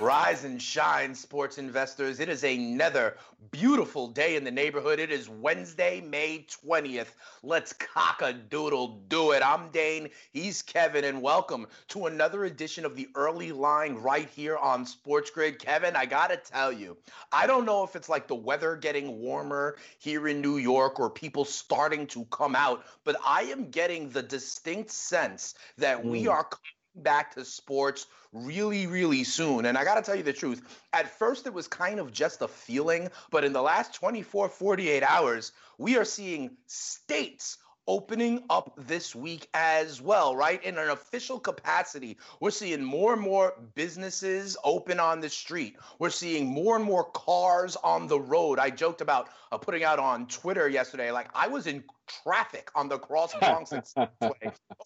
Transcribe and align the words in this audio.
Rise 0.00 0.42
and 0.42 0.60
shine, 0.60 1.14
sports 1.14 1.56
investors. 1.56 2.18
It 2.18 2.28
is 2.28 2.42
another 2.42 3.16
beautiful 3.52 4.08
day 4.08 4.34
in 4.34 4.42
the 4.42 4.50
neighborhood. 4.50 4.98
It 4.98 5.12
is 5.12 5.28
Wednesday, 5.28 6.00
May 6.00 6.46
20th. 6.66 7.14
Let's 7.44 7.72
cock 7.72 8.20
a 8.20 8.32
doodle 8.32 9.04
do 9.08 9.30
it. 9.30 9.42
I'm 9.46 9.70
Dane, 9.70 10.08
he's 10.32 10.62
Kevin, 10.62 11.04
and 11.04 11.22
welcome 11.22 11.68
to 11.88 12.06
another 12.06 12.44
edition 12.44 12.84
of 12.84 12.96
the 12.96 13.08
early 13.14 13.52
line 13.52 13.94
right 13.94 14.28
here 14.30 14.56
on 14.56 14.84
Sports 14.84 15.30
Grid. 15.30 15.60
Kevin, 15.60 15.94
I 15.94 16.06
gotta 16.06 16.38
tell 16.38 16.72
you, 16.72 16.96
I 17.30 17.46
don't 17.46 17.64
know 17.64 17.84
if 17.84 17.94
it's 17.94 18.08
like 18.08 18.26
the 18.26 18.34
weather 18.34 18.74
getting 18.74 19.20
warmer 19.20 19.76
here 20.00 20.26
in 20.26 20.40
New 20.40 20.56
York 20.56 20.98
or 20.98 21.08
people 21.08 21.44
starting 21.44 22.08
to 22.08 22.24
come 22.32 22.56
out, 22.56 22.84
but 23.04 23.14
I 23.24 23.42
am 23.42 23.70
getting 23.70 24.10
the 24.10 24.22
distinct 24.22 24.90
sense 24.90 25.54
that 25.78 26.02
mm. 26.02 26.10
we 26.10 26.26
are 26.26 26.48
back 26.94 27.34
to 27.34 27.44
sports 27.44 28.06
really, 28.32 28.86
really 28.86 29.24
soon. 29.24 29.66
And 29.66 29.78
I 29.78 29.84
got 29.84 29.94
to 29.94 30.02
tell 30.02 30.16
you 30.16 30.22
the 30.22 30.32
truth. 30.32 30.62
At 30.92 31.18
first, 31.18 31.46
it 31.46 31.54
was 31.54 31.68
kind 31.68 32.00
of 32.00 32.12
just 32.12 32.42
a 32.42 32.48
feeling, 32.48 33.08
but 33.30 33.44
in 33.44 33.52
the 33.52 33.62
last 33.62 33.94
24, 33.94 34.48
48 34.48 35.02
hours, 35.02 35.52
we 35.78 35.96
are 35.96 36.04
seeing 36.04 36.56
states 36.66 37.58
opening 37.86 38.42
up 38.48 38.72
this 38.86 39.14
week 39.14 39.48
as 39.52 40.00
well, 40.00 40.34
right? 40.34 40.62
In 40.64 40.78
an 40.78 40.90
official 40.90 41.38
capacity, 41.38 42.16
we're 42.40 42.50
seeing 42.50 42.82
more 42.82 43.12
and 43.12 43.22
more 43.22 43.54
businesses 43.74 44.56
open 44.64 44.98
on 44.98 45.20
the 45.20 45.28
street. 45.28 45.76
We're 45.98 46.10
seeing 46.10 46.46
more 46.46 46.76
and 46.76 46.84
more 46.84 47.04
cars 47.04 47.76
on 47.76 48.06
the 48.06 48.18
road. 48.18 48.58
I 48.58 48.70
joked 48.70 49.00
about 49.00 49.28
uh, 49.52 49.58
putting 49.58 49.84
out 49.84 49.98
on 49.98 50.26
Twitter 50.26 50.68
yesterday, 50.68 51.10
like 51.10 51.28
I 51.34 51.48
was 51.48 51.66
in 51.66 51.84
traffic 52.06 52.70
on 52.74 52.88
the 52.88 52.98
Cross 52.98 53.34
Bronx 53.40 53.72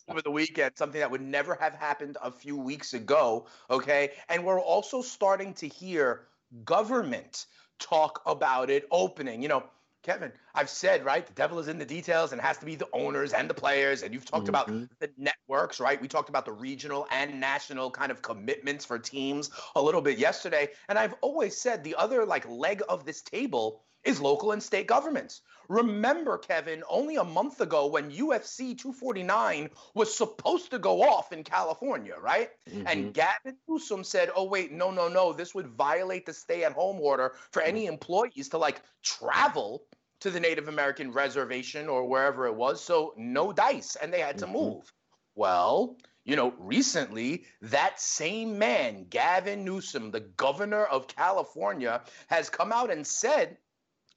over 0.09 0.23
the 0.23 0.31
weekend, 0.31 0.73
something 0.77 1.01
that 1.01 1.11
would 1.11 1.21
never 1.21 1.55
have 1.55 1.75
happened 1.75 2.17
a 2.23 2.31
few 2.31 2.57
weeks 2.57 2.95
ago. 2.95 3.47
Okay. 3.71 4.13
And 4.29 4.45
we're 4.45 4.61
also 4.61 5.03
starting 5.03 5.55
to 5.55 5.69
hear 5.69 6.27
government 6.65 7.47
talk 7.79 8.23
about 8.27 8.71
it 8.71 8.87
opening. 8.91 9.43
You 9.43 9.49
know, 9.49 9.65
Kevin, 10.03 10.33
I've 10.55 10.71
said, 10.71 11.05
right, 11.05 11.27
the 11.27 11.33
devil 11.33 11.59
is 11.59 11.69
in 11.69 11.79
the 11.79 11.85
details 11.85 12.33
and 12.33 12.41
it 12.41 12.45
has 12.45 12.59
to 12.59 12.67
be 12.67 12.77
the 12.77 12.89
owners 12.93 13.33
and 13.33 13.51
the 13.51 13.55
players. 13.55 14.03
And 14.03 14.15
you've 14.15 14.25
talked 14.25 14.47
mm-hmm. 14.47 14.73
about 14.73 14.89
the 15.01 15.11
networks, 15.19 15.81
right? 15.81 16.01
We 16.01 16.09
talked 16.09 16.29
about 16.29 16.45
the 16.45 16.53
regional 16.53 17.07
and 17.11 17.41
national 17.41 17.91
kind 17.91 18.11
of 18.11 18.23
commitments 18.23 18.85
for 18.85 18.99
teams 18.99 19.51
a 19.75 19.83
little 19.83 20.01
bit 20.01 20.19
yesterday. 20.19 20.69
And 20.89 20.99
I've 20.99 21.15
always 21.21 21.61
said 21.61 21.83
the 21.83 21.97
other 21.97 22.25
like 22.25 22.49
leg 22.49 22.83
of 22.89 23.05
this 23.05 23.23
table 23.23 23.83
is 24.09 24.21
local 24.21 24.53
and 24.53 24.63
state 24.63 24.87
governments. 24.87 25.43
Remember, 25.69 26.39
Kevin, 26.39 26.83
only 26.89 27.17
a 27.17 27.25
month 27.25 27.61
ago 27.61 27.89
when 27.89 28.11
UFC 28.11 28.77
249 28.77 29.69
was 29.95 30.17
supposed 30.17 30.71
to 30.71 30.79
go 30.79 31.03
off 31.03 31.31
in 31.31 31.45
California, 31.45 32.15
right? 32.19 32.49
Mm-hmm. 32.71 32.87
And 32.87 33.13
Gavin 33.13 33.57
Newsom 33.69 34.03
said, 34.03 34.31
oh, 34.35 34.45
wait, 34.45 34.73
no, 34.73 34.91
no, 34.91 35.09
no, 35.09 35.35
this 35.35 35.55
would 35.55 35.69
violate 35.69 36.25
the 36.25 36.33
stay 36.33 36.65
at 36.65 36.73
home 36.73 36.99
order 37.01 37.35
for 37.53 37.61
any 37.61 37.85
employees 37.85 38.49
to 38.49 38.59
like 38.59 38.81
travel 39.03 39.83
to 40.21 40.31
the 40.31 40.41
Native 40.41 40.69
American 40.69 41.13
reservation 41.13 41.87
or 41.87 42.09
wherever 42.09 42.47
it 42.47 42.55
was. 42.55 42.83
So 42.83 43.13
no 43.19 43.53
dice, 43.53 43.95
and 43.97 44.11
they 44.11 44.21
had 44.21 44.39
to 44.39 44.47
mm-hmm. 44.47 44.55
move. 44.55 44.93
Well, 45.35 45.99
you 46.25 46.35
know, 46.35 46.55
recently, 46.59 47.45
that 47.61 48.01
same 48.01 48.59
man, 48.59 49.07
Gavin 49.11 49.65
Newsom, 49.65 50.11
the 50.11 50.21
governor 50.21 50.85
of 50.85 51.09
California, 51.09 52.03
has 52.29 52.51
come 52.51 52.73
out 52.73 52.91
and 52.91 53.07
said, 53.07 53.59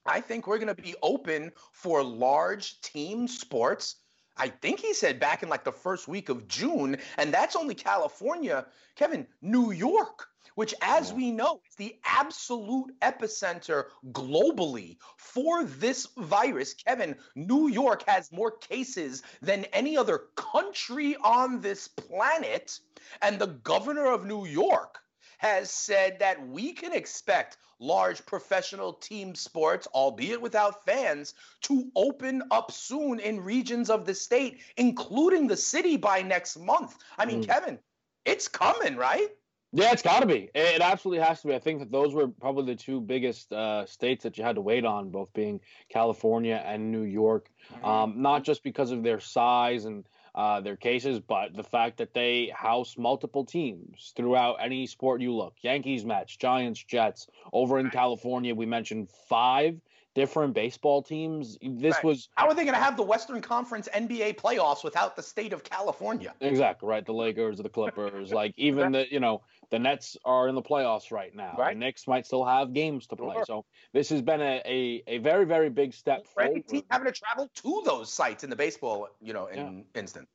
I 0.06 0.20
think 0.20 0.46
we're 0.46 0.58
going 0.58 0.74
to 0.74 0.82
be 0.82 0.94
open 1.02 1.52
for 1.72 2.02
large 2.02 2.80
team 2.80 3.28
sports. 3.28 3.96
I 4.36 4.48
think 4.48 4.80
he 4.80 4.94
said 4.94 5.20
back 5.20 5.42
in 5.42 5.48
like 5.48 5.64
the 5.64 5.72
first 5.72 6.08
week 6.08 6.28
of 6.28 6.48
June, 6.48 6.96
and 7.18 7.32
that's 7.32 7.56
only 7.56 7.74
California. 7.74 8.66
Kevin, 8.96 9.26
New 9.40 9.72
York 9.72 10.28
which, 10.54 10.74
as 10.82 11.12
we 11.12 11.30
know, 11.30 11.60
is 11.68 11.76
the 11.76 11.96
absolute 12.04 12.92
epicenter 13.00 13.84
globally 14.10 14.98
for 15.16 15.64
this 15.64 16.06
virus. 16.18 16.74
Kevin, 16.74 17.16
New 17.34 17.68
York 17.68 18.02
has 18.06 18.32
more 18.32 18.50
cases 18.50 19.22
than 19.40 19.64
any 19.66 19.96
other 19.96 20.24
country 20.36 21.16
on 21.16 21.60
this 21.60 21.88
planet. 21.88 22.78
And 23.22 23.38
the 23.38 23.46
governor 23.46 24.06
of 24.06 24.26
New 24.26 24.44
York 24.46 24.98
has 25.42 25.72
said 25.72 26.20
that 26.20 26.48
we 26.48 26.72
can 26.72 26.92
expect 26.92 27.56
large 27.80 28.24
professional 28.24 28.92
team 28.92 29.34
sports, 29.34 29.88
albeit 29.92 30.40
without 30.40 30.84
fans, 30.84 31.34
to 31.62 31.90
open 31.96 32.44
up 32.52 32.70
soon 32.70 33.18
in 33.18 33.40
regions 33.40 33.90
of 33.90 34.06
the 34.06 34.14
state, 34.14 34.60
including 34.76 35.48
the 35.48 35.56
city 35.56 35.96
by 35.96 36.22
next 36.22 36.56
month. 36.56 36.96
I 37.18 37.26
mean, 37.26 37.42
mm. 37.42 37.46
Kevin, 37.48 37.80
it's 38.24 38.46
coming, 38.46 38.94
right? 38.94 39.30
Yeah, 39.72 39.90
it's 39.90 40.02
got 40.02 40.20
to 40.20 40.26
be. 40.26 40.48
It 40.54 40.80
absolutely 40.80 41.24
has 41.24 41.40
to 41.40 41.48
be. 41.48 41.54
I 41.54 41.58
think 41.58 41.80
that 41.80 41.90
those 41.90 42.14
were 42.14 42.28
probably 42.28 42.74
the 42.74 42.80
two 42.80 43.00
biggest 43.00 43.52
uh, 43.52 43.84
states 43.86 44.22
that 44.22 44.38
you 44.38 44.44
had 44.44 44.54
to 44.56 44.60
wait 44.60 44.84
on, 44.84 45.10
both 45.10 45.32
being 45.32 45.60
California 45.88 46.62
and 46.64 46.92
New 46.92 47.02
York. 47.02 47.48
Mm-hmm. 47.72 47.84
Um, 47.84 48.22
not 48.22 48.44
just 48.44 48.62
because 48.62 48.92
of 48.92 49.02
their 49.02 49.18
size 49.18 49.86
and 49.86 50.04
uh, 50.34 50.60
their 50.60 50.76
cases, 50.76 51.20
but 51.20 51.54
the 51.54 51.62
fact 51.62 51.98
that 51.98 52.14
they 52.14 52.50
house 52.54 52.96
multiple 52.96 53.44
teams 53.44 54.12
throughout 54.16 54.56
any 54.60 54.86
sport 54.86 55.20
you 55.20 55.34
look. 55.34 55.54
Yankees, 55.62 56.04
Mets, 56.04 56.36
Giants, 56.36 56.82
Jets. 56.82 57.26
Over 57.52 57.78
in 57.78 57.90
California, 57.90 58.54
we 58.54 58.66
mentioned 58.66 59.10
five 59.28 59.78
different 60.14 60.54
baseball 60.54 61.02
teams. 61.02 61.58
This 61.62 61.94
right. 61.94 62.04
was 62.04 62.28
how 62.34 62.48
are 62.48 62.54
they 62.54 62.64
going 62.64 62.74
to 62.74 62.80
have 62.80 62.96
the 62.96 63.02
Western 63.02 63.40
Conference 63.40 63.88
NBA 63.94 64.36
playoffs 64.36 64.84
without 64.84 65.16
the 65.16 65.22
state 65.22 65.52
of 65.52 65.64
California? 65.64 66.34
Exactly 66.40 66.88
right. 66.88 67.04
The 67.04 67.12
Lakers, 67.12 67.58
the 67.58 67.68
Clippers, 67.68 68.32
like 68.32 68.54
even 68.56 68.92
the 68.92 69.06
you 69.10 69.20
know 69.20 69.42
the 69.70 69.78
Nets 69.78 70.16
are 70.24 70.48
in 70.48 70.54
the 70.54 70.62
playoffs 70.62 71.10
right 71.10 71.34
now. 71.34 71.54
Right. 71.58 71.74
The 71.74 71.80
Knicks 71.80 72.06
might 72.06 72.26
still 72.26 72.44
have 72.44 72.72
games 72.72 73.06
to 73.08 73.16
play. 73.16 73.36
Sure. 73.36 73.44
So 73.46 73.64
this 73.92 74.08
has 74.10 74.22
been 74.22 74.40
a, 74.40 74.62
a, 74.64 75.02
a 75.06 75.18
very 75.18 75.46
very 75.46 75.70
big 75.70 75.94
step 75.94 76.26
forward. 76.26 76.66
Team 76.68 76.82
having 76.90 77.06
to 77.06 77.12
travel 77.12 77.50
to 77.62 77.82
those 77.84 78.12
sites 78.12 78.44
in 78.44 78.50
the 78.50 78.56
baseball 78.56 79.08
you 79.20 79.32
know 79.32 79.46
in 79.46 79.84
yeah. 79.94 80.00
instant. 80.00 80.28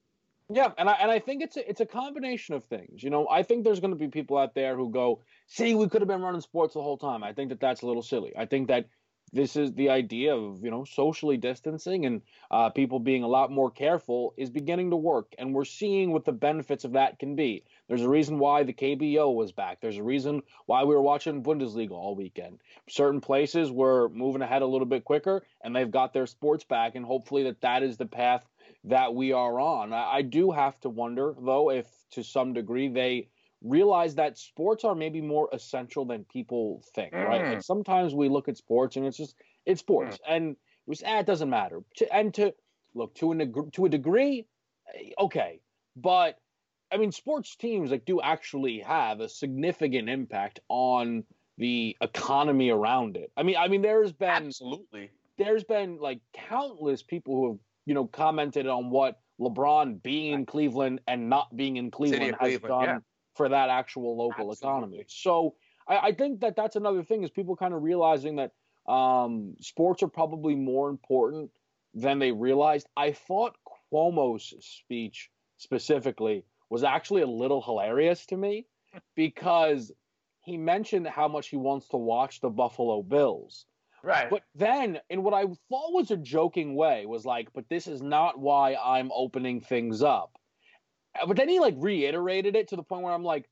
Yeah, 0.49 0.71
and 0.77 0.89
I 0.89 0.93
and 0.93 1.11
I 1.11 1.19
think 1.19 1.43
it's 1.43 1.57
a 1.57 1.69
it's 1.69 1.81
a 1.81 1.85
combination 1.85 2.55
of 2.55 2.63
things. 2.63 3.03
You 3.03 3.09
know, 3.09 3.27
I 3.29 3.43
think 3.43 3.65
there's 3.65 3.81
going 3.81 3.91
to 3.91 3.99
be 3.99 4.07
people 4.07 4.37
out 4.37 4.55
there 4.55 4.77
who 4.77 4.89
go, 4.89 5.21
"See, 5.47 5.75
we 5.75 5.89
could 5.89 6.01
have 6.01 6.07
been 6.07 6.21
running 6.21 6.39
sports 6.39 6.73
the 6.73 6.81
whole 6.81 6.97
time." 6.97 7.21
I 7.21 7.33
think 7.33 7.49
that 7.49 7.59
that's 7.59 7.81
a 7.81 7.85
little 7.85 8.01
silly. 8.01 8.31
I 8.37 8.45
think 8.45 8.69
that 8.69 8.87
this 9.33 9.55
is 9.55 9.73
the 9.73 9.89
idea 9.89 10.35
of 10.35 10.63
you 10.63 10.71
know 10.71 10.85
socially 10.85 11.37
distancing 11.37 12.05
and 12.05 12.21
uh, 12.49 12.69
people 12.69 12.99
being 12.99 13.23
a 13.23 13.27
lot 13.27 13.51
more 13.51 13.69
careful 13.69 14.33
is 14.37 14.49
beginning 14.49 14.89
to 14.91 14.95
work. 14.95 15.33
And 15.37 15.53
we're 15.53 15.65
seeing 15.65 16.11
what 16.11 16.25
the 16.25 16.31
benefits 16.31 16.85
of 16.85 16.93
that 16.93 17.19
can 17.19 17.35
be. 17.35 17.63
There's 17.87 18.01
a 18.01 18.09
reason 18.09 18.39
why 18.39 18.63
the 18.63 18.73
kbo 18.73 19.33
was 19.33 19.51
back. 19.51 19.81
There's 19.81 19.97
a 19.97 20.03
reason 20.03 20.43
why 20.65 20.83
we 20.83 20.95
were 20.95 21.01
watching 21.01 21.43
bundesliga 21.43 21.91
all 21.91 22.15
weekend. 22.15 22.59
Certain 22.89 23.21
places 23.21 23.71
were 23.71 24.09
moving 24.09 24.41
ahead 24.41 24.61
a 24.61 24.67
little 24.67 24.87
bit 24.87 25.03
quicker 25.03 25.43
and 25.61 25.75
they've 25.75 25.91
got 25.91 26.13
their 26.13 26.27
sports 26.27 26.63
back 26.63 26.95
and 26.95 27.05
hopefully 27.05 27.43
that 27.43 27.61
that 27.61 27.83
is 27.83 27.97
the 27.97 28.05
path 28.05 28.47
that 28.85 29.13
we 29.13 29.33
are 29.33 29.59
on. 29.59 29.93
I, 29.93 30.17
I 30.17 30.21
do 30.21 30.51
have 30.51 30.79
to 30.81 30.89
wonder 30.89 31.33
though 31.39 31.71
if 31.71 31.87
to 32.11 32.23
some 32.23 32.53
degree 32.53 32.87
they 32.87 33.27
realize 33.69 34.15
that 34.15 34.37
sports 34.37 34.83
are 34.83 34.95
maybe 34.95 35.21
more 35.21 35.49
essential 35.53 36.05
than 36.05 36.23
people 36.25 36.83
think, 36.93 37.13
mm. 37.13 37.25
right? 37.25 37.53
Like 37.53 37.63
sometimes 37.63 38.13
we 38.13 38.29
look 38.29 38.47
at 38.47 38.57
sports 38.57 38.95
and 38.95 39.05
it's 39.05 39.17
just 39.17 39.35
it's 39.65 39.79
sports, 39.79 40.17
mm. 40.17 40.35
and 40.35 40.55
we 40.85 40.95
say 40.95 41.05
ah, 41.07 41.19
it 41.19 41.25
doesn't 41.25 41.49
matter. 41.49 41.81
To, 41.97 42.15
and 42.15 42.33
to 42.35 42.53
look 42.93 43.15
to 43.15 43.31
a 43.33 43.71
to 43.71 43.85
a 43.85 43.89
degree, 43.89 44.45
eh, 44.95 45.11
okay, 45.19 45.59
but 45.95 46.37
I 46.91 46.97
mean, 46.97 47.11
sports 47.11 47.55
teams 47.55 47.91
like 47.91 48.05
do 48.05 48.21
actually 48.21 48.79
have 48.79 49.19
a 49.19 49.29
significant 49.29 50.09
impact 50.09 50.59
on 50.69 51.23
the 51.57 51.97
economy 52.01 52.69
around 52.69 53.17
it. 53.17 53.31
I 53.35 53.43
mean, 53.43 53.57
I 53.57 53.67
mean, 53.67 53.81
there's 53.81 54.13
been 54.13 54.29
absolutely 54.29 55.11
there's 55.37 55.63
been 55.63 55.97
like 55.97 56.19
countless 56.33 57.03
people 57.03 57.35
who 57.35 57.47
have 57.51 57.59
you 57.85 57.93
know 57.93 58.05
commented 58.05 58.67
on 58.67 58.89
what 58.89 59.19
LeBron 59.39 60.01
being 60.01 60.33
in 60.33 60.45
Cleveland 60.45 61.01
and 61.07 61.29
not 61.29 61.55
being 61.55 61.77
in 61.77 61.91
Cleveland 61.91 62.35
has 62.39 62.59
done 62.59 62.83
yeah 62.83 62.97
for 63.37 63.49
that 63.49 63.69
actual 63.69 64.17
local 64.17 64.51
Absolutely. 64.51 64.67
economy. 64.67 65.05
So 65.07 65.55
I, 65.87 65.97
I, 65.97 66.11
think 66.11 66.41
that 66.41 66.55
that's 66.55 66.75
another 66.75 67.03
thing 67.03 67.23
is 67.23 67.29
people 67.29 67.55
kind 67.55 67.73
of 67.73 67.83
realizing 67.83 68.37
that 68.37 68.51
um, 68.91 69.55
sports 69.61 70.03
are 70.03 70.07
probably 70.07 70.55
more 70.55 70.89
important 70.89 71.51
than 71.93 72.19
they 72.19 72.31
realized. 72.31 72.87
I 72.97 73.11
thought 73.11 73.55
Cuomo's 73.91 74.53
speech 74.59 75.29
specifically 75.57 76.43
was 76.69 76.83
actually 76.83 77.21
a 77.21 77.27
little 77.27 77.61
hilarious 77.61 78.25
to 78.27 78.37
me 78.37 78.65
because 79.15 79.91
he 80.43 80.57
mentioned 80.57 81.07
how 81.07 81.27
much 81.27 81.49
he 81.49 81.57
wants 81.57 81.87
to 81.89 81.97
watch 81.97 82.41
the 82.41 82.49
Buffalo 82.49 83.03
Bills. 83.03 83.65
Right. 84.03 84.29
But 84.29 84.43
then, 84.55 84.99
in 85.09 85.23
what 85.23 85.33
I 85.33 85.43
thought 85.43 85.93
was 85.93 86.11
a 86.11 86.17
joking 86.17 86.75
way, 86.75 87.05
was 87.05 87.25
like, 87.25 87.49
but 87.53 87.67
this 87.67 87.87
is 87.87 88.01
not 88.01 88.39
why 88.39 88.75
I'm 88.75 89.11
opening 89.13 89.59
things 89.59 90.01
up. 90.01 90.37
Uh, 91.21 91.25
but 91.25 91.37
then 91.37 91.49
he 91.49 91.59
like 91.59 91.75
reiterated 91.77 92.55
it 92.55 92.69
to 92.69 92.75
the 92.75 92.83
point 92.83 93.03
where 93.03 93.13
I'm 93.13 93.23
like, 93.23 93.49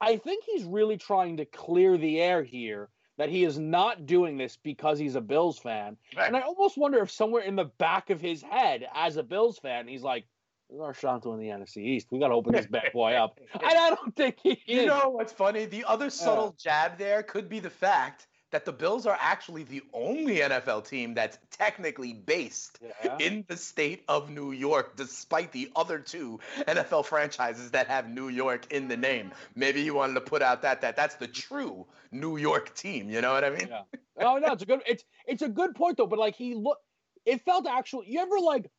I 0.00 0.16
think 0.16 0.44
he's 0.44 0.64
really 0.64 0.96
trying 0.96 1.36
to 1.38 1.44
clear 1.44 1.96
the 1.96 2.20
air 2.20 2.42
here 2.42 2.90
that 3.16 3.28
he 3.28 3.44
is 3.44 3.58
not 3.58 4.06
doing 4.06 4.36
this 4.36 4.58
because 4.62 4.98
he's 4.98 5.14
a 5.14 5.20
Bills 5.20 5.58
fan. 5.58 5.96
Right. 6.16 6.26
And 6.26 6.36
I 6.36 6.40
almost 6.40 6.76
wonder 6.76 6.98
if 6.98 7.10
somewhere 7.10 7.42
in 7.42 7.56
the 7.56 7.66
back 7.78 8.10
of 8.10 8.20
his 8.20 8.42
head, 8.42 8.88
as 8.94 9.16
a 9.16 9.22
Bills 9.22 9.58
fan, 9.58 9.86
he's 9.86 10.02
like, 10.02 10.24
"This 10.68 10.76
is 10.76 10.82
our 10.82 10.94
shot 10.94 11.22
to 11.22 11.30
win 11.30 11.38
the 11.38 11.48
NFC 11.48 11.78
East. 11.78 12.08
We 12.10 12.18
got 12.18 12.28
to 12.28 12.34
open 12.34 12.52
this 12.52 12.66
bad 12.66 12.92
boy 12.92 13.14
up." 13.14 13.38
and 13.54 13.62
I 13.62 13.90
don't 13.90 14.14
think 14.16 14.38
he. 14.42 14.60
You 14.66 14.80
is. 14.80 14.86
know 14.86 15.10
what's 15.10 15.32
funny? 15.32 15.64
The 15.64 15.84
other 15.84 16.10
subtle 16.10 16.48
uh. 16.48 16.60
jab 16.60 16.98
there 16.98 17.22
could 17.22 17.48
be 17.48 17.60
the 17.60 17.70
fact 17.70 18.26
that 18.54 18.64
the 18.64 18.72
Bills 18.72 19.04
are 19.04 19.18
actually 19.20 19.64
the 19.64 19.82
only 19.92 20.36
NFL 20.36 20.88
team 20.88 21.12
that's 21.12 21.38
technically 21.50 22.12
based 22.12 22.78
yeah. 23.02 23.16
in 23.18 23.44
the 23.48 23.56
state 23.56 24.04
of 24.06 24.30
New 24.30 24.52
York, 24.52 24.94
despite 24.94 25.50
the 25.50 25.72
other 25.74 25.98
two 25.98 26.38
NFL 26.68 27.04
franchises 27.04 27.72
that 27.72 27.88
have 27.88 28.08
New 28.08 28.28
York 28.28 28.72
in 28.72 28.86
the 28.86 28.96
name. 28.96 29.32
Maybe 29.56 29.82
he 29.82 29.90
wanted 29.90 30.14
to 30.14 30.20
put 30.20 30.40
out 30.40 30.62
that 30.62 30.80
that 30.82 30.94
that's 30.94 31.16
the 31.16 31.26
true 31.26 31.84
New 32.12 32.36
York 32.36 32.72
team. 32.76 33.10
You 33.10 33.20
know 33.22 33.32
what 33.32 33.42
I 33.42 33.50
mean? 33.50 33.66
Yeah. 33.68 33.82
Oh 34.20 34.38
no, 34.38 34.52
it's 34.52 34.62
a 34.62 34.66
good 34.66 34.82
it's 34.86 35.02
it's 35.26 35.42
a 35.42 35.48
good 35.48 35.74
point 35.74 35.96
though. 35.96 36.06
But 36.06 36.20
like 36.20 36.36
he 36.36 36.54
look, 36.54 36.78
it 37.26 37.44
felt 37.44 37.66
actually. 37.66 38.08
You 38.08 38.20
ever 38.20 38.38
like 38.38 38.70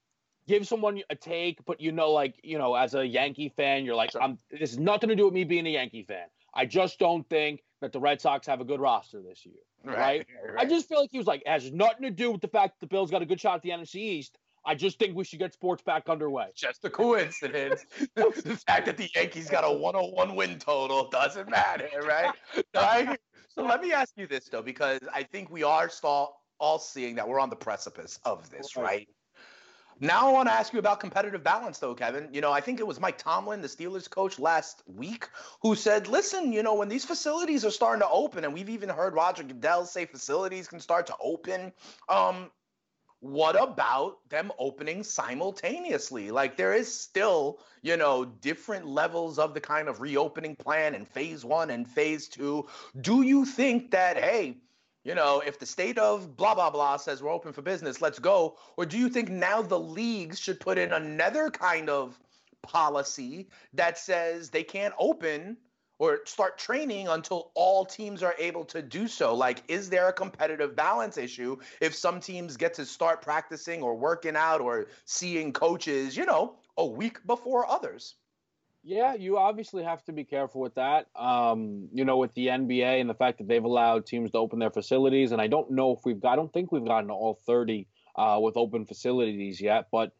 give 0.48 0.66
someone 0.66 1.01
a 1.10 1.16
take, 1.16 1.66
but 1.66 1.81
you 1.81 1.92
know, 1.92 2.12
like 2.12 2.39
you 2.44 2.57
know, 2.57 2.75
as 2.75 2.95
a 2.95 3.06
Yankee 3.06 3.50
fan, 3.50 3.83
you're 3.83 3.95
like, 3.95 4.12
I'm. 4.16 4.38
This 4.50 4.72
is 4.72 4.80
nothing 4.80 5.10
to 5.10 5.18
do 5.18 5.25
with 5.25 5.33
me 5.33 5.44
being 5.44 5.68
a 5.68 5.72
Yankee 5.72 6.04
fan. 6.04 6.27
I 6.54 6.66
just 6.66 6.98
don't 6.98 7.27
think 7.30 7.62
that 7.85 7.93
the 7.93 7.99
Red 7.99 8.19
Sox 8.19 8.47
have 8.47 8.61
a 8.61 8.65
good 8.65 8.79
roster 8.79 9.21
this 9.21 9.45
year. 9.45 9.55
Right. 9.83 9.97
right? 9.97 10.27
right. 10.55 10.65
I 10.65 10.65
just 10.65 10.89
feel 10.89 10.99
like 10.99 11.11
he 11.11 11.19
was 11.19 11.27
like, 11.27 11.41
it 11.41 11.47
has 11.47 11.71
nothing 11.71 12.01
to 12.01 12.09
do 12.09 12.31
with 12.31 12.41
the 12.41 12.47
fact 12.47 12.79
that 12.79 12.87
the 12.87 12.89
Bills 12.89 13.11
got 13.11 13.21
a 13.21 13.25
good 13.25 13.39
shot 13.39 13.55
at 13.55 13.61
the 13.61 13.69
NFC 13.69 13.95
East. 13.95 14.37
I 14.67 14.73
just 14.73 14.97
think 14.97 15.15
we 15.15 15.23
should 15.23 15.37
get 15.37 15.53
sports 15.53 15.83
back 15.83 16.09
underway. 16.09 16.47
Just 16.55 16.83
a 16.85 16.89
coincidence. 16.89 17.85
the 18.15 18.59
fact 18.67 18.87
that 18.87 18.97
the 18.97 19.07
Yankees 19.15 19.47
got 19.47 19.63
a 19.63 19.71
101 19.71 20.35
win 20.35 20.57
total 20.57 21.07
doesn't 21.09 21.47
matter, 21.47 21.87
right? 22.01 22.33
right? 22.75 23.19
So 23.53 23.63
let 23.63 23.81
me 23.81 23.93
ask 23.93 24.13
you 24.17 24.25
this 24.25 24.49
though, 24.49 24.63
because 24.63 24.99
I 25.13 25.21
think 25.21 25.51
we 25.51 25.61
are 25.61 25.91
all, 26.03 26.41
all 26.59 26.79
seeing 26.79 27.13
that 27.15 27.27
we're 27.27 27.39
on 27.39 27.51
the 27.51 27.55
precipice 27.55 28.19
of 28.25 28.49
this, 28.49 28.75
right? 28.75 29.07
Now 30.00 30.27
I 30.27 30.31
want 30.33 30.50
to 30.50 30.53
ask 30.53 30.74
you 30.74 30.80
about 30.80 31.00
competitive 31.00 31.44
balance, 31.44 31.80
though, 31.80 31.95
Kevin. 31.95 32.27
You 32.31 32.42
know, 32.42 32.51
I 32.51 32.59
think 32.59 32.80
it 32.80 32.88
was 32.88 33.00
Mike 33.00 33.18
Tomlin, 33.18 33.62
the 33.62 33.68
Steelers 33.68 34.09
coach, 34.09 34.38
last 34.39 34.83
week, 34.88 35.30
who 35.62 35.74
said, 35.75 36.07
"Listen, 36.07 36.51
you 36.51 36.63
know, 36.63 36.75
when 36.75 36.89
these 36.89 37.06
facilities 37.06 37.63
are 37.63 37.71
starting 37.71 38.01
to 38.01 38.09
open, 38.09 38.44
and 38.44 38.53
we've 38.53 38.69
even 38.69 38.89
heard 38.89 39.13
Roger 39.13 39.44
Goodell 39.44 39.86
say 39.86 40.06
facilities 40.06 40.68
can 40.68 40.80
start 40.81 41.07
to 41.07 41.15
open. 41.21 41.71
Um, 42.09 42.51
what 43.21 43.59
about 43.62 44.18
them 44.30 44.51
opening 44.59 45.01
simultaneously? 45.01 46.30
Like 46.30 46.57
there 46.57 46.74
is 46.74 46.94
still, 46.94 47.59
you 47.81 47.95
know, 47.95 48.25
different 48.25 48.86
levels 48.86 49.39
of 49.39 49.53
the 49.53 49.62
kind 49.62 49.88
of 49.88 50.01
reopening 50.01 50.56
plan 50.57 50.94
and 50.94 51.07
phase 51.07 51.45
one 51.45 51.69
and 51.69 51.88
phase 51.88 52.27
two. 52.27 52.68
Do 53.00 53.21
you 53.21 53.45
think 53.45 53.91
that, 53.91 54.18
hey?" 54.18 54.57
You 55.05 55.13
know, 55.13 55.41
if 55.45 55.59
the 55.59 55.65
state 55.67 55.99
of 55.99 56.35
blah, 56.35 56.55
blah, 56.55 56.71
blah 56.71 56.97
says 56.97 57.21
we're 57.21 57.31
open 57.31 57.53
for 57.53 57.61
business, 57.61 58.01
let's 58.01 58.19
go? 58.19 58.57
Or 58.75 58.85
do 58.85 58.97
you 58.97 59.07
think 59.07 59.29
now 59.29 59.61
the 59.61 59.79
leagues 59.79 60.39
should 60.39 60.59
put 60.59 60.79
in 60.79 60.91
another 60.91 61.51
kind 61.51 61.89
of 61.89 62.19
policy 62.63 63.47
that 63.75 63.99
says 63.99 64.49
they 64.49 64.63
can't 64.63 64.95
open 64.97 65.57
or 65.99 66.21
start 66.25 66.57
training 66.57 67.07
until 67.07 67.51
all 67.53 67.85
teams 67.85 68.23
are 68.23 68.33
able 68.39 68.65
to 68.65 68.81
do 68.81 69.07
so? 69.07 69.35
Like, 69.35 69.61
is 69.67 69.91
there 69.91 70.09
a 70.09 70.13
competitive 70.13 70.75
balance 70.75 71.17
issue 71.17 71.57
if 71.79 71.93
some 71.93 72.19
teams 72.19 72.57
get 72.57 72.73
to 72.73 72.85
start 72.85 73.21
practicing 73.21 73.83
or 73.83 73.95
working 73.95 74.35
out 74.35 74.59
or 74.59 74.87
seeing 75.05 75.53
coaches, 75.53 76.17
you 76.17 76.25
know, 76.25 76.55
a 76.77 76.85
week 76.85 77.25
before 77.27 77.69
others? 77.69 78.15
Yeah, 78.87 79.15
you 79.15 79.39
obviously 79.39 79.83
have 79.83 80.03
to 80.03 80.11
be 80.11 80.23
careful 80.23 80.61
with 80.61 80.75
that. 80.75 81.07
Um, 81.15 81.89
you 81.91 82.05
know, 82.05 82.17
with 82.17 82.35
the 82.35 82.47
NBA 82.47 83.01
and 83.01 83.09
the 83.09 83.15
fact 83.15 83.39
that 83.39 83.47
they've 83.47 83.63
allowed 83.63 84.05
teams 84.05 84.29
to 84.31 84.37
open 84.37 84.59
their 84.59 84.69
facilities, 84.69 85.31
and 85.31 85.41
I 85.41 85.47
don't 85.47 85.71
know 85.71 85.93
if 85.93 86.01
we've 86.05 86.19
got, 86.19 86.33
I 86.33 86.35
don't 86.35 86.53
think 86.53 86.71
we've 86.71 86.85
gotten 86.85 87.09
all 87.09 87.39
30 87.47 87.87
uh, 88.15 88.39
with 88.39 88.57
open 88.57 88.85
facilities 88.85 89.59
yet, 89.59 89.87
but 89.91 90.11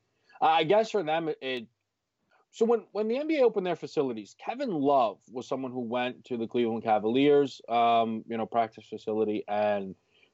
I 0.42 0.64
guess 0.64 0.90
for 0.90 1.04
them, 1.04 1.30
it, 1.30 1.38
it. 1.44 1.68
So 2.50 2.66
when 2.66 2.86
when 2.92 3.08
the 3.08 3.18
NBA 3.18 3.42
opened 3.42 3.68
their 3.68 3.76
facilities, 3.76 4.36
Kevin 4.44 4.72
Love 4.72 5.20
was 5.32 5.48
someone 5.48 5.72
who 5.72 5.82
went 5.82 6.26
to 6.26 6.38
the 6.38 6.48
Cleveland 6.48 6.84
Cavaliers, 6.84 7.62
um, 7.70 8.24
you 8.28 8.36
know, 8.36 8.48
practice 8.48 8.88
facility 8.90 9.44
and 9.48 9.94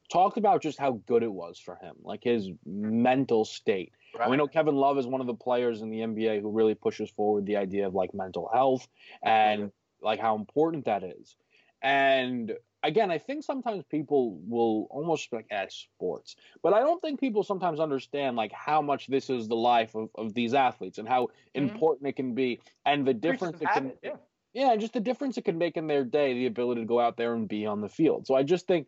talked 0.09 0.37
about 0.37 0.61
just 0.61 0.79
how 0.79 1.01
good 1.05 1.23
it 1.23 1.31
was 1.33 1.59
for 1.59 1.75
him, 1.75 1.95
like 2.01 2.23
his 2.23 2.49
mental 2.65 3.43
state. 3.43 3.91
Right. 4.17 4.29
we 4.29 4.37
know 4.37 4.47
Kevin 4.47 4.75
Love 4.75 4.97
is 4.97 5.07
one 5.07 5.21
of 5.21 5.27
the 5.27 5.33
players 5.33 5.81
in 5.81 5.89
the 5.89 5.99
NBA 5.99 6.41
who 6.41 6.51
really 6.51 6.75
pushes 6.75 7.09
forward 7.09 7.45
the 7.45 7.57
idea 7.57 7.87
of 7.87 7.95
like 7.95 8.13
mental 8.13 8.49
health 8.51 8.87
and 9.23 9.71
like 10.01 10.19
how 10.19 10.35
important 10.35 10.85
that 10.85 11.03
is. 11.03 11.35
And 11.81 12.53
again, 12.83 13.11
I 13.11 13.17
think 13.17 13.43
sometimes 13.43 13.83
people 13.89 14.39
will 14.47 14.87
almost 14.89 15.31
like 15.31 15.47
at 15.51 15.71
sports, 15.71 16.35
but 16.61 16.73
I 16.73 16.79
don't 16.79 17.01
think 17.01 17.19
people 17.19 17.43
sometimes 17.43 17.79
understand 17.79 18.35
like 18.35 18.51
how 18.51 18.81
much 18.81 19.07
this 19.07 19.29
is 19.29 19.47
the 19.47 19.55
life 19.55 19.95
of, 19.95 20.09
of 20.15 20.33
these 20.33 20.53
athletes 20.53 20.97
and 20.97 21.07
how 21.07 21.23
mm-hmm. 21.23 21.69
important 21.69 22.07
it 22.07 22.15
can 22.15 22.33
be 22.35 22.59
and 22.85 23.07
the 23.07 23.13
difference 23.13 23.61
it 23.61 23.69
can. 23.73 23.93
yeah. 24.03 24.11
yeah, 24.53 24.75
just 24.75 24.93
the 24.93 24.99
difference 24.99 25.37
it 25.37 25.45
can 25.45 25.57
make 25.57 25.77
in 25.77 25.87
their 25.87 26.03
day, 26.03 26.33
the 26.33 26.45
ability 26.47 26.81
to 26.81 26.87
go 26.87 26.99
out 26.99 27.17
there 27.17 27.33
and 27.33 27.47
be 27.47 27.65
on 27.65 27.81
the 27.81 27.89
field. 27.89 28.27
So 28.27 28.35
I 28.35 28.43
just 28.43 28.67
think 28.67 28.87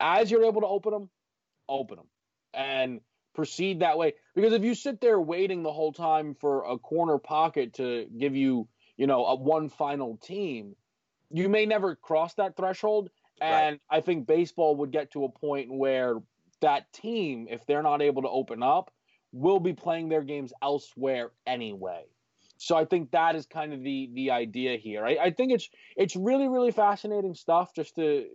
as 0.00 0.30
you're 0.30 0.44
able 0.44 0.60
to 0.60 0.66
open 0.66 0.92
them, 0.92 1.10
open 1.68 1.96
them. 1.96 2.06
And 2.54 3.00
proceed 3.38 3.78
that 3.78 3.96
way. 3.96 4.14
Because 4.34 4.52
if 4.52 4.64
you 4.64 4.74
sit 4.74 5.00
there 5.00 5.20
waiting 5.20 5.62
the 5.62 5.72
whole 5.72 5.92
time 5.92 6.34
for 6.34 6.64
a 6.68 6.76
corner 6.76 7.18
pocket 7.18 7.74
to 7.74 8.06
give 8.18 8.34
you, 8.34 8.66
you 8.96 9.06
know, 9.06 9.24
a 9.26 9.36
one 9.36 9.68
final 9.68 10.16
team, 10.16 10.74
you 11.30 11.48
may 11.48 11.64
never 11.64 11.94
cross 11.94 12.34
that 12.34 12.56
threshold. 12.56 13.10
And 13.40 13.78
right. 13.88 13.98
I 13.98 14.00
think 14.00 14.26
baseball 14.26 14.74
would 14.78 14.90
get 14.90 15.12
to 15.12 15.22
a 15.22 15.28
point 15.28 15.72
where 15.72 16.16
that 16.62 16.92
team, 16.92 17.46
if 17.48 17.64
they're 17.64 17.84
not 17.84 18.02
able 18.02 18.22
to 18.22 18.28
open 18.28 18.60
up, 18.60 18.90
will 19.30 19.60
be 19.60 19.72
playing 19.72 20.08
their 20.08 20.24
games 20.24 20.52
elsewhere 20.60 21.30
anyway. 21.46 22.02
So 22.56 22.76
I 22.76 22.86
think 22.86 23.12
that 23.12 23.36
is 23.36 23.46
kind 23.46 23.72
of 23.72 23.84
the 23.84 24.10
the 24.14 24.32
idea 24.32 24.78
here. 24.78 25.06
I, 25.06 25.16
I 25.26 25.30
think 25.30 25.52
it's 25.52 25.70
it's 25.96 26.16
really 26.16 26.48
really 26.48 26.72
fascinating 26.72 27.36
stuff 27.36 27.72
just 27.72 27.94
to 27.94 28.26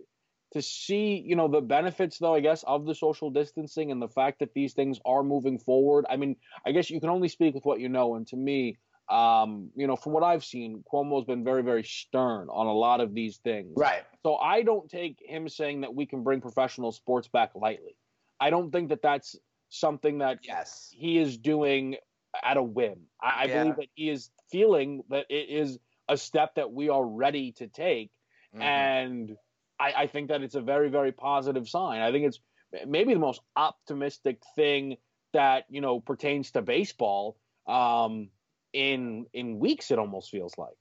to 0.54 0.62
see, 0.62 1.22
you 1.26 1.36
know, 1.36 1.48
the 1.48 1.60
benefits, 1.60 2.18
though, 2.18 2.34
I 2.34 2.40
guess, 2.40 2.62
of 2.62 2.86
the 2.86 2.94
social 2.94 3.30
distancing 3.30 3.90
and 3.90 4.00
the 4.00 4.08
fact 4.08 4.38
that 4.38 4.54
these 4.54 4.72
things 4.72 5.00
are 5.04 5.22
moving 5.22 5.58
forward. 5.58 6.06
I 6.08 6.16
mean, 6.16 6.36
I 6.64 6.72
guess 6.72 6.90
you 6.90 7.00
can 7.00 7.10
only 7.10 7.28
speak 7.28 7.54
with 7.54 7.64
what 7.64 7.80
you 7.80 7.88
know. 7.88 8.14
And 8.14 8.26
to 8.28 8.36
me, 8.36 8.78
um, 9.08 9.70
you 9.74 9.86
know, 9.86 9.96
from 9.96 10.12
what 10.12 10.22
I've 10.22 10.44
seen, 10.44 10.84
Cuomo's 10.90 11.26
been 11.26 11.44
very, 11.44 11.62
very 11.62 11.82
stern 11.82 12.48
on 12.50 12.66
a 12.66 12.72
lot 12.72 13.00
of 13.00 13.14
these 13.14 13.38
things. 13.38 13.72
Right. 13.76 14.04
So 14.24 14.36
I 14.36 14.62
don't 14.62 14.88
take 14.88 15.18
him 15.20 15.48
saying 15.48 15.82
that 15.82 15.94
we 15.94 16.06
can 16.06 16.22
bring 16.22 16.40
professional 16.40 16.92
sports 16.92 17.28
back 17.28 17.50
lightly. 17.54 17.96
I 18.40 18.50
don't 18.50 18.70
think 18.70 18.90
that 18.90 19.02
that's 19.02 19.36
something 19.70 20.18
that 20.18 20.38
yes. 20.44 20.88
he 20.92 21.18
is 21.18 21.36
doing 21.36 21.96
at 22.44 22.56
a 22.56 22.62
whim. 22.62 23.00
I, 23.20 23.42
I 23.42 23.46
believe 23.48 23.76
that 23.76 23.88
he 23.94 24.08
is 24.08 24.30
feeling 24.52 25.02
that 25.10 25.26
it 25.28 25.48
is 25.50 25.78
a 26.08 26.16
step 26.16 26.54
that 26.54 26.72
we 26.72 26.88
are 26.90 27.04
ready 27.04 27.52
to 27.58 27.66
take. 27.66 28.10
Mm-hmm. 28.54 28.62
And 28.62 29.36
I, 29.78 29.92
I 29.96 30.06
think 30.06 30.28
that 30.28 30.42
it's 30.42 30.54
a 30.54 30.60
very, 30.60 30.88
very 30.88 31.12
positive 31.12 31.68
sign. 31.68 32.00
I 32.00 32.12
think 32.12 32.26
it's 32.26 32.40
maybe 32.86 33.14
the 33.14 33.20
most 33.20 33.40
optimistic 33.56 34.40
thing 34.56 34.96
that 35.32 35.64
you 35.68 35.80
know 35.80 36.00
pertains 36.00 36.52
to 36.52 36.62
baseball 36.62 37.36
um, 37.66 38.28
in 38.72 39.26
in 39.32 39.58
weeks. 39.58 39.90
It 39.90 39.98
almost 39.98 40.30
feels 40.30 40.56
like. 40.58 40.76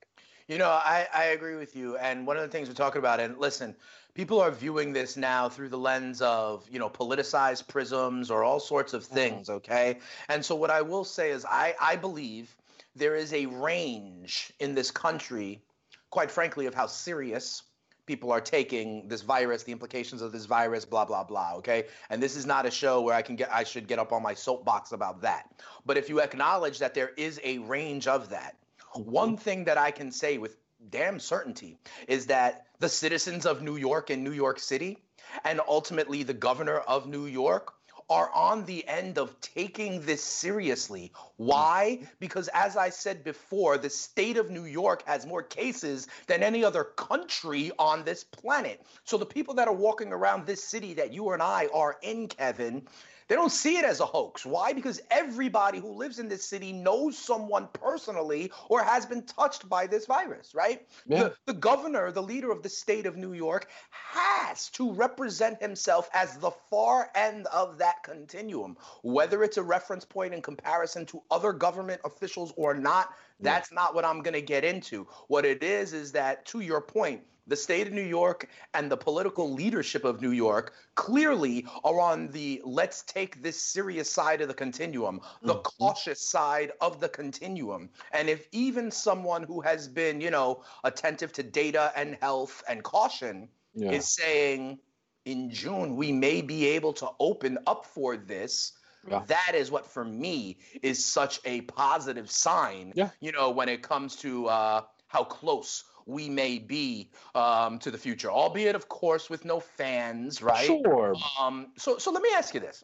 You 0.47 0.57
know, 0.57 0.69
I, 0.69 1.07
I 1.13 1.23
agree 1.25 1.55
with 1.55 1.75
you. 1.75 1.95
And 1.97 2.27
one 2.27 2.35
of 2.35 2.43
the 2.43 2.49
things 2.49 2.67
we're 2.67 2.75
talking 2.75 2.99
about, 2.99 3.21
and 3.21 3.37
listen, 3.37 3.75
people 4.13 4.41
are 4.41 4.51
viewing 4.51 4.91
this 4.91 5.15
now 5.15 5.47
through 5.47 5.69
the 5.69 5.77
lens 5.77 6.21
of, 6.21 6.67
you 6.69 6.79
know, 6.79 6.89
politicized 6.89 7.67
prisms 7.67 8.29
or 8.29 8.43
all 8.43 8.59
sorts 8.59 8.93
of 8.93 9.03
mm-hmm. 9.03 9.15
things, 9.15 9.47
mm-hmm. 9.47 9.57
okay? 9.57 9.99
And 10.27 10.43
so 10.43 10.55
what 10.55 10.69
I 10.69 10.81
will 10.81 11.05
say 11.05 11.31
is 11.31 11.45
I, 11.45 11.75
I 11.79 11.95
believe 11.95 12.55
there 12.95 13.15
is 13.15 13.33
a 13.33 13.45
range 13.45 14.51
in 14.59 14.75
this 14.75 14.91
country, 14.91 15.61
quite 16.09 16.29
frankly, 16.29 16.65
of 16.65 16.73
how 16.73 16.87
serious 16.87 17.63
people 18.05 18.31
are 18.31 18.41
taking 18.41 19.07
this 19.07 19.21
virus, 19.21 19.63
the 19.63 19.71
implications 19.71 20.21
of 20.21 20.31
this 20.31 20.45
virus, 20.45 20.85
blah 20.85 21.05
blah 21.05 21.23
blah. 21.23 21.53
Okay, 21.55 21.85
and 22.09 22.21
this 22.21 22.35
is 22.35 22.45
not 22.45 22.65
a 22.65 22.71
show 22.71 23.01
where 23.01 23.15
I 23.15 23.21
can 23.21 23.35
get 23.35 23.51
I 23.51 23.63
should 23.63 23.87
get 23.87 23.99
up 23.99 24.11
on 24.11 24.21
my 24.21 24.33
soapbox 24.33 24.91
about 24.91 25.21
that. 25.21 25.49
But 25.85 25.97
if 25.97 26.09
you 26.09 26.21
acknowledge 26.21 26.79
that 26.79 26.93
there 26.93 27.11
is 27.17 27.39
a 27.43 27.59
range 27.59 28.07
of 28.07 28.29
that, 28.29 28.55
one 28.93 29.29
mm-hmm. 29.29 29.37
thing 29.37 29.63
that 29.65 29.77
I 29.77 29.91
can 29.91 30.11
say 30.11 30.37
with 30.37 30.57
damn 30.89 31.19
certainty 31.19 31.77
is 32.07 32.25
that 32.27 32.67
the 32.79 32.89
citizens 32.89 33.45
of 33.45 33.61
New 33.61 33.77
York 33.77 34.09
and 34.09 34.23
New 34.23 34.31
York 34.31 34.59
City, 34.59 34.97
and 35.45 35.61
ultimately 35.67 36.23
the 36.23 36.33
governor 36.33 36.79
of 36.79 37.07
New 37.07 37.25
York 37.25 37.73
are 38.09 38.29
on 38.33 38.65
the 38.65 38.87
end 38.87 39.17
of 39.17 39.39
taking 39.41 40.01
this 40.01 40.23
seriously. 40.23 41.11
Why? 41.37 42.07
Because 42.19 42.49
as 42.53 42.77
I 42.77 42.89
said 42.89 43.23
before, 43.23 43.77
the 43.77 43.89
state 43.89 44.37
of 44.37 44.49
New 44.49 44.65
York 44.65 45.03
has 45.05 45.25
more 45.25 45.43
cases 45.43 46.07
than 46.27 46.43
any 46.43 46.63
other 46.63 46.83
country 46.83 47.71
on 47.79 48.03
this 48.03 48.23
planet. 48.23 48.81
So 49.03 49.17
the 49.17 49.25
people 49.25 49.53
that 49.55 49.67
are 49.67 49.73
walking 49.73 50.11
around 50.11 50.45
this 50.45 50.63
city 50.63 50.93
that 50.95 51.13
you 51.13 51.31
and 51.31 51.41
I 51.41 51.67
are 51.73 51.97
in, 52.01 52.27
Kevin, 52.27 52.87
They 53.27 53.35
don't 53.35 53.51
see 53.51 53.77
it 53.77 53.85
as 53.85 53.99
a 53.99 54.05
hoax. 54.05 54.45
Why? 54.45 54.73
Because 54.73 55.01
everybody 55.11 55.79
who 55.79 55.93
lives 55.93 56.19
in 56.19 56.27
this 56.27 56.45
city 56.45 56.71
knows 56.71 57.17
someone 57.17 57.67
personally 57.73 58.51
or 58.69 58.83
has 58.83 59.05
been 59.05 59.23
touched 59.23 59.67
by 59.69 59.87
this 59.87 60.05
virus, 60.05 60.53
right? 60.53 60.87
Yeah. 61.07 61.23
The, 61.23 61.35
the 61.45 61.53
governor, 61.53 62.11
the 62.11 62.21
leader 62.21 62.51
of 62.51 62.63
the 62.63 62.69
state 62.69 63.05
of 63.05 63.17
New 63.17 63.33
York, 63.33 63.69
has 63.91 64.69
to 64.69 64.91
represent 64.91 65.61
himself 65.61 66.09
as 66.13 66.37
the 66.37 66.51
far 66.69 67.09
end 67.15 67.47
of 67.47 67.77
that 67.77 68.03
continuum. 68.03 68.77
Whether 69.03 69.43
it's 69.43 69.57
a 69.57 69.63
reference 69.63 70.05
point 70.05 70.33
in 70.33 70.41
comparison 70.41 71.05
to 71.07 71.21
other 71.31 71.53
government 71.53 72.01
officials 72.05 72.53
or 72.57 72.73
not, 72.73 73.09
that's 73.39 73.71
yeah. 73.71 73.75
not 73.75 73.95
what 73.95 74.05
I'm 74.05 74.21
going 74.21 74.33
to 74.33 74.41
get 74.41 74.63
into. 74.63 75.07
What 75.27 75.45
it 75.45 75.63
is, 75.63 75.93
is 75.93 76.11
that 76.13 76.45
to 76.47 76.59
your 76.59 76.81
point, 76.81 77.21
the 77.47 77.55
state 77.55 77.87
of 77.87 77.93
New 77.93 78.01
York 78.01 78.47
and 78.73 78.89
the 78.89 78.97
political 78.97 79.51
leadership 79.51 80.05
of 80.05 80.21
New 80.21 80.31
York 80.31 80.73
clearly 80.95 81.65
are 81.83 81.99
on 81.99 82.29
the 82.29 82.61
let's 82.63 83.03
take 83.03 83.41
this 83.41 83.61
serious 83.61 84.09
side 84.09 84.41
of 84.41 84.47
the 84.47 84.53
continuum, 84.53 85.19
the 85.41 85.55
mm-hmm. 85.55 85.83
cautious 85.83 86.21
side 86.21 86.71
of 86.81 86.99
the 86.99 87.09
continuum. 87.09 87.89
And 88.11 88.29
if 88.29 88.47
even 88.51 88.91
someone 88.91 89.43
who 89.43 89.61
has 89.61 89.87
been, 89.87 90.21
you 90.21 90.31
know, 90.31 90.63
attentive 90.83 91.33
to 91.33 91.43
data 91.43 91.91
and 91.95 92.17
health 92.21 92.63
and 92.69 92.83
caution 92.83 93.49
yeah. 93.73 93.91
is 93.91 94.07
saying 94.07 94.79
in 95.25 95.49
June 95.49 95.95
we 95.95 96.11
may 96.11 96.41
be 96.41 96.65
able 96.67 96.93
to 96.93 97.09
open 97.19 97.57
up 97.67 97.85
for 97.85 98.17
this. 98.17 98.73
Yeah. 99.05 99.23
That 99.27 99.51
is 99.53 99.69
what, 99.69 99.85
for 99.85 100.05
me, 100.05 100.59
is 100.81 101.03
such 101.03 101.41
a 101.43 101.59
positive 101.61 102.31
sign. 102.31 102.93
Yeah. 102.95 103.09
You 103.19 103.33
know, 103.33 103.49
when 103.49 103.67
it 103.67 103.81
comes 103.81 104.15
to 104.17 104.47
uh, 104.47 104.81
how 105.07 105.25
close 105.25 105.83
we 106.05 106.29
may 106.29 106.59
be 106.59 107.09
um, 107.35 107.79
to 107.79 107.91
the 107.91 107.97
future, 107.97 108.29
albeit, 108.29 108.75
of 108.75 108.89
course, 108.89 109.29
with 109.29 109.45
no 109.45 109.59
fans, 109.59 110.41
right? 110.41 110.65
Sure. 110.65 111.15
Um, 111.39 111.67
so, 111.77 111.97
so 111.97 112.11
let 112.11 112.21
me 112.21 112.29
ask 112.35 112.53
you 112.53 112.59
this. 112.59 112.83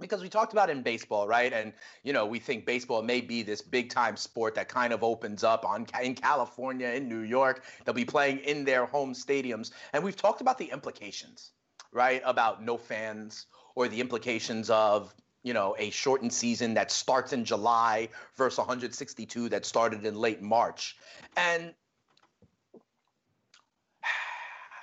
Because 0.00 0.20
we 0.20 0.28
talked 0.28 0.52
about 0.52 0.68
in 0.68 0.82
baseball, 0.82 1.28
right? 1.28 1.52
And 1.52 1.72
you 2.02 2.12
know, 2.12 2.26
we 2.26 2.40
think 2.40 2.66
baseball 2.66 3.02
may 3.02 3.20
be 3.20 3.42
this 3.42 3.62
big 3.62 3.88
time 3.88 4.16
sport 4.16 4.54
that 4.56 4.68
kind 4.68 4.92
of 4.92 5.04
opens 5.04 5.44
up 5.44 5.64
on 5.64 5.86
in 6.02 6.14
California, 6.16 6.88
in 6.88 7.08
New 7.08 7.20
York. 7.20 7.64
They'll 7.84 7.94
be 7.94 8.04
playing 8.04 8.38
in 8.38 8.64
their 8.64 8.84
home 8.86 9.14
stadiums, 9.14 9.70
and 9.92 10.02
we've 10.02 10.16
talked 10.16 10.40
about 10.40 10.58
the 10.58 10.64
implications, 10.64 11.52
right? 11.92 12.20
About 12.24 12.64
no 12.64 12.76
fans 12.76 13.46
or 13.76 13.86
the 13.86 14.00
implications 14.00 14.70
of 14.70 15.14
you 15.42 15.52
know, 15.52 15.74
a 15.78 15.90
shortened 15.90 16.32
season 16.32 16.74
that 16.74 16.90
starts 16.90 17.32
in 17.32 17.44
July 17.44 18.08
versus 18.36 18.58
162 18.58 19.48
that 19.48 19.66
started 19.66 20.04
in 20.06 20.14
late 20.14 20.40
March. 20.40 20.96
And 21.36 21.74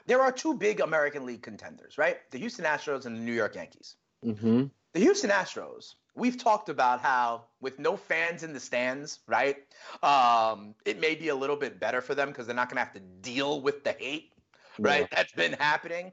there 0.10 0.24
are 0.24 0.32
two 0.32 0.56
big 0.56 0.80
American 0.80 1.24
League 1.24 1.44
contenders, 1.44 2.00
right? 2.00 2.18
The 2.32 2.39
Houston 2.39 2.66
Astros 2.66 3.06
and 3.06 3.16
the 3.16 3.22
New 3.22 3.32
York 3.32 3.54
Yankees. 3.54 3.96
Mm-hmm. 4.25 4.63
The 4.94 5.00
Houston 5.00 5.30
Astros, 5.30 5.94
we've 6.16 6.36
talked 6.36 6.68
about 6.68 7.00
how 7.00 7.44
with 7.62 7.78
no 7.78 7.96
fans 7.96 8.42
in 8.42 8.51
the 8.51 8.60
stands, 8.60 9.20
right? 9.28 9.58
Um, 10.01 10.74
it 10.84 11.00
may 11.00 11.13
be 11.13 11.28
a 11.28 11.36
little 11.36 11.56
bit 11.56 11.80
better 11.80 12.01
for 12.01 12.16
them 12.16 12.30
because 12.30 12.48
they're 12.48 12.56
not 12.56 12.70
going 12.70 12.78
to 12.78 12.84
have 12.84 12.94
to 12.94 13.00
deal 13.22 13.62
with 13.62 13.84
the 13.84 13.96
hate, 14.00 14.34
right? 14.80 15.01
Yeah. 15.01 15.16
That's 15.16 15.32
been 15.34 15.54
happening. 15.54 16.12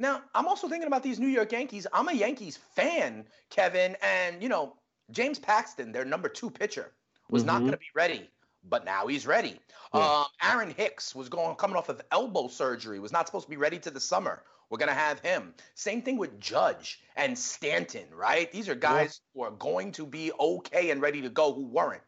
Now, 0.00 0.22
I'm 0.34 0.48
also 0.48 0.68
thinking 0.68 0.88
about 0.88 1.04
these 1.04 1.20
New 1.20 1.28
York 1.28 1.52
Yankees. 1.52 1.86
I'm 1.92 2.08
a 2.08 2.12
Yankees 2.12 2.56
fan, 2.56 3.24
Kevin, 3.50 3.96
and 4.02 4.42
you 4.42 4.48
know, 4.48 4.74
James 5.12 5.38
Paxton, 5.38 5.92
their 5.92 6.04
number 6.04 6.28
two 6.28 6.50
pitcher, 6.50 6.90
was 7.30 7.42
mm-hmm. 7.42 7.52
not 7.52 7.58
going 7.60 7.72
to 7.72 7.78
be 7.78 7.90
ready 7.94 8.28
but 8.68 8.84
now 8.84 9.06
he's 9.06 9.26
ready. 9.26 9.58
Yeah. 9.94 10.00
Um, 10.00 10.26
Aaron 10.42 10.74
Hicks 10.76 11.14
was 11.14 11.28
going 11.28 11.56
coming 11.56 11.76
off 11.76 11.88
of 11.88 12.00
elbow 12.12 12.48
surgery, 12.48 13.00
was 13.00 13.12
not 13.12 13.26
supposed 13.26 13.46
to 13.46 13.50
be 13.50 13.56
ready 13.56 13.78
to 13.80 13.90
the 13.90 14.00
summer. 14.00 14.42
We're 14.70 14.78
gonna 14.78 14.92
have 14.92 15.20
him. 15.20 15.54
Same 15.74 16.02
thing 16.02 16.18
with 16.18 16.38
Judge 16.38 17.00
and 17.16 17.38
Stanton, 17.38 18.04
right? 18.14 18.50
These 18.52 18.68
are 18.68 18.74
guys 18.74 19.20
yeah. 19.34 19.40
who 19.40 19.46
are 19.46 19.52
going 19.52 19.92
to 19.92 20.04
be 20.06 20.30
okay 20.38 20.90
and 20.90 21.00
ready 21.00 21.22
to 21.22 21.30
go 21.30 21.52
who 21.52 21.66
weren't. 21.66 22.02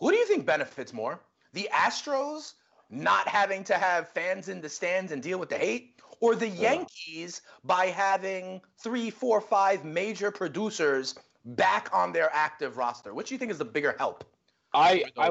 Who 0.00 0.10
do 0.10 0.16
you 0.16 0.26
think 0.26 0.44
benefits 0.44 0.92
more? 0.92 1.20
The 1.54 1.68
Astros 1.72 2.54
not 2.90 3.26
having 3.28 3.64
to 3.64 3.74
have 3.74 4.08
fans 4.08 4.48
in 4.48 4.60
the 4.60 4.68
stands 4.68 5.12
and 5.12 5.22
deal 5.22 5.38
with 5.38 5.50
the 5.50 5.58
hate, 5.58 6.00
or 6.20 6.34
the 6.34 6.48
Yankees 6.48 7.42
by 7.64 7.86
having 7.86 8.60
three, 8.78 9.10
four, 9.10 9.40
five 9.40 9.84
major 9.84 10.30
producers 10.30 11.14
back 11.44 11.88
on 11.92 12.12
their 12.12 12.30
active 12.32 12.76
roster? 12.76 13.14
Which 13.14 13.28
do 13.28 13.34
you 13.34 13.38
think 13.38 13.50
is 13.50 13.58
the 13.58 13.64
bigger 13.64 13.94
help? 13.98 14.24
I 14.72 15.04
I, 15.16 15.30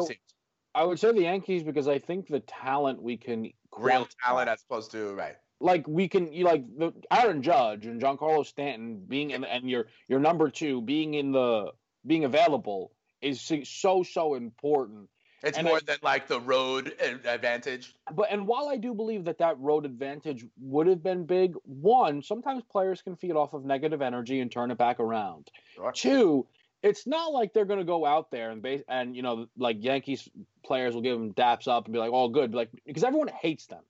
I, 0.74 0.84
would 0.84 1.00
say 1.00 1.12
the 1.12 1.22
Yankees 1.22 1.64
because 1.64 1.88
I 1.88 2.00
think 2.00 2.28
the 2.28 2.40
talent 2.40 3.02
we 3.02 3.18
can 3.18 3.52
real 3.78 4.08
talent 4.24 4.50
as 4.50 4.64
opposed 4.64 4.92
to 4.92 5.14
right. 5.14 5.36
Like 5.60 5.88
we 5.88 6.08
can, 6.08 6.32
you 6.32 6.46
like 6.46 6.66
the 6.78 6.94
Aaron 7.12 7.42
Judge 7.42 7.88
and 7.88 8.00
Giancarlo 8.00 8.46
Stanton 8.46 9.04
being 9.08 9.32
in, 9.32 9.44
and 9.44 9.70
your 9.70 9.88
your 10.08 10.20
number 10.20 10.50
two 10.50 10.82
being 10.82 11.16
in 11.16 11.32
the 11.32 11.72
being 12.06 12.26
available 12.26 12.92
is 13.22 13.42
so 13.66 14.04
so 14.04 14.36
important. 14.36 15.10
It's 15.44 15.58
and 15.58 15.68
more 15.68 15.78
I, 15.78 15.82
than 15.86 15.98
like 16.02 16.28
the 16.28 16.40
road 16.40 16.94
advantage. 17.00 17.94
But 18.12 18.32
and 18.32 18.48
while 18.48 18.70
I 18.70 18.78
do 18.78 18.94
believe 18.94 19.26
that 19.26 19.38
that 19.40 19.60
road 19.60 19.86
advantage 19.86 20.46
would 20.60 20.88
have 20.88 21.04
been 21.04 21.26
big, 21.26 21.54
one 21.64 22.24
sometimes 22.24 22.64
players 22.72 23.02
can 23.02 23.16
feed 23.16 23.34
off 23.34 23.54
of 23.54 23.64
negative 23.64 24.02
energy 24.02 24.40
and 24.40 24.52
turn 24.52 24.72
it 24.72 24.78
back 24.78 25.00
around. 25.00 25.50
Sure. 25.76 25.92
Two, 25.92 26.48
it's 26.88 27.06
not 27.06 27.32
like 27.34 27.54
they're 27.54 27.66
going 27.66 27.80
to 27.80 27.86
go 27.86 28.06
out 28.06 28.32
there 28.32 28.52
and 28.52 28.62
base 28.62 28.84
and 28.88 29.16
you 29.16 29.22
know 29.22 29.48
like 29.58 29.78
Yankees 29.80 30.28
players 30.64 30.94
will 30.94 31.02
give 31.02 31.18
them 31.18 31.34
daps 31.34 31.68
up 31.68 31.86
and 31.86 31.94
be 31.94 32.00
like, 32.00 32.12
"All 32.12 32.30
good," 32.30 32.54
like 32.54 32.70
because 32.86 33.04
everyone 33.04 33.30
hates 33.30 33.68
them, 33.68 33.84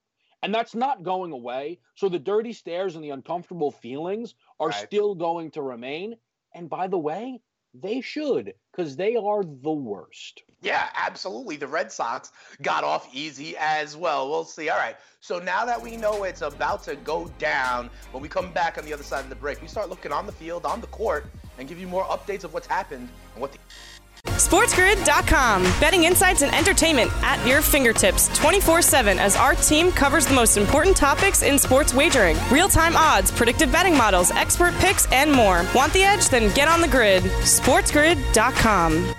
and 0.44 0.54
that's 0.54 0.76
not 0.76 1.04
going 1.04 1.32
away. 1.32 1.80
So 1.96 2.10
the 2.10 2.20
dirty 2.20 2.54
stares 2.54 2.96
and 2.96 3.04
the 3.04 3.12
uncomfortable 3.12 3.72
feelings 3.72 4.36
are 4.60 4.70
right. 4.70 4.76
still 4.76 5.16
going 5.16 5.52
to 5.52 5.62
remain. 5.62 6.16
And 6.54 6.70
by 6.70 6.88
the 6.88 6.98
way, 6.98 7.40
they 7.74 8.02
should 8.02 8.54
because 8.72 8.96
they 8.96 9.16
are 9.16 9.44
the 9.44 9.72
worst. 9.72 10.44
Yeah, 10.62 10.90
absolutely. 10.96 11.58
The 11.58 11.68
Red 11.68 11.92
Sox 11.92 12.32
got 12.62 12.84
off 12.84 13.08
easy 13.14 13.56
as 13.58 13.96
well. 13.96 14.30
We'll 14.30 14.44
see. 14.44 14.70
All 14.70 14.78
right. 14.78 14.96
So 15.20 15.40
now 15.40 15.66
that 15.66 15.82
we 15.82 15.98
know 15.98 16.24
it's 16.24 16.42
about 16.42 16.84
to 16.84 16.96
go 16.96 17.30
down, 17.38 17.90
when 18.12 18.24
we 18.24 18.30
come 18.30 18.52
back 18.54 18.78
on 18.78 18.86
the 18.86 18.94
other 18.94 19.04
side 19.04 19.24
of 19.24 19.30
the 19.30 19.36
break, 19.36 19.62
we 19.62 19.68
start 19.68 19.90
looking 19.90 20.12
on 20.12 20.26
the 20.26 20.32
field, 20.32 20.66
on 20.66 20.82
the 20.82 20.88
court, 20.88 21.28
and 21.58 21.68
give 21.68 21.80
you 21.80 21.88
more 21.88 22.04
updates 22.06 22.44
of 22.44 22.54
what's 22.54 22.68
happened 22.68 23.10
and 23.34 23.42
what 23.42 23.52
the 23.52 23.60
SportsGrid.com. 24.26 25.64
Betting 25.80 26.04
insights 26.04 26.42
and 26.42 26.54
entertainment 26.54 27.12
at 27.24 27.46
your 27.48 27.62
fingertips 27.62 28.30
24 28.38 28.82
7 28.82 29.20
as 29.20 29.36
our 29.36 29.56
team 29.56 29.92
covers 29.92 30.26
the 30.26 30.34
most 30.34 30.58
important 30.58 30.96
topics 30.96 31.44
in 31.44 31.58
sports 31.58 31.94
wagering 31.94 32.38
real 32.52 32.70
time 32.70 32.96
odds, 32.96 33.32
predictive 33.32 33.72
betting 33.72 33.98
models, 33.98 34.32
expert 34.32 34.74
picks, 34.76 35.12
and 35.12 35.32
more. 35.32 35.66
Want 35.74 35.94
the 35.94 36.04
edge? 36.04 36.30
Then 36.30 36.54
get 36.54 36.68
on 36.68 36.82
the 36.82 36.88
grid. 36.88 37.24
SportsGrid.com. 37.24 39.14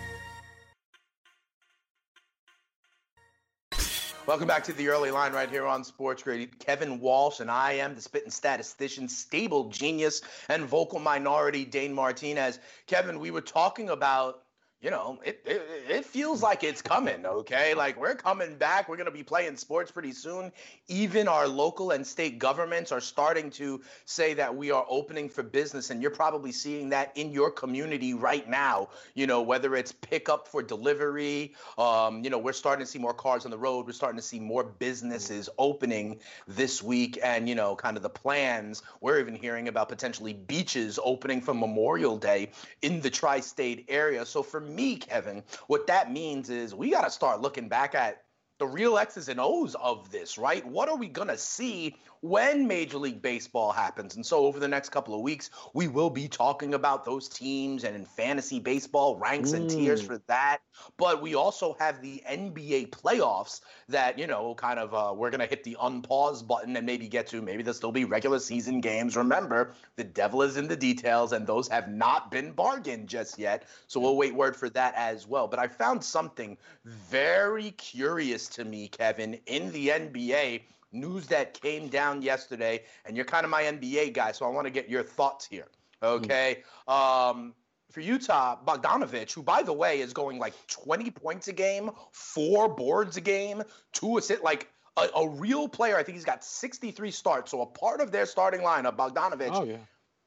Welcome 4.28 4.46
back 4.46 4.64
to 4.64 4.74
the 4.74 4.88
early 4.88 5.10
line 5.10 5.32
right 5.32 5.48
here 5.48 5.64
on 5.64 5.82
Sports 5.82 6.22
Grid. 6.22 6.58
Kevin 6.58 7.00
Walsh 7.00 7.40
and 7.40 7.50
I 7.50 7.72
am 7.72 7.94
the 7.94 8.02
spitting 8.02 8.30
statistician, 8.30 9.08
stable 9.08 9.70
genius, 9.70 10.20
and 10.50 10.66
vocal 10.66 10.98
minority 10.98 11.64
Dane 11.64 11.94
Martinez. 11.94 12.58
Kevin, 12.86 13.20
we 13.20 13.30
were 13.30 13.40
talking 13.40 13.88
about 13.88 14.42
you 14.80 14.90
know, 14.90 15.18
it, 15.24 15.42
it, 15.44 15.62
it 15.88 16.04
feels 16.04 16.40
like 16.40 16.62
it's 16.62 16.80
coming, 16.80 17.26
okay? 17.26 17.74
Like 17.74 17.98
we're 17.98 18.14
coming 18.14 18.54
back. 18.54 18.88
We're 18.88 18.96
going 18.96 19.06
to 19.06 19.12
be 19.12 19.24
playing 19.24 19.56
sports 19.56 19.90
pretty 19.90 20.12
soon. 20.12 20.52
Even 20.86 21.26
our 21.26 21.48
local 21.48 21.90
and 21.90 22.06
state 22.06 22.38
governments 22.38 22.92
are 22.92 23.00
starting 23.00 23.50
to 23.50 23.80
say 24.04 24.34
that 24.34 24.54
we 24.54 24.70
are 24.70 24.86
opening 24.88 25.28
for 25.28 25.42
business 25.42 25.90
and 25.90 26.00
you're 26.00 26.12
probably 26.12 26.52
seeing 26.52 26.90
that 26.90 27.10
in 27.16 27.32
your 27.32 27.50
community 27.50 28.14
right 28.14 28.48
now. 28.48 28.90
You 29.14 29.26
know, 29.26 29.42
whether 29.42 29.74
it's 29.74 29.90
pickup 29.90 30.46
for 30.46 30.62
delivery, 30.62 31.54
um, 31.76 32.22
you 32.22 32.30
know, 32.30 32.38
we're 32.38 32.52
starting 32.52 32.86
to 32.86 32.90
see 32.90 33.00
more 33.00 33.14
cars 33.14 33.44
on 33.44 33.50
the 33.50 33.58
road. 33.58 33.84
We're 33.84 33.92
starting 33.92 34.18
to 34.18 34.26
see 34.26 34.38
more 34.38 34.62
businesses 34.62 35.48
opening 35.58 36.20
this 36.46 36.84
week 36.84 37.18
and, 37.24 37.48
you 37.48 37.56
know, 37.56 37.74
kind 37.74 37.96
of 37.96 38.04
the 38.04 38.10
plans. 38.10 38.84
We're 39.00 39.18
even 39.18 39.34
hearing 39.34 39.66
about 39.66 39.88
potentially 39.88 40.34
beaches 40.34 41.00
opening 41.02 41.40
for 41.40 41.52
Memorial 41.52 42.16
Day 42.16 42.50
in 42.80 43.00
the 43.00 43.10
tri-state 43.10 43.86
area. 43.88 44.24
So 44.24 44.44
for 44.44 44.67
me, 44.68 44.96
Kevin, 44.96 45.42
what 45.66 45.86
that 45.86 46.12
means 46.12 46.50
is 46.50 46.74
we 46.74 46.90
got 46.90 47.04
to 47.04 47.10
start 47.10 47.40
looking 47.40 47.68
back 47.68 47.94
at 47.94 48.22
the 48.58 48.66
real 48.66 48.98
X's 48.98 49.28
and 49.28 49.40
O's 49.40 49.74
of 49.76 50.10
this, 50.10 50.36
right? 50.36 50.66
What 50.66 50.88
are 50.88 50.96
we 50.96 51.08
going 51.08 51.28
to 51.28 51.38
see 51.38 51.96
when 52.20 52.66
Major 52.66 52.98
League 52.98 53.22
Baseball 53.22 53.72
happens? 53.72 54.16
And 54.16 54.24
so, 54.24 54.46
over 54.46 54.58
the 54.58 54.68
next 54.68 54.90
couple 54.90 55.14
of 55.14 55.20
weeks, 55.20 55.50
we 55.74 55.88
will 55.88 56.10
be 56.10 56.28
talking 56.28 56.74
about 56.74 57.04
those 57.04 57.28
teams 57.28 57.84
and 57.84 57.94
in 57.94 58.04
fantasy 58.04 58.58
baseball, 58.58 59.16
ranks 59.16 59.52
and 59.52 59.68
tiers 59.68 60.02
mm. 60.02 60.06
for 60.06 60.18
that. 60.26 60.58
But 60.96 61.22
we 61.22 61.34
also 61.34 61.76
have 61.78 62.00
the 62.00 62.22
NBA 62.28 62.90
playoffs 62.90 63.60
that, 63.88 64.18
you 64.18 64.26
know, 64.26 64.54
kind 64.54 64.78
of 64.78 64.94
uh, 64.94 65.12
we're 65.14 65.30
going 65.30 65.40
to 65.40 65.46
hit 65.46 65.64
the 65.64 65.76
unpause 65.80 66.46
button 66.46 66.76
and 66.76 66.86
maybe 66.86 67.08
get 67.08 67.26
to. 67.28 67.42
Maybe 67.42 67.62
there'll 67.62 67.74
still 67.74 67.92
be 67.92 68.04
regular 68.04 68.38
season 68.38 68.80
games. 68.80 69.16
Remember, 69.16 69.72
the 69.96 70.04
devil 70.04 70.42
is 70.42 70.56
in 70.56 70.68
the 70.68 70.76
details, 70.76 71.32
and 71.32 71.46
those 71.46 71.68
have 71.68 71.88
not 71.88 72.30
been 72.30 72.52
bargained 72.52 73.08
just 73.08 73.38
yet. 73.38 73.64
So, 73.86 74.00
we'll 74.00 74.16
wait 74.16 74.34
word 74.34 74.56
for 74.56 74.68
that 74.70 74.94
as 74.96 75.26
well. 75.26 75.48
But 75.48 75.58
I 75.58 75.68
found 75.68 76.02
something 76.02 76.56
very 76.84 77.72
curious 77.72 78.48
to 78.48 78.64
me, 78.64 78.88
Kevin, 78.88 79.38
in 79.46 79.70
the 79.72 79.88
NBA. 79.88 80.62
News 80.92 81.26
that 81.26 81.60
came 81.60 81.88
down 81.88 82.22
yesterday, 82.22 82.84
and 83.04 83.16
you're 83.16 83.26
kind 83.26 83.44
of 83.44 83.50
my 83.50 83.64
NBA 83.64 84.14
guy, 84.14 84.32
so 84.32 84.46
I 84.46 84.48
want 84.48 84.66
to 84.66 84.70
get 84.70 84.88
your 84.88 85.02
thoughts 85.02 85.46
here. 85.46 85.66
Okay. 86.02 86.62
Um, 86.86 87.54
for 87.90 88.00
Utah, 88.00 88.56
Bogdanovich, 88.66 89.32
who 89.32 89.42
by 89.42 89.62
the 89.62 89.72
way 89.72 90.00
is 90.00 90.12
going 90.12 90.38
like 90.38 90.54
20 90.68 91.10
points 91.10 91.48
a 91.48 91.52
game, 91.52 91.90
four 92.12 92.68
boards 92.68 93.16
a 93.16 93.20
game, 93.20 93.62
two 93.92 94.18
assists, 94.18 94.44
like 94.44 94.68
a, 94.96 95.08
a 95.16 95.28
real 95.28 95.68
player. 95.68 95.96
I 95.96 96.02
think 96.02 96.16
he's 96.16 96.24
got 96.24 96.44
63 96.44 97.10
starts. 97.10 97.50
So 97.50 97.62
a 97.62 97.66
part 97.66 98.00
of 98.00 98.12
their 98.12 98.26
starting 98.26 98.60
lineup, 98.60 98.96
Bogdanovich, 98.96 99.50
Oh 99.52 99.64
yeah. 99.64 99.76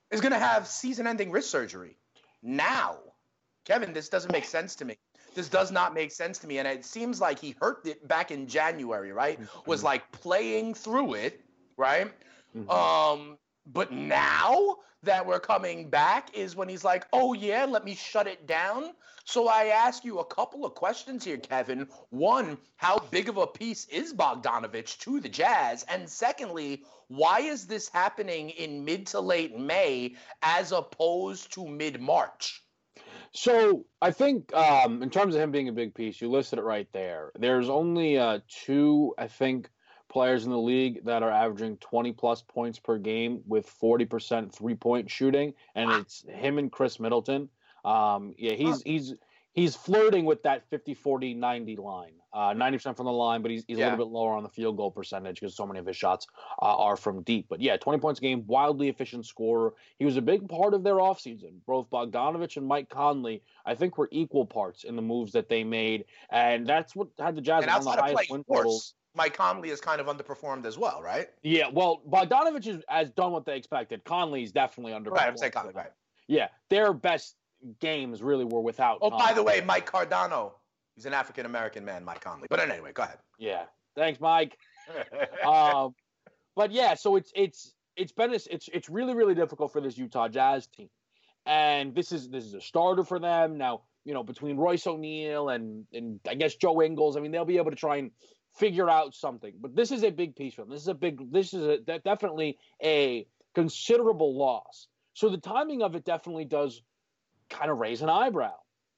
is 0.10 0.22
going 0.22 0.34
to 0.34 0.40
have 0.40 0.68
season-ending 0.68 1.32
wrist 1.32 1.52
surgery. 1.52 1.98
Now, 2.42 2.98
Kevin, 3.66 3.94
this 3.94 4.10
doesn't 4.10 4.32
make 4.32 4.46
sense 4.46 4.76
to 4.78 4.86
me. 4.86 4.98
This 5.34 5.50
does 5.50 5.72
not 5.72 5.94
make 5.94 6.12
sense 6.12 6.38
to 6.40 6.48
me, 6.48 6.60
and 6.60 6.68
it 6.68 6.84
seems 6.86 7.22
like 7.22 7.40
he 7.40 7.56
hurt 7.62 7.86
it 7.86 8.08
back 8.08 8.32
in 8.32 8.48
January, 8.48 9.12
right? 9.12 9.40
Was 9.66 9.84
like 9.84 10.12
playing 10.12 10.74
through 10.74 11.14
it, 11.16 11.42
right? 11.78 12.12
Mhm. 12.56 12.70
Um, 12.70 13.38
but 13.66 13.92
now 13.92 14.78
that 15.04 15.26
we're 15.26 15.40
coming 15.40 15.90
back 15.90 16.36
is 16.36 16.56
when 16.56 16.68
he's 16.70 16.84
like, 16.84 17.06
"Oh 17.14 17.34
yeah, 17.34 17.66
let 17.66 17.86
me 17.86 17.96
shut 17.96 18.28
it 18.28 18.46
down." 18.46 18.94
So 19.24 19.48
I 19.48 19.66
ask 19.68 20.04
you 20.04 20.20
a 20.20 20.26
couple 20.26 20.66
of 20.66 20.76
questions 20.76 21.24
here, 21.24 21.38
Kevin. 21.38 21.88
One, 22.10 22.58
how 22.76 22.98
big 23.00 23.30
of 23.30 23.38
a 23.38 23.48
piece 23.48 23.86
is 23.86 24.14
Bogdanovich 24.14 24.98
to 25.00 25.20
the 25.20 25.30
Jazz? 25.30 25.84
And 25.88 26.10
secondly, 26.10 26.84
why 27.08 27.42
is 27.42 27.68
this 27.68 27.88
happening 27.88 28.50
in 28.50 28.84
mid 28.84 29.08
to 29.08 29.20
late 29.22 29.58
May 29.58 30.16
as 30.42 30.72
opposed 30.72 31.54
to 31.54 31.68
mid 31.68 32.02
March? 32.02 32.61
So 33.34 33.86
I 34.02 34.12
think 34.12 34.54
um, 34.54 35.02
in 35.02 35.10
terms 35.10 35.36
of 35.36 35.42
him 35.42 35.52
being 35.52 35.70
a 35.70 35.74
big 35.74 35.94
piece, 35.94 36.20
you 36.20 36.30
listed 36.30 36.60
it 36.60 36.64
right 36.64 36.88
there. 36.92 37.32
There's 37.38 37.70
only 37.70 38.18
uh, 38.18 38.40
two, 38.50 39.14
I 39.18 39.28
think, 39.28 39.70
players 40.10 40.44
in 40.44 40.52
the 40.52 40.58
league 40.58 41.06
that 41.06 41.24
are 41.24 41.32
averaging 41.32 41.78
20 41.78 42.12
plus 42.12 42.42
points 42.42 42.78
per 42.78 42.98
game 42.98 43.42
with 43.48 43.74
40% 43.82 44.54
three 44.54 44.76
point 44.76 45.10
shooting, 45.10 45.54
and 45.76 45.92
it's 45.92 46.26
him 46.28 46.58
and 46.58 46.72
Khris 46.72 47.00
Middleton. 47.00 47.50
Um, 47.86 48.36
yeah, 48.38 48.54
he's 48.54 48.82
he's 48.84 49.14
he's 49.54 49.76
flirting 49.76 50.26
with 50.26 50.44
that 50.44 50.70
50 50.70 50.94
40 50.94 51.34
90 51.34 51.76
line. 51.78 52.14
Uh, 52.34 52.54
90% 52.54 52.96
from 52.96 53.08
the 53.08 53.12
line, 53.12 53.42
but 53.42 53.52
he's, 53.52 53.66
he's 53.68 53.78
a 53.78 53.82
little 53.82 53.98
bit 53.98 54.08
lower 54.08 54.34
on 54.34 54.42
the 54.42 54.50
field 54.50 54.78
goal 54.78 54.90
percentage 54.90 55.42
because 55.42 55.54
so 55.54 55.68
many 55.68 55.80
of 55.80 55.86
his 55.86 55.98
shots 55.98 56.28
uh, 56.62 56.78
are 56.78 56.96
from 56.96 57.22
deep. 57.24 57.48
But 57.50 57.60
yeah, 57.60 57.76
20 57.76 58.00
points 58.00 58.20
a 58.20 58.22
game, 58.22 58.46
wildly 58.48 58.88
efficient 58.88 59.26
scorer. 59.26 59.74
He 60.00 60.06
was 60.06 60.16
a 60.16 60.22
big 60.22 60.48
part 60.48 60.74
of 60.74 60.82
their 60.82 60.96
offseason. 60.96 61.56
Both 61.68 61.90
Bogdanovich 61.90 62.56
and 62.56 62.66
Mike 62.66 62.88
Conley, 62.88 63.44
I 63.66 63.76
think, 63.76 63.98
were 63.98 64.08
equal 64.14 64.46
parts 64.46 64.86
in 64.86 64.96
the 64.96 65.02
moves 65.02 65.34
that 65.34 65.50
they 65.50 65.66
made. 65.66 66.06
And 66.30 66.66
that's 66.66 66.96
what 66.96 67.10
had 67.20 67.36
the 67.36 67.42
Jazz 67.42 67.64
And 67.64 67.72
on 67.72 67.84
the 67.84 67.92
highest 67.92 68.32
win 68.32 68.46
totals. 68.46 68.94
Mike 69.14 69.34
Conley 69.34 69.68
has 69.68 69.82
kind 69.82 70.00
of 70.00 70.08
underperformed 70.08 70.66
as 70.66 70.78
well, 70.78 71.02
right? 71.02 71.28
Yeah, 71.44 71.68
well, 71.68 72.02
Bogdanovich 72.10 72.68
is, 72.68 72.82
has 72.88 73.10
done 73.10 73.34
what 73.34 73.46
they 73.46 73.58
expected. 73.58 74.06
Conley's 74.06 74.54
definitely 74.54 74.94
underperformed. 74.94 75.18
Right, 75.18 75.28
I'm 75.28 75.38
saying 75.38 75.52
Conley, 75.52 75.74
right. 75.74 75.92
Yeah, 76.28 76.48
their 76.70 76.94
best 76.94 77.36
games 77.80 78.22
really 78.22 78.46
were 78.46 78.62
without. 78.62 79.00
Oh, 79.02 79.10
by 79.10 79.34
the 79.34 79.44
way, 79.44 79.62
Mike 79.62 79.90
Cardano. 79.90 80.54
He's 80.96 81.06
an 81.06 81.14
African 81.14 81.46
American 81.46 81.86
man, 81.86 82.04
Mike 82.04 82.22
Conley. 82.22 82.48
But 82.50 82.60
anyway, 82.60 82.92
go 82.94 83.04
ahead. 83.04 83.18
Yeah, 83.38 83.64
thanks, 83.96 84.20
Mike. 84.20 84.58
um, 85.46 85.96
but 86.56 86.72
yeah, 86.72 86.96
so 86.96 87.16
it's 87.16 87.32
it's 87.36 87.74
it's 87.96 88.12
been 88.12 88.34
it's 88.34 88.48
it's 88.50 88.90
really 88.90 89.14
really 89.14 89.36
difficult 89.36 89.72
for 89.72 89.82
this 89.82 89.98
Utah 89.98 90.28
Jazz 90.28 90.68
team, 90.68 90.90
and 91.46 91.96
this 91.96 92.12
is 92.12 92.30
this 92.30 92.44
is 92.44 92.54
a 92.54 92.62
starter 92.62 93.04
for 93.04 93.20
them 93.20 93.58
now. 93.58 93.84
You 94.04 94.14
know, 94.14 94.24
between 94.24 94.58
Royce 94.58 94.86
O'Neale 94.88 95.50
and 95.50 95.86
and 95.94 96.20
I 96.28 96.36
guess 96.36 96.56
Joe 96.56 96.82
Ingles, 96.82 97.16
I 97.16 97.20
mean, 97.20 97.32
they'll 97.32 97.46
be 97.46 97.58
able 97.58 97.72
to 97.72 97.78
try 97.78 97.98
and 97.98 98.12
figure 98.56 98.90
out 98.90 99.16
something. 99.16 99.54
But 99.60 99.76
this 99.76 99.92
is 99.92 100.04
a 100.04 100.10
big 100.10 100.36
piece 100.36 100.56
for 100.56 100.62
them. 100.62 100.72
This 100.72 100.82
is 100.82 100.88
a 100.88 100.94
big. 100.94 101.32
This 101.32 101.54
is 101.54 101.64
a, 101.64 102.00
definitely 102.00 102.58
a 102.84 103.26
considerable 103.56 104.38
loss. 104.38 104.88
So 105.14 105.30
the 105.30 105.38
timing 105.38 105.82
of 105.84 105.96
it 105.96 106.06
definitely 106.06 106.46
does 106.46 106.82
kind 107.52 107.70
of 107.70 107.78
raise 107.78 108.02
an 108.02 108.10
eyebrow. 108.10 108.56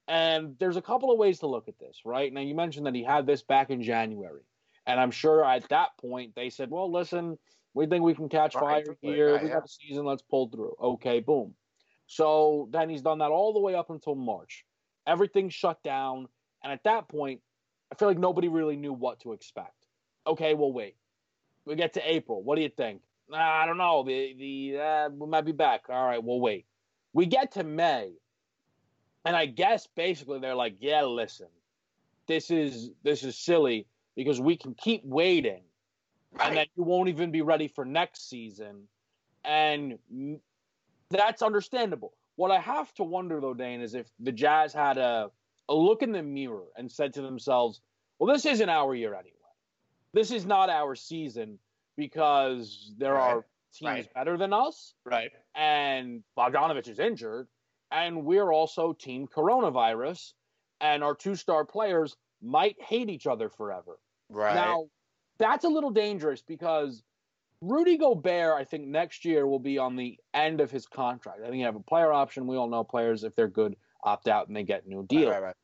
And 0.07 0.55
there's 0.59 0.77
a 0.77 0.81
couple 0.81 1.11
of 1.11 1.17
ways 1.17 1.39
to 1.39 1.47
look 1.47 1.67
at 1.67 1.79
this, 1.79 2.01
right? 2.05 2.31
Now, 2.31 2.41
you 2.41 2.55
mentioned 2.55 2.85
that 2.85 2.95
he 2.95 3.03
had 3.03 3.25
this 3.25 3.41
back 3.41 3.69
in 3.69 3.81
January. 3.81 4.43
And 4.85 4.99
I'm 4.99 5.11
sure 5.11 5.45
at 5.45 5.67
that 5.69 5.89
point 5.99 6.35
they 6.35 6.49
said, 6.49 6.69
well, 6.69 6.91
listen, 6.91 7.37
we 7.73 7.85
think 7.87 8.03
we 8.03 8.13
can 8.13 8.29
catch 8.29 8.55
Right, 8.55 8.85
fire 8.85 8.97
here. 9.01 9.41
We 9.41 9.49
got 9.49 9.65
a 9.65 9.67
season. 9.67 10.05
Let's 10.05 10.21
pull 10.21 10.49
through. 10.49 10.75
Okay, 10.81 11.19
boom. 11.19 11.53
So 12.05 12.67
then 12.71 12.89
he's 12.89 13.01
done 13.01 13.19
that 13.19 13.31
all 13.31 13.53
the 13.53 13.59
way 13.59 13.75
up 13.75 13.89
until 13.89 14.15
March. 14.15 14.65
Everything 15.07 15.49
shut 15.49 15.81
down. 15.83 16.27
And 16.63 16.71
at 16.71 16.83
that 16.83 17.07
point, 17.07 17.41
I 17.91 17.95
feel 17.95 18.07
like 18.07 18.19
nobody 18.19 18.49
really 18.49 18.75
knew 18.75 18.93
what 18.93 19.21
to 19.21 19.33
expect. 19.33 19.87
Okay, 20.27 20.53
well, 20.53 20.71
wait. 20.71 20.95
We 21.65 21.75
get 21.75 21.93
to 21.93 22.01
April. 22.11 22.43
What 22.43 22.57
do 22.57 22.61
you 22.61 22.69
think? 22.69 23.01
I 23.33 23.65
don't 23.65 23.77
know. 23.77 24.03
The 24.03 24.35
the 24.37 24.79
uh, 24.79 25.09
we 25.09 25.27
might 25.27 25.45
be 25.45 25.53
back. 25.53 25.83
All 25.89 26.05
right, 26.05 26.21
we'll 26.21 26.41
wait. 26.41 26.65
We 27.13 27.25
get 27.25 27.53
to 27.53 27.63
May, 27.63 28.11
and 29.25 29.35
I 29.35 29.45
guess 29.45 29.87
basically 29.95 30.39
they're 30.39 30.55
like, 30.55 30.75
yeah, 30.79 31.03
listen, 31.03 31.47
this 32.27 32.51
is 32.51 32.91
this 33.03 33.23
is 33.23 33.37
silly 33.37 33.87
because 34.15 34.39
we 34.41 34.57
can 34.57 34.73
keep 34.75 35.03
waiting, 35.05 35.63
and 36.39 36.57
then 36.57 36.67
you 36.75 36.83
won't 36.83 37.09
even 37.09 37.31
be 37.31 37.41
ready 37.41 37.67
for 37.67 37.85
next 37.85 38.29
season, 38.29 38.87
and 39.43 39.97
that's 41.09 41.41
understandable. 41.41 42.13
What 42.35 42.51
I 42.51 42.59
have 42.59 42.93
to 42.95 43.03
wonder 43.03 43.39
though, 43.41 43.53
Dane, 43.53 43.81
is 43.81 43.93
if 43.93 44.07
the 44.19 44.31
Jazz 44.31 44.73
had 44.73 44.97
a 44.97 45.31
a 45.69 45.75
look 45.75 46.01
in 46.01 46.11
the 46.11 46.23
mirror 46.23 46.65
and 46.77 46.91
said 46.91 47.13
to 47.13 47.21
themselves, 47.21 47.81
well, 48.19 48.33
this 48.33 48.45
isn't 48.45 48.69
our 48.69 48.93
year 48.95 49.13
anyway. 49.13 49.31
This 50.13 50.31
is 50.31 50.45
not 50.45 50.69
our 50.69 50.95
season 50.95 51.59
because 51.97 52.93
there 52.97 53.13
Right, 53.13 53.37
are 53.37 53.45
teams 53.73 54.05
right. 54.05 54.13
better 54.13 54.37
than 54.37 54.53
us 54.53 54.93
right. 55.05 55.31
and 55.55 56.23
Bogdanovich 56.37 56.87
is 56.87 56.99
injured, 56.99 57.47
and 57.93 58.25
we're 58.25 58.51
also 58.51 58.91
team 58.91 59.27
coronavirus, 59.27 60.33
and 60.81 61.03
our 61.03 61.15
two 61.15 61.35
star 61.35 61.63
players 61.63 62.17
might 62.41 62.75
hate 62.81 63.09
each 63.09 63.27
other 63.27 63.47
forever. 63.47 63.99
Right. 64.29 64.55
Now, 64.55 64.87
that's 65.37 65.63
a 65.63 65.69
little 65.69 65.91
dangerous 65.91 66.41
because 66.41 67.03
Rudy 67.61 67.97
Gobert, 67.97 68.55
I 68.59 68.65
think 68.65 68.87
next 68.87 69.23
year 69.23 69.47
will 69.47 69.59
be 69.59 69.77
on 69.77 69.95
the 69.95 70.17
end 70.33 70.59
of 70.59 70.71
his 70.71 70.87
contract. 70.87 71.39
I 71.41 71.45
think 71.45 71.59
you 71.59 71.65
have 71.65 71.75
a 71.75 71.79
player 71.79 72.11
option. 72.11 72.47
We 72.47 72.57
all 72.57 72.67
know 72.67 72.83
players, 72.83 73.23
if 73.23 73.35
they're 73.35 73.47
good, 73.47 73.75
opt 74.03 74.27
out 74.27 74.47
and 74.47 74.57
they 74.57 74.63
get 74.63 74.85
a 74.85 74.89
new 74.89 75.05
deal. 75.05 75.29
Right, 75.29 75.41
right, 75.41 75.43
right. 75.47 75.55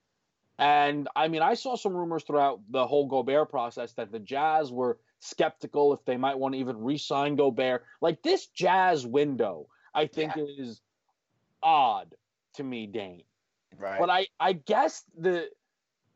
And 0.60 1.08
I 1.16 1.30
mean, 1.30 1.42
I 1.42 1.56
saw 1.56 1.76
some 1.76 1.94
rumors 1.94 2.24
throughout 2.24 2.60
the 2.70 2.86
whole 2.86 3.08
Gobert 3.08 3.50
process 3.50 3.94
that 3.94 4.12
the 4.12 4.20
Jazz 4.20 4.72
were 4.72 5.00
skeptical 5.20 5.94
if 5.94 6.04
they 6.06 6.18
might 6.18 6.38
want 6.38 6.54
to 6.54 6.60
even 6.60 6.84
re 6.84 6.98
sign 6.98 7.36
Gobert. 7.36 7.86
Like 8.02 8.22
this 8.22 8.48
Jazz 8.48 9.08
window, 9.08 9.68
I 9.96 10.08
think 10.08 10.34
is 10.38 10.82
odd 11.62 12.16
to 12.56 12.64
me, 12.64 12.88
Dane. 12.88 13.24
Right. 13.78 14.00
But 14.00 14.10
I, 14.10 14.28
I 14.40 14.54
guess 14.54 15.04
the 15.18 15.50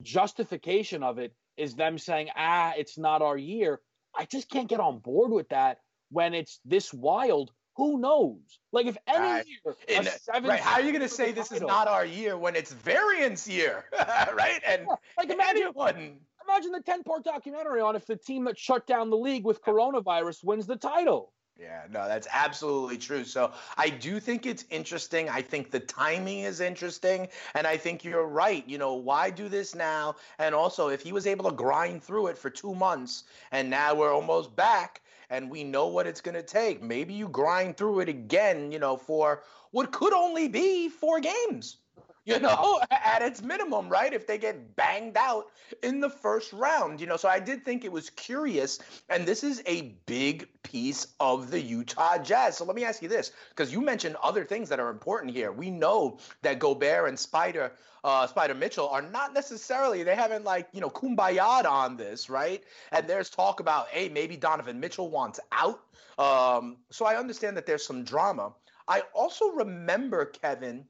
justification 0.02 1.04
of 1.04 1.20
it 1.20 1.34
is 1.58 1.76
them 1.76 1.98
saying, 1.98 2.30
ah, 2.36 2.74
it's 2.78 2.98
not 2.98 3.22
our 3.22 3.38
year. 3.38 3.80
I 4.16 4.26
just 4.26 4.50
can't 4.50 4.68
get 4.70 4.80
on 4.80 5.00
board 5.00 5.32
with 5.32 5.50
that 5.50 5.80
when 6.10 6.34
it's 6.34 6.60
this 6.66 6.94
wild. 6.94 7.52
Who 7.78 8.00
knows? 8.00 8.60
Like 8.72 8.86
if 8.86 8.98
any 9.08 9.18
Right. 9.18 9.46
year, 9.48 9.76
In- 9.88 10.06
seven 10.06 10.48
right. 10.50 10.60
How 10.60 10.74
are 10.74 10.82
you 10.82 10.92
going 10.92 11.02
to 11.02 11.10
say 11.10 11.32
this 11.32 11.52
is 11.52 11.62
not 11.62 11.88
our 11.88 12.06
year 12.06 12.38
when 12.38 12.56
it's 12.56 12.72
variance 12.72 13.48
year? 13.48 13.86
right. 14.34 14.62
And 14.68 14.86
like 15.18 15.32
imagine 15.32 15.64
anyone. 15.64 16.20
Imagine 16.48 16.72
the 16.72 16.82
10 16.82 17.04
part 17.04 17.24
documentary 17.24 17.82
on 17.82 17.96
if 17.96 18.06
the 18.06 18.16
team 18.18 18.44
that 18.44 18.60
shut 18.60 18.86
down 18.86 19.10
the 19.10 19.18
league 19.18 19.44
with 19.46 19.64
coronavirus 19.64 20.44
wins 20.44 20.68
the 20.68 20.76
title. 20.76 21.33
Yeah, 21.60 21.84
no, 21.90 22.08
that's 22.08 22.28
absolutely 22.32 22.98
true. 22.98 23.24
So 23.24 23.54
I 23.78 23.90
do 23.90 24.20
think 24.20 24.46
it's 24.46 24.66
interesting. 24.72 25.30
I 25.30 25.42
think 25.42 25.70
the 25.70 25.80
timing 25.80 26.40
is 26.40 26.60
interesting. 26.60 27.28
And 27.54 27.68
I 27.68 27.78
think 27.78 28.04
you're 28.04 28.26
right. 28.26 28.68
You 28.68 28.78
know, 28.80 28.96
why 28.96 29.30
do 29.30 29.48
this 29.50 29.76
now? 29.76 30.16
And 30.40 30.56
also, 30.56 30.90
if 30.90 31.02
he 31.02 31.12
was 31.12 31.28
able 31.28 31.50
to 31.50 31.56
grind 31.56 32.04
through 32.04 32.28
it 32.28 32.38
for 32.38 32.50
two 32.50 32.74
months 32.74 33.24
and 33.52 33.70
now 33.70 33.94
we're 33.94 34.14
almost 34.14 34.56
back 34.56 35.02
and 35.30 35.50
we 35.50 35.64
know 35.64 35.88
what 35.88 36.08
it's 36.08 36.22
going 36.22 36.36
to 36.36 36.44
take, 36.44 36.82
maybe 36.82 37.14
you 37.14 37.28
grind 37.30 37.78
through 37.78 38.00
it 38.00 38.10
again, 38.10 38.72
you 38.72 38.80
know, 38.80 38.98
for 38.98 39.44
what 39.72 39.92
could 39.92 40.14
only 40.14 40.48
be 40.48 40.90
four 40.90 41.20
games. 41.20 41.78
You 42.26 42.40
know, 42.40 42.82
at 42.92 43.22
its 43.22 43.42
minimum, 43.42 43.90
right? 43.90 44.14
If 44.14 44.28
they 44.28 44.38
get 44.38 44.76
banged 44.76 45.18
out 45.18 45.48
in 45.82 46.00
the 46.00 46.10
first 46.10 46.54
round, 46.54 47.02
you 47.02 47.08
know. 47.08 47.18
So 47.18 47.28
I 47.28 47.40
did 47.40 47.66
think 47.66 47.84
it 47.84 47.92
was 47.92 48.10
curious, 48.10 48.80
and 49.10 49.26
this 49.26 49.44
is 49.44 49.62
a 49.66 49.94
big 50.06 50.48
piece 50.64 51.08
of 51.20 51.52
the 51.52 51.60
Utah 51.60 52.18
Jazz. 52.18 52.58
So 52.58 52.66
let 52.66 52.76
me 52.76 52.86
ask 52.86 53.02
you 53.02 53.10
this, 53.10 53.32
because 53.50 53.74
you 53.74 53.82
mentioned 53.82 54.16
other 54.24 54.46
things 54.46 54.70
that 54.70 54.80
are 54.80 54.90
important 54.90 55.34
here. 55.34 55.52
We 55.52 55.70
know 55.70 56.20
that 56.44 56.60
Gobert 56.60 57.10
and 57.10 57.18
Spida, 57.18 57.72
uh, 58.04 58.28
Spida 58.28 58.58
Mitchell 58.58 58.88
are 58.90 59.02
not 59.02 59.34
necessarily 59.34 60.04
they 60.04 60.16
haven't 60.16 60.46
like 60.46 60.68
you 60.72 60.82
know 60.82 60.90
kumbaya'd 60.90 61.66
on 61.66 61.98
this, 61.98 62.30
right? 62.30 62.64
And 62.92 63.08
there's 63.08 63.30
talk 63.30 63.60
about 63.60 63.88
hey 63.90 64.10
maybe 64.10 64.38
Donovan 64.38 64.80
Mitchell 64.80 65.10
wants 65.10 65.40
out. 65.52 65.82
Um, 66.18 66.78
so 66.90 67.06
I 67.06 67.16
understand 67.18 67.58
that 67.58 67.66
there's 67.66 67.86
some 67.86 68.04
drama. 68.04 68.54
I 68.88 69.04
also 69.14 69.48
remember 69.52 70.26
Kevin 70.26 70.86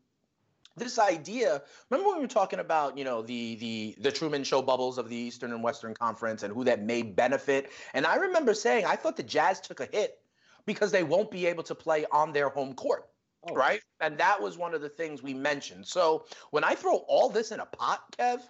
this 0.76 1.00
idea 1.00 1.62
remember 1.90 2.10
when 2.10 2.18
we 2.18 2.24
were 2.24 2.28
talking 2.28 2.60
about 2.60 2.98
you 2.98 3.04
know 3.04 3.22
the 3.22 3.56
the 3.56 3.96
the 4.00 4.12
truman 4.12 4.44
show 4.44 4.62
bubbles 4.62 4.98
of 4.98 5.10
the 5.10 5.16
eastern 5.16 5.52
and 5.54 5.64
western 5.64 5.94
conference 5.94 6.44
and 6.44 6.54
who 6.54 6.64
that 6.64 6.82
may 6.82 7.02
benefit 7.02 7.72
and 7.94 8.06
i 8.06 8.16
remember 8.16 8.54
saying 8.54 8.86
i 8.86 8.96
thought 8.96 9.16
the 9.16 9.24
jazz 9.24 9.60
took 9.60 9.80
a 9.80 9.88
hit 9.92 10.20
because 10.66 10.92
they 10.92 11.04
won't 11.04 11.30
be 11.30 11.46
able 11.46 11.64
to 11.64 11.76
play 11.76 12.06
on 12.12 12.32
their 12.34 12.50
home 12.50 12.74
court 12.74 13.08
Oh. 13.50 13.56
right? 13.56 13.82
And 14.00 14.18
that 14.20 14.42
was 14.42 14.58
one 14.58 14.74
of 14.74 14.82
the 14.82 14.90
things 14.90 15.22
we 15.22 15.34
mentioned. 15.34 15.86
So 15.86 16.26
when 16.52 16.64
I 16.64 16.76
throw 16.76 16.98
all 17.08 17.30
this 17.30 17.52
in 17.52 17.60
a 17.60 17.66
pot, 17.66 18.04
Kev, 18.18 18.42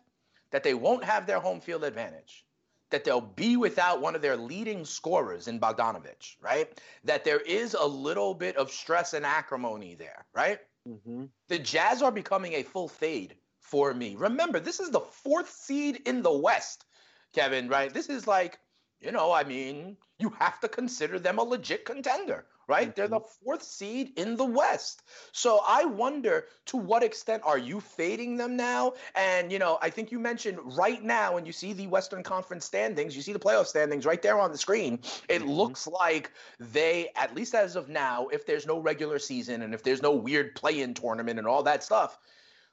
that 0.52 0.64
they 0.64 0.76
won't 0.76 1.04
have 1.04 1.26
their 1.26 1.40
home 1.40 1.62
field 1.62 1.84
advantage, 1.84 2.46
that 2.92 3.04
they'll 3.04 3.22
be 3.22 3.58
without 3.58 4.02
one 4.02 4.14
of 4.14 4.22
their 4.22 4.38
leading 4.38 4.86
scorers 4.86 5.48
in 5.48 5.60
Bogdanovich, 5.60 6.36
right? 6.40 6.80
That 7.04 7.24
there 7.24 7.40
is 7.40 7.74
a 7.74 7.86
little 7.86 8.36
bit 8.36 8.56
of 8.56 8.70
stress 8.70 9.14
and 9.14 9.26
acrimony 9.26 9.96
there, 9.96 10.26
right? 10.34 10.60
Mm-hmm. 10.88 11.26
The 11.48 11.60
Jazz 11.60 12.02
are 12.02 12.12
becoming 12.12 12.54
a 12.54 12.64
full 12.64 12.88
fade 12.88 13.36
for 13.60 13.94
me. 13.94 14.16
Remember, 14.16 14.60
this 14.60 14.80
is 14.80 14.90
the 14.90 15.00
fourth 15.00 15.50
seed 15.50 16.02
in 16.06 16.22
the 16.22 16.32
West, 16.32 16.86
Kevin, 17.34 17.70
right? 17.70 17.94
This 17.94 18.10
is 18.10 18.28
like, 18.28 18.60
you 19.00 19.12
know, 19.12 19.32
I 19.32 19.44
mean, 19.44 19.98
you 20.20 20.30
have 20.40 20.60
to 20.60 20.68
consider 20.68 21.20
them 21.20 21.40
a 21.40 21.44
legit 21.44 21.86
contender, 21.86 22.46
right? 22.68 22.96
They're 22.96 23.08
the 23.08 23.22
fourth 23.44 23.64
seed 23.64 24.18
in 24.18 24.36
the 24.36 24.46
West. 24.46 25.04
So 25.32 25.62
I 25.68 25.86
wonder 25.86 26.46
to 26.68 26.78
what 26.78 27.04
extent 27.04 27.44
are 27.46 27.58
you 27.58 27.80
fading 27.80 28.38
them 28.38 28.56
now? 28.56 28.94
And, 29.16 29.52
you 29.52 29.60
know, 29.60 29.78
I 29.82 29.90
think 29.90 30.12
you 30.12 30.20
mentioned 30.20 30.60
right 30.78 31.04
now 31.04 31.34
when 31.36 31.46
you 31.46 31.52
see 31.52 31.74
the 31.74 31.88
Western 31.88 32.24
Conference 32.24 32.66
standings, 32.66 33.16
you 33.16 33.22
see 33.22 33.34
the 33.34 33.40
playoff 33.40 33.68
standings 33.68 34.06
right 34.06 34.22
there 34.22 34.40
on 34.40 34.52
the 34.52 34.58
screen. 34.58 35.00
It 35.30 35.42
Mhm. 35.42 35.56
looks 35.56 35.88
like 35.88 36.32
they, 36.60 37.10
at 37.16 37.36
least 37.36 37.56
as 37.56 37.76
of 37.76 37.90
now, 37.90 38.28
if 38.28 38.46
there's 38.46 38.66
no 38.66 38.80
regular 38.80 39.20
season 39.20 39.62
and 39.62 39.74
if 39.74 39.84
there's 39.84 40.02
no 40.02 40.12
weird 40.12 40.56
play 40.56 40.82
in 40.82 40.94
tournament 40.94 41.40
and 41.40 41.48
all 41.48 41.64
that 41.64 41.84
stuff, 41.84 42.18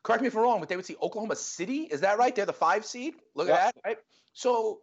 correct 0.02 0.22
me 0.22 0.28
if 0.28 0.36
I'm 0.36 0.42
wrong, 0.42 0.60
but 0.60 0.68
they 0.68 0.76
would 0.76 0.86
see 0.86 0.96
Oklahoma 1.02 1.36
City. 1.36 1.82
Is 1.82 2.00
that 2.00 2.18
right? 2.18 2.34
They're 2.34 2.46
the 2.46 2.52
five 2.52 2.84
seed. 2.84 3.14
Look 3.34 3.48
Yep. 3.48 3.58
at 3.58 3.74
that, 3.74 3.80
right? 3.84 3.98
So, 4.32 4.82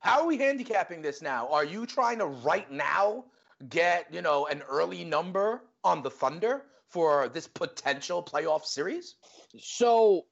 how 0.00 0.20
are 0.20 0.26
we 0.26 0.36
handicapping 0.36 1.00
this 1.00 1.22
now? 1.22 1.48
Are 1.48 1.64
you 1.64 1.86
trying 1.86 2.18
to 2.18 2.26
right 2.26 2.70
now 2.70 3.24
get 3.68 4.12
you 4.12 4.22
know 4.22 4.46
an 4.46 4.62
early 4.68 5.04
number 5.04 5.62
on 5.82 6.02
the 6.02 6.10
Thunder 6.10 6.62
for 6.88 7.28
this 7.28 7.46
potential 7.46 8.22
playoff 8.22 8.64
series? 8.64 9.16
So, 9.58 10.26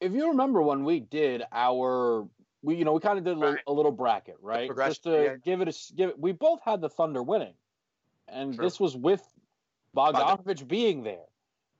if 0.00 0.12
you 0.12 0.28
remember 0.28 0.62
when 0.62 0.84
we 0.84 1.00
did 1.00 1.42
our, 1.52 2.26
we 2.62 2.76
you 2.76 2.84
know 2.84 2.92
we 2.94 3.00
kind 3.00 3.18
of 3.18 3.24
did 3.24 3.36
a 3.36 3.38
little, 3.38 3.54
Right. 3.54 3.62
a 3.66 3.72
little 3.72 3.92
bracket, 3.92 4.36
right? 4.40 4.70
Just 4.74 5.04
to 5.04 5.10
yeah. 5.10 5.36
give 5.36 5.60
it 5.60 5.68
a 5.68 5.94
give. 5.94 6.10
It, 6.10 6.18
we 6.18 6.32
both 6.32 6.60
had 6.62 6.80
the 6.80 6.88
Thunder 6.88 7.22
winning, 7.22 7.54
and 8.28 8.54
True. 8.54 8.64
this 8.64 8.78
was 8.78 8.96
with 8.96 9.22
Bogdanovich 9.96 10.66
being 10.66 11.02
there. 11.02 11.24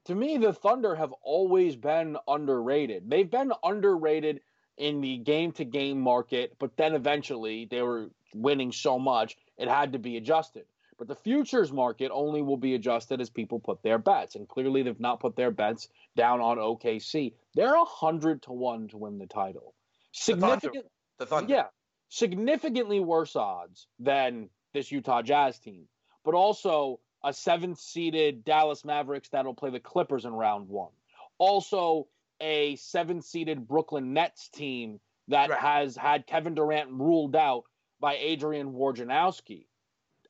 To 0.06 0.14
me, 0.14 0.38
the 0.38 0.52
Thunder 0.54 0.94
have 0.94 1.12
always 1.22 1.76
been 1.76 2.16
underrated. 2.26 3.10
They've 3.10 3.30
been 3.30 3.52
underrated 3.62 4.40
in 4.78 5.00
the 5.00 5.18
game 5.18 5.52
to 5.52 5.64
game 5.64 6.00
market, 6.00 6.54
but 6.58 6.76
then 6.76 6.94
eventually 6.94 7.66
they 7.66 7.82
were 7.82 8.08
winning 8.34 8.72
so 8.72 8.98
much 8.98 9.36
it 9.58 9.68
had 9.68 9.92
to 9.92 9.98
be 9.98 10.16
adjusted. 10.16 10.64
But 10.98 11.06
the 11.06 11.14
futures 11.14 11.72
market 11.72 12.10
only 12.12 12.42
will 12.42 12.56
be 12.56 12.74
adjusted 12.74 13.20
as 13.20 13.30
people 13.30 13.60
put 13.60 13.82
their 13.82 13.98
bets, 13.98 14.34
and 14.34 14.48
clearly 14.48 14.82
they've 14.82 14.98
not 14.98 15.20
put 15.20 15.36
their 15.36 15.52
bets 15.52 15.88
down 16.16 16.40
on 16.40 16.58
OKC. 16.58 17.34
They're 17.54 17.76
a 17.76 17.84
hundred 17.84 18.42
to 18.42 18.52
one 18.52 18.88
to 18.88 18.98
win 18.98 19.18
the 19.18 19.26
title. 19.26 19.74
Significant, 20.12 20.86
The 21.18 21.26
Thunder. 21.26 21.52
yeah, 21.54 21.66
significantly 22.08 22.98
worse 23.00 23.36
odds 23.36 23.86
than 24.00 24.50
this 24.74 24.90
Utah 24.90 25.22
Jazz 25.22 25.58
team, 25.60 25.86
but 26.24 26.34
also 26.34 26.98
a 27.24 27.32
seventh 27.32 27.78
seeded 27.78 28.44
Dallas 28.44 28.84
Mavericks 28.84 29.28
that'll 29.28 29.54
play 29.54 29.70
the 29.70 29.80
Clippers 29.80 30.24
in 30.24 30.32
round 30.32 30.68
one. 30.68 30.92
Also, 31.38 32.08
a 32.40 32.74
seventh 32.76 33.24
seeded 33.24 33.68
Brooklyn 33.68 34.12
Nets 34.12 34.48
team 34.48 34.98
that 35.28 35.50
Right. 35.50 35.60
has 35.60 35.96
had 35.96 36.26
Kevin 36.26 36.54
Durant 36.54 36.90
ruled 36.90 37.36
out 37.36 37.64
by 38.00 38.16
Adrian 38.16 38.72
Wojnarowski. 38.72 39.66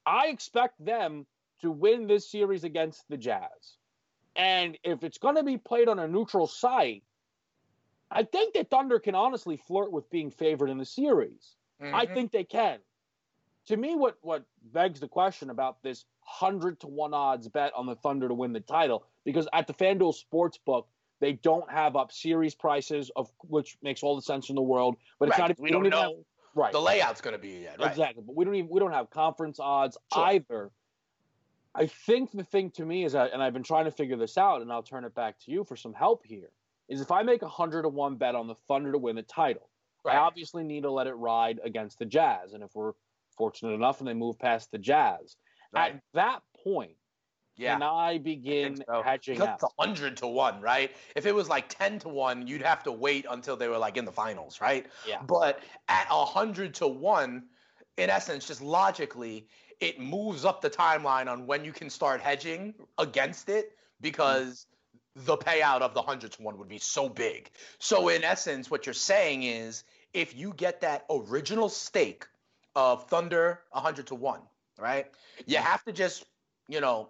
I 0.08 0.28
expect 0.28 0.82
them 0.84 1.26
to 1.60 1.70
win 1.70 2.06
this 2.06 2.30
series 2.30 2.64
against 2.64 3.06
the 3.08 3.16
Jazz. 3.16 3.76
And 4.36 4.78
if 4.82 5.04
it's 5.04 5.18
going 5.18 5.34
to 5.34 5.42
be 5.42 5.58
played 5.58 5.88
on 5.88 5.98
a 5.98 6.08
neutral 6.08 6.46
site, 6.46 7.02
I 8.10 8.22
think 8.22 8.54
that 8.54 8.70
Thunder 8.70 8.98
can 8.98 9.14
honestly 9.14 9.58
flirt 9.58 9.92
with 9.92 10.08
being 10.08 10.30
favored 10.30 10.70
in 10.70 10.78
the 10.78 10.84
series. 10.86 11.56
I 11.80 12.06
Mhm. 12.06 12.14
think 12.14 12.32
they 12.32 12.44
can. 12.44 12.80
To 13.66 13.76
me, 13.76 13.94
what 13.96 14.16
what 14.22 14.44
begs 14.72 14.98
the 14.98 15.08
question 15.08 15.50
about 15.50 15.82
this 15.82 16.06
hundred 16.20 16.80
to 16.80 16.86
one 16.86 17.12
odds 17.12 17.48
bet 17.48 17.74
on 17.74 17.84
the 17.86 17.96
Thunder 17.96 18.28
to 18.28 18.34
win 18.34 18.52
the 18.52 18.60
title, 18.60 19.04
because 19.24 19.46
at 19.52 19.66
the 19.66 19.74
FanDuel 19.74 20.14
Sportsbook, 20.14 20.86
they 21.20 21.34
don't 21.34 21.70
have 21.70 21.96
up 21.96 22.10
series 22.12 22.54
prices, 22.54 23.10
of 23.14 23.30
which 23.46 23.76
makes 23.82 24.02
all 24.02 24.16
the 24.16 24.22
sense 24.22 24.48
in 24.48 24.54
the 24.56 24.62
world. 24.62 24.96
But 25.18 25.28
it's 25.28 25.38
Right, 25.38 25.48
not. 25.50 25.58
we 25.60 25.70
don't 25.70 25.82
know 25.88 26.00
have- 26.16 26.24
right. 26.58 26.72
the 26.72 26.80
layout's 26.80 27.20
going 27.20 27.32
to 27.34 27.38
be 27.40 27.60
yet, 27.62 27.78
right? 27.78 27.90
Exactly. 27.90 28.22
But 28.26 28.36
we 28.36 28.44
don't 28.44 28.54
even 28.54 28.70
we 28.70 28.80
don't 28.80 28.92
have 28.92 29.10
conference 29.10 29.58
odds 29.60 29.96
Sure. 30.12 30.24
either. 30.24 30.70
I 31.74 31.86
think 31.86 32.32
the 32.32 32.44
thing 32.44 32.70
to 32.72 32.84
me 32.84 33.04
is 33.04 33.12
that, 33.12 33.32
and 33.32 33.42
I've 33.42 33.52
been 33.52 33.62
trying 33.62 33.84
to 33.84 33.90
figure 33.90 34.16
this 34.16 34.36
out, 34.36 34.62
and 34.62 34.72
I'll 34.72 34.82
turn 34.82 35.04
it 35.04 35.14
back 35.14 35.38
to 35.40 35.50
you 35.52 35.64
for 35.64 35.76
some 35.76 35.94
help 35.94 36.24
here. 36.26 36.50
Is 36.88 37.00
if 37.00 37.10
I 37.10 37.22
make 37.22 37.42
a 37.42 37.48
hundred 37.48 37.82
to 37.82 37.88
one 37.88 38.16
bet 38.16 38.34
on 38.34 38.46
the 38.48 38.54
Thunder 38.66 38.90
to 38.92 38.98
win 38.98 39.14
the 39.16 39.22
title, 39.22 39.68
I 40.06 40.16
obviously 40.16 40.64
need 40.64 40.82
to 40.84 40.90
let 40.90 41.06
it 41.06 41.12
ride 41.14 41.60
against 41.62 41.98
the 41.98 42.06
Jazz, 42.06 42.54
and 42.54 42.62
if 42.64 42.74
we're 42.74 42.92
fortunate 43.36 43.74
enough 43.74 44.00
and 44.00 44.08
they 44.08 44.14
move 44.14 44.38
past 44.38 44.70
the 44.72 44.78
Jazz, 44.78 45.36
Right. 45.72 45.94
at 45.96 46.02
that 46.14 46.40
point, 46.64 46.96
Yeah. 47.58 47.74
can 47.74 47.82
I 47.82 48.18
begin 48.18 48.82
so. 48.86 49.02
hedging 49.02 49.34
Because 49.34 49.62
out? 49.62 49.72
hundred 49.78 50.16
to 50.18 50.28
one, 50.28 50.60
right? 50.60 50.92
If 51.16 51.26
it 51.26 51.34
was 51.34 51.48
like 51.48 51.68
ten 51.68 51.98
to 52.00 52.08
one, 52.08 52.46
you'd 52.46 52.62
have 52.62 52.82
to 52.84 52.92
wait 52.92 53.26
until 53.28 53.56
they 53.56 53.68
were 53.68 53.78
like 53.78 53.96
in 53.96 54.04
the 54.04 54.12
finals, 54.12 54.60
right? 54.60 54.86
Yeah. 55.06 55.20
But 55.26 55.60
at 55.88 56.06
hundred 56.06 56.74
to 56.74 56.86
one, 56.86 57.44
in 57.96 58.10
essence, 58.10 58.46
just 58.46 58.62
logically, 58.62 59.48
it 59.80 60.00
moves 60.00 60.44
up 60.44 60.60
the 60.60 60.70
timeline 60.70 61.28
on 61.28 61.46
when 61.46 61.64
you 61.64 61.72
can 61.72 61.90
start 61.90 62.20
hedging 62.20 62.74
against 62.96 63.48
it 63.48 63.72
because 64.00 64.66
the 65.14 65.36
payout 65.36 65.80
of 65.80 65.94
the 65.94 66.02
hundred 66.02 66.32
to 66.32 66.42
one 66.42 66.58
would 66.58 66.68
be 66.68 66.78
so 66.78 67.08
big. 67.08 67.50
So 67.80 68.08
in 68.08 68.22
essence, 68.22 68.70
what 68.70 68.86
you're 68.86 68.94
saying 68.94 69.42
is 69.42 69.82
if 70.14 70.36
you 70.36 70.52
get 70.56 70.80
that 70.82 71.04
original 71.10 71.68
stake 71.68 72.26
of 72.76 73.08
Thunder 73.08 73.60
hundred 73.72 74.06
to 74.08 74.14
one, 74.14 74.40
right? 74.78 75.06
You 75.46 75.56
have 75.56 75.84
to 75.84 75.92
just, 75.92 76.24
you 76.68 76.80
know, 76.80 77.08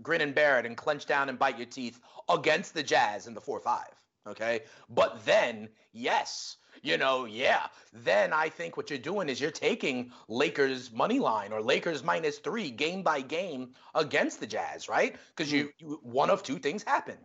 grin 0.00 0.20
and 0.20 0.34
bear 0.34 0.58
it 0.58 0.66
and 0.66 0.76
clench 0.76 1.06
down 1.06 1.28
and 1.28 1.38
bite 1.38 1.58
your 1.58 1.66
teeth 1.66 2.00
against 2.28 2.74
the 2.74 2.82
Jazz 2.82 3.26
in 3.26 3.34
the 3.34 3.40
4 3.40 3.60
5. 3.60 3.86
Okay. 4.28 4.60
But 4.88 5.24
then, 5.24 5.68
yes, 5.92 6.56
you 6.82 6.96
know, 6.96 7.24
yeah, 7.24 7.66
then 7.92 8.32
I 8.32 8.48
think 8.48 8.76
what 8.76 8.88
you're 8.88 8.98
doing 8.98 9.28
is 9.28 9.40
you're 9.40 9.50
taking 9.50 10.12
Lakers 10.28 10.92
money 10.92 11.18
line 11.18 11.52
or 11.52 11.60
Lakers 11.60 12.02
minus 12.02 12.38
three 12.38 12.70
game 12.70 13.02
by 13.02 13.20
game 13.20 13.74
against 13.94 14.40
the 14.40 14.46
Jazz, 14.46 14.88
right? 14.88 15.16
Because 15.28 15.52
you, 15.52 15.66
mm. 15.66 15.70
you 15.78 16.00
one 16.02 16.30
of 16.30 16.42
two 16.42 16.58
things 16.58 16.82
happen. 16.82 17.18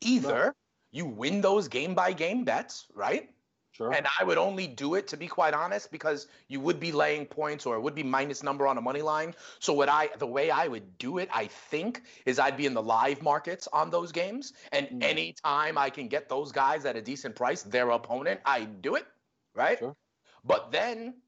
Either 0.00 0.54
you 0.92 1.06
win 1.06 1.40
those 1.40 1.68
game 1.68 1.94
by 1.94 2.12
game 2.12 2.44
bets, 2.44 2.86
right? 2.94 3.30
Sure. 3.76 3.92
And 3.92 4.06
I 4.20 4.22
would 4.22 4.38
only 4.38 4.68
do 4.68 4.94
it 4.94 5.08
to 5.08 5.16
be 5.16 5.26
quite 5.26 5.52
honest 5.52 5.90
because 5.90 6.28
you 6.46 6.60
would 6.60 6.78
be 6.78 6.92
laying 6.92 7.26
points 7.26 7.66
or 7.66 7.74
it 7.74 7.80
would 7.80 7.96
be 7.96 8.04
minus 8.04 8.44
number 8.44 8.68
on 8.68 8.78
a 8.78 8.80
money 8.80 9.02
line. 9.02 9.34
So 9.58 9.72
what 9.72 9.88
I 9.88 10.10
the 10.18 10.28
way 10.28 10.50
I 10.52 10.68
would 10.68 10.96
do 10.96 11.18
it, 11.18 11.28
I 11.32 11.48
think, 11.48 12.02
is 12.24 12.38
I'd 12.38 12.56
be 12.56 12.66
in 12.66 12.74
the 12.74 12.82
live 12.82 13.20
markets 13.20 13.66
on 13.72 13.90
those 13.90 14.12
games. 14.12 14.52
And 14.70 14.86
Mm. 14.86 15.02
anytime 15.02 15.76
I 15.76 15.90
can 15.90 16.06
get 16.06 16.28
those 16.28 16.52
guys 16.52 16.84
at 16.84 16.94
a 16.94 17.02
decent 17.02 17.34
price, 17.34 17.62
their 17.62 17.90
opponent, 17.90 18.40
I 18.44 18.64
do 18.64 18.94
it. 18.94 19.06
Right? 19.54 19.78
Sure. 19.78 19.96
But 20.44 20.70
then 20.70 21.20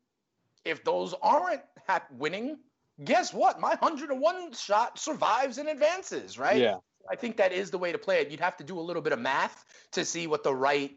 if 0.65 0.85
those 0.85 1.15
aren't 1.21 1.63
winning, 2.13 2.59
guess 3.03 3.35
what? 3.35 3.59
My 3.61 3.75
101 3.75 4.53
shot 4.53 4.99
survives 4.99 5.59
and 5.59 5.69
advances, 5.69 6.39
right? 6.39 6.59
Yeah. 6.59 6.77
I 7.09 7.17
think 7.17 7.37
that 7.37 7.53
is 7.53 7.71
the 7.71 7.79
way 7.79 7.93
to 7.93 7.99
play 7.99 8.21
it. 8.21 8.31
You'd 8.31 8.41
have 8.41 8.57
to 8.57 8.65
do 8.65 8.79
a 8.79 8.83
little 8.83 9.03
bit 9.03 9.13
of 9.13 9.21
math 9.21 9.65
to 9.93 10.05
see 10.05 10.27
what 10.27 10.43
the 10.43 10.55
right 10.55 10.97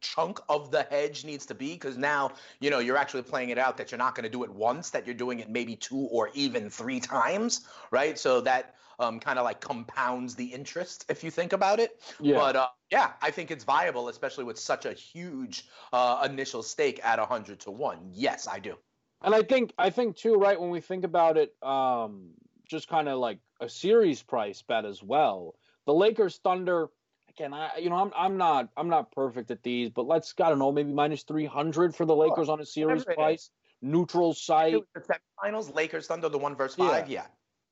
chunk 0.00 0.40
of 0.48 0.70
the 0.70 0.82
hedge 0.84 1.24
needs 1.24 1.46
to 1.46 1.54
be 1.54 1.72
because 1.74 1.96
now 1.96 2.30
you 2.60 2.70
know 2.70 2.78
you're 2.78 2.96
actually 2.96 3.22
playing 3.22 3.50
it 3.50 3.58
out 3.58 3.76
that 3.76 3.90
you're 3.90 3.98
not 3.98 4.14
going 4.14 4.24
to 4.24 4.30
do 4.30 4.44
it 4.44 4.50
once 4.50 4.90
that 4.90 5.06
you're 5.06 5.14
doing 5.14 5.40
it 5.40 5.48
maybe 5.50 5.76
two 5.76 6.08
or 6.10 6.30
even 6.34 6.70
three 6.70 7.00
times 7.00 7.66
right 7.90 8.18
so 8.18 8.40
that 8.40 8.74
um, 8.98 9.18
kind 9.18 9.38
of 9.38 9.44
like 9.44 9.60
compounds 9.60 10.34
the 10.34 10.44
interest 10.44 11.06
if 11.08 11.24
you 11.24 11.30
think 11.30 11.52
about 11.52 11.80
it 11.80 12.00
Yeah. 12.20 12.36
but 12.36 12.56
uh, 12.56 12.68
yeah 12.90 13.12
i 13.22 13.30
think 13.30 13.50
it's 13.50 13.64
viable 13.64 14.08
especially 14.08 14.44
with 14.44 14.58
such 14.58 14.84
a 14.86 14.92
huge 14.92 15.68
uh, 15.92 16.26
initial 16.30 16.62
stake 16.62 17.00
at 17.04 17.18
100 17.18 17.60
to 17.60 17.70
1 17.70 18.10
yes 18.12 18.46
i 18.46 18.58
do 18.58 18.76
And 19.22 19.34
I 19.34 19.42
think 19.42 19.72
I 19.76 19.90
think 19.90 20.16
too, 20.16 20.34
right, 20.36 20.58
when 20.58 20.70
we 20.70 20.80
think 20.80 21.04
about 21.04 21.36
it, 21.36 21.52
um, 21.62 22.30
just 22.66 22.88
kind 22.88 23.06
of 23.08 23.18
like 23.18 23.38
a 23.60 23.68
series 23.68 24.22
price 24.22 24.62
bet 24.62 24.84
as 24.86 25.02
well. 25.02 25.56
The 25.84 25.92
Lakers 25.92 26.38
Thunder, 26.38 26.88
again, 27.30 27.52
I 27.54 27.78
you 27.78 27.90
know, 27.90 27.96
I'm 27.96 28.12
I'm 28.14 28.36
not 28.36 28.68
I'm 28.76 28.88
not 28.88 29.12
perfect 29.12 29.50
at 29.50 29.62
these, 29.62 29.90
but 29.90 30.06
let's 30.06 30.34
I 30.40 30.48
don't 30.48 30.58
know, 30.58 30.72
maybe 30.72 30.92
minus 30.92 31.22
three 31.22 31.46
hundred 31.46 31.94
for 31.94 32.04
the 32.04 32.14
Lakers 32.14 32.48
on 32.48 32.60
a 32.60 32.66
series 32.66 33.04
price, 33.04 33.50
neutral 33.82 34.34
site, 34.34 34.82
the 34.94 35.00
semifinals 35.00 35.74
lakers 35.74 36.06
thunder 36.06 36.28
the 36.28 36.38
one 36.38 36.56
versus 36.56 36.76
Yeah. 36.76 36.88
five 36.88 37.08
yeah, 37.08 37.26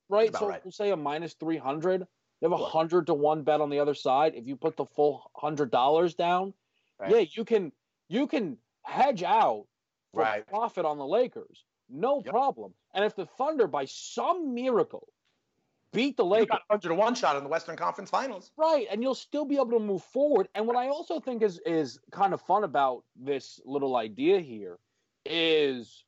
right? 0.09 0.35
So 0.35 0.49
right. 0.49 0.64
we'll 0.64 0.73
say 0.73 0.90
a 0.90 0.97
minus 0.97 1.35
three 1.35 1.59
hundred. 1.59 2.07
You 2.40 2.49
have 2.49 2.61
a 2.61 2.64
hundred 2.64 3.07
to 3.09 3.14
one 3.14 3.42
bet 3.42 3.61
on 3.61 3.68
the 3.68 3.81
other 3.81 3.94
side. 3.94 4.35
If 4.35 4.47
you 4.47 4.57
put 4.57 4.77
the 4.77 4.87
full 4.87 5.31
hundred 5.37 5.71
dollars 5.71 6.14
down, 6.14 6.55
Right. 6.99 7.11
yeah, 7.11 7.25
you 7.31 7.44
can 7.44 7.73
you 8.09 8.27
can 8.27 8.59
hedge 8.85 9.23
out 9.23 9.66
for 10.14 10.23
Right. 10.23 10.47
profit 10.47 10.85
on 10.85 10.99
the 10.99 11.07
Lakers. 11.07 11.64
No 11.88 12.21
Yep. 12.23 12.33
problem. 12.33 12.75
And 12.94 13.05
if 13.05 13.16
the 13.16 13.27
Thunder, 13.27 13.66
by 13.66 13.87
some 13.87 14.55
miracle, 14.55 15.09
beat 15.92 16.16
the 16.16 16.24
You 16.24 16.31
Lakers. 16.31 16.48
got 16.48 16.62
a 16.70 16.74
101 16.74 17.14
shot 17.14 17.37
in 17.37 17.42
the 17.42 17.48
Western 17.48 17.77
Conference 17.77 18.11
Finals. 18.11 18.51
Right, 18.57 18.87
and 18.90 19.03
you'll 19.03 19.14
still 19.14 19.44
be 19.44 19.57
able 19.57 19.70
to 19.72 19.79
move 19.79 20.03
forward. 20.03 20.48
And 20.55 20.66
what 20.66 20.77
I 20.77 20.88
also 20.88 21.20
think 21.20 21.42
is 21.42 21.61
is 21.64 21.98
kind 22.11 22.35
of 22.35 22.40
fun 22.42 22.64
about 22.64 23.05
this 23.16 23.61
little 23.64 23.96
idea 23.96 24.40
here 24.40 24.79
is 25.24 26.05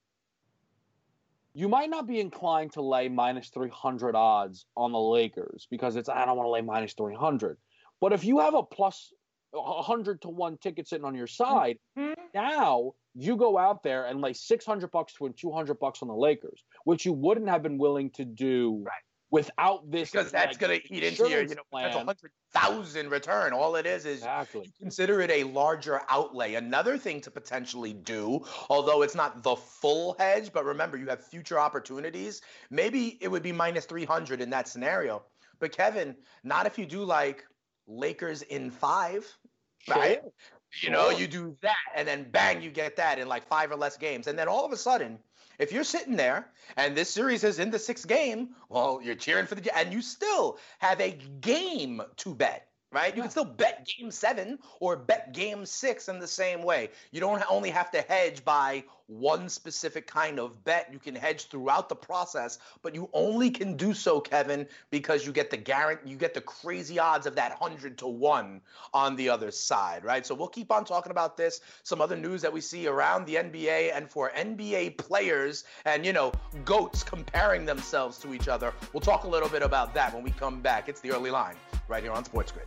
you 1.52 1.68
might 1.68 1.90
not 1.90 2.06
be 2.06 2.20
inclined 2.20 2.72
to 2.72 2.82
lay 2.82 3.08
minus 3.08 3.48
300 3.48 4.14
odds 4.14 4.66
on 4.76 4.92
the 4.92 5.00
Lakers 5.00 5.66
because 5.70 5.96
it's 5.96 6.08
I 6.08 6.24
don't 6.24 6.36
want 6.36 6.46
to 6.46 6.50
lay 6.50 6.60
minus 6.60 6.94
300. 6.94 7.58
But 8.00 8.12
if 8.12 8.24
you 8.24 8.38
have 8.38 8.54
a 8.54 8.62
plus 8.62 9.12
100 9.50 10.22
to 10.22 10.28
1 10.28 10.58
ticket 10.58 10.88
sitting 10.88 11.04
on 11.04 11.14
your 11.14 11.26
side, 11.26 11.78
mm-hmm. 11.98 12.12
now 12.34 12.92
you 13.14 13.36
go 13.36 13.58
out 13.58 13.82
there 13.82 14.06
and 14.06 14.20
lay 14.20 14.32
600 14.32 14.90
bucks 14.90 15.14
to 15.14 15.24
win 15.24 15.32
200 15.32 15.78
bucks 15.80 16.02
on 16.02 16.08
the 16.08 16.14
Lakers, 16.14 16.64
which 16.84 17.04
you 17.04 17.12
wouldn't 17.12 17.48
have 17.48 17.62
been 17.62 17.76
willing 17.76 18.10
to 18.10 18.24
do 18.24 18.84
Right. 18.86 19.02
Without 19.30 19.90
this 19.90 20.10
Because 20.10 20.30
that's 20.30 20.52
like, 20.52 20.58
going 20.58 20.80
to 20.80 20.94
eat 20.94 21.04
into 21.04 21.28
your, 21.28 21.42
you 21.42 21.54
know, 21.54 21.62
that's 21.72 21.94
a 21.94 21.98
hundred 21.98 22.32
thousand 22.52 23.10
return. 23.10 23.52
All 23.52 23.76
it 23.76 23.86
is 23.86 24.04
is 24.04 24.18
Exactly. 24.18 24.72
consider 24.78 25.20
it 25.20 25.30
a 25.30 25.44
larger 25.44 26.00
outlay. 26.08 26.54
Another 26.54 26.98
thing 26.98 27.20
to 27.22 27.30
potentially 27.30 27.92
do, 27.92 28.44
although 28.68 29.02
it's 29.02 29.14
not 29.14 29.42
the 29.42 29.56
full 29.56 30.16
hedge, 30.18 30.52
but 30.52 30.64
remember 30.64 30.96
you 30.96 31.06
have 31.06 31.24
future 31.24 31.58
opportunities. 31.58 32.42
Maybe 32.70 33.18
it 33.20 33.28
would 33.28 33.42
be 33.42 33.52
minus 33.52 33.84
300 33.84 34.40
in 34.40 34.50
that 34.50 34.68
scenario. 34.68 35.22
But 35.60 35.72
Kevin, 35.72 36.16
not 36.42 36.66
if 36.66 36.78
you 36.78 36.86
do 36.86 37.04
like 37.04 37.44
Lakers 37.86 38.42
in 38.42 38.70
five, 38.70 39.26
right? 39.88 40.20
Sure. 40.70 40.88
You 40.88 40.96
know, 40.96 41.10
you 41.10 41.26
do 41.26 41.56
that, 41.62 41.74
and 41.96 42.06
then 42.06 42.30
bang, 42.30 42.62
you 42.62 42.70
get 42.70 42.96
that 42.96 43.18
in 43.18 43.26
like 43.26 43.46
five 43.48 43.72
or 43.72 43.76
less 43.76 43.96
games. 43.96 44.28
And 44.28 44.38
then 44.38 44.46
all 44.46 44.64
of 44.64 44.70
a 44.70 44.76
sudden, 44.76 45.18
if 45.60 45.72
you're 45.72 45.84
sitting 45.84 46.16
there 46.16 46.48
and 46.76 46.96
this 46.96 47.10
series 47.10 47.44
is 47.44 47.58
in 47.58 47.70
the 47.70 47.78
sixth 47.78 48.08
game, 48.08 48.50
well, 48.68 49.00
you're 49.02 49.14
cheering 49.14 49.46
for 49.46 49.54
the 49.54 49.76
and 49.76 49.92
you 49.92 50.02
still 50.02 50.58
have 50.78 51.00
a 51.00 51.16
game 51.40 52.02
to 52.16 52.34
bet. 52.34 52.66
Right? 52.92 53.14
You 53.14 53.22
can 53.22 53.30
still 53.30 53.44
bet 53.44 53.86
game 53.86 54.10
seven 54.10 54.58
or 54.80 54.96
bet 54.96 55.32
game 55.32 55.64
six 55.64 56.08
in 56.08 56.18
the 56.18 56.26
same 56.26 56.64
way. 56.64 56.88
You 57.12 57.20
don't 57.20 57.40
only 57.48 57.70
have 57.70 57.92
to 57.92 58.00
hedge 58.00 58.44
by 58.44 58.82
one 59.10 59.48
specific 59.48 60.06
kind 60.06 60.38
of 60.38 60.64
bet. 60.64 60.88
You 60.92 60.98
can 60.98 61.14
hedge 61.14 61.48
throughout 61.48 61.88
the 61.88 61.96
process, 61.96 62.58
but 62.82 62.94
you 62.94 63.10
only 63.12 63.50
can 63.50 63.76
do 63.76 63.92
so, 63.92 64.20
Kevin, 64.20 64.66
because 64.90 65.26
you 65.26 65.32
get 65.32 65.50
the 65.50 65.56
guarantee, 65.56 66.10
you 66.10 66.16
get 66.16 66.32
the 66.32 66.40
crazy 66.40 66.98
odds 66.98 67.26
of 67.26 67.34
that 67.34 67.52
hundred 67.52 67.98
to 67.98 68.06
one 68.06 68.60
on 68.94 69.16
the 69.16 69.28
other 69.28 69.50
side, 69.50 70.04
right? 70.04 70.24
So 70.24 70.34
we'll 70.34 70.48
keep 70.48 70.70
on 70.70 70.84
talking 70.84 71.10
about 71.10 71.36
this. 71.36 71.60
Some 71.82 72.00
other 72.00 72.16
news 72.16 72.40
that 72.42 72.52
we 72.52 72.60
see 72.60 72.86
around 72.86 73.26
the 73.26 73.34
NBA 73.34 73.94
and 73.94 74.08
for 74.08 74.30
NBA 74.30 74.96
players 74.96 75.64
and 75.84 76.06
you 76.06 76.12
know 76.12 76.32
goats 76.64 77.02
comparing 77.02 77.66
themselves 77.66 78.18
to 78.18 78.32
each 78.32 78.48
other. 78.48 78.72
We'll 78.92 79.00
talk 79.00 79.24
a 79.24 79.28
little 79.28 79.48
bit 79.48 79.62
about 79.62 79.92
that 79.94 80.14
when 80.14 80.22
we 80.22 80.30
come 80.30 80.60
back. 80.60 80.88
It's 80.88 81.00
the 81.00 81.10
early 81.10 81.30
line 81.30 81.56
right 81.88 82.02
here 82.02 82.12
on 82.12 82.24
Sports 82.24 82.52
Grid. 82.52 82.66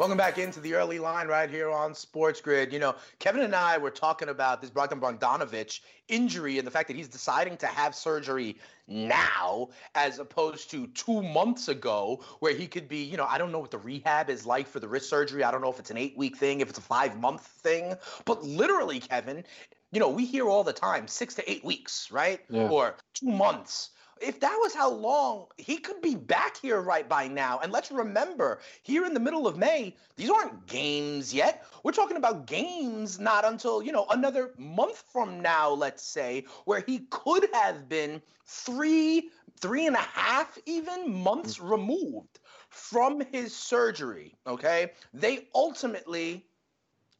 Welcome 0.00 0.16
back 0.16 0.38
into 0.38 0.60
the 0.60 0.72
early 0.72 0.98
line 0.98 1.28
right 1.28 1.50
here 1.50 1.70
on 1.70 1.94
Sports 1.94 2.40
Grid. 2.40 2.72
You 2.72 2.78
know, 2.78 2.94
Kevin 3.18 3.42
and 3.42 3.54
I 3.54 3.76
were 3.76 3.90
talking 3.90 4.30
about 4.30 4.62
this 4.62 4.70
Bogdan 4.70 4.98
Bogdanovich 4.98 5.80
injury 6.08 6.56
and 6.56 6.66
the 6.66 6.70
fact 6.70 6.88
that 6.88 6.96
he's 6.96 7.06
deciding 7.06 7.58
to 7.58 7.66
have 7.66 7.94
surgery 7.94 8.56
now 8.88 9.68
as 9.94 10.18
opposed 10.18 10.70
to 10.70 10.86
two 10.86 11.22
months 11.22 11.68
ago 11.68 12.24
where 12.38 12.54
he 12.54 12.66
could 12.66 12.88
be, 12.88 13.02
you 13.02 13.18
know, 13.18 13.26
I 13.26 13.36
don't 13.36 13.52
know 13.52 13.58
what 13.58 13.72
the 13.72 13.76
rehab 13.76 14.30
is 14.30 14.46
like 14.46 14.66
for 14.66 14.80
the 14.80 14.88
wrist 14.88 15.10
surgery. 15.10 15.44
I 15.44 15.50
don't 15.50 15.60
know 15.60 15.70
if 15.70 15.78
it's 15.78 15.90
an 15.90 15.98
eight 15.98 16.16
week 16.16 16.38
thing, 16.38 16.62
if 16.62 16.70
it's 16.70 16.78
a 16.78 16.80
five 16.80 17.20
month 17.20 17.46
thing. 17.46 17.94
But 18.24 18.42
literally, 18.42 19.00
Kevin, 19.00 19.44
you 19.92 20.00
know, 20.00 20.08
we 20.08 20.24
hear 20.24 20.48
all 20.48 20.64
the 20.64 20.72
time 20.72 21.08
six 21.08 21.34
to 21.34 21.50
eight 21.50 21.62
weeks, 21.62 22.10
right? 22.10 22.40
Yeah. 22.48 22.70
Or 22.70 22.96
two 23.12 23.28
months 23.28 23.90
if 24.20 24.40
that 24.40 24.56
was 24.60 24.74
how 24.74 24.90
long 24.90 25.46
he 25.56 25.78
could 25.78 26.00
be 26.02 26.14
back 26.14 26.56
here 26.58 26.80
right 26.80 27.08
by 27.08 27.26
now. 27.26 27.58
And 27.62 27.72
let's 27.72 27.90
remember 27.90 28.60
here 28.82 29.04
in 29.04 29.14
the 29.14 29.20
middle 29.20 29.46
of 29.46 29.56
may 29.56 29.94
these 30.16 30.30
aren't 30.30 30.66
games 30.66 31.32
yet. 31.32 31.64
We're 31.82 31.92
talking 31.92 32.16
about 32.16 32.46
games 32.46 33.18
not 33.18 33.44
until 33.44 33.82
you 33.82 33.92
know 33.92 34.06
another 34.10 34.52
month 34.58 35.04
from 35.12 35.40
now 35.40 35.70
let's 35.70 36.02
say 36.02 36.44
where 36.64 36.84
he 36.86 37.00
could 37.10 37.48
have 37.52 37.88
been 37.88 38.22
three 38.44 39.30
three 39.60 39.86
and 39.86 39.96
a 39.96 40.00
half 40.00 40.58
even 40.66 41.12
months 41.12 41.58
mm. 41.58 41.70
removed 41.70 42.38
from 42.68 43.22
his 43.32 43.54
surgery 43.54 44.34
okay? 44.46 44.92
They 45.14 45.48
ultimately 45.54 46.44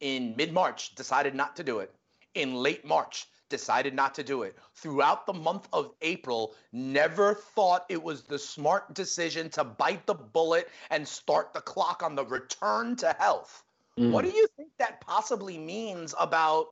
in 0.00 0.34
mid-march 0.36 0.94
decided 0.94 1.34
not 1.34 1.56
to 1.56 1.64
do 1.64 1.80
it. 1.80 1.94
In 2.34 2.54
late 2.54 2.84
march 2.84 3.26
decided 3.50 3.94
not 3.94 4.14
to 4.14 4.22
do 4.22 4.42
it. 4.42 4.56
Throughout 4.74 5.26
the 5.26 5.34
month 5.34 5.68
of 5.72 5.92
April, 6.00 6.54
never 6.72 7.34
thought 7.34 7.84
it 7.90 8.02
was 8.02 8.22
the 8.22 8.38
smart 8.38 8.94
decision 8.94 9.50
to 9.50 9.64
bite 9.64 10.06
the 10.06 10.14
bullet 10.14 10.70
and 10.88 11.06
start 11.06 11.52
the 11.52 11.60
clock 11.60 12.02
on 12.02 12.14
the 12.14 12.24
return 12.24 12.96
to 12.96 13.14
health. 13.18 13.64
Mm. 13.98 14.12
What 14.12 14.24
do 14.24 14.30
you 14.30 14.46
think 14.56 14.70
that 14.78 15.00
possibly 15.02 15.58
means 15.58 16.14
about 16.18 16.68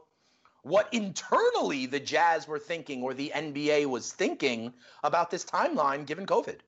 what 0.62 0.88
internally 0.92 1.86
the 1.86 2.00
Jazz 2.00 2.48
were 2.48 2.58
thinking 2.58 3.02
or 3.02 3.12
the 3.12 3.32
NBA 3.34 3.86
was 3.86 4.12
thinking 4.12 4.72
about 5.04 5.30
this 5.30 5.44
timeline 5.44 6.06
given 6.06 6.26
COVID? 6.26 6.60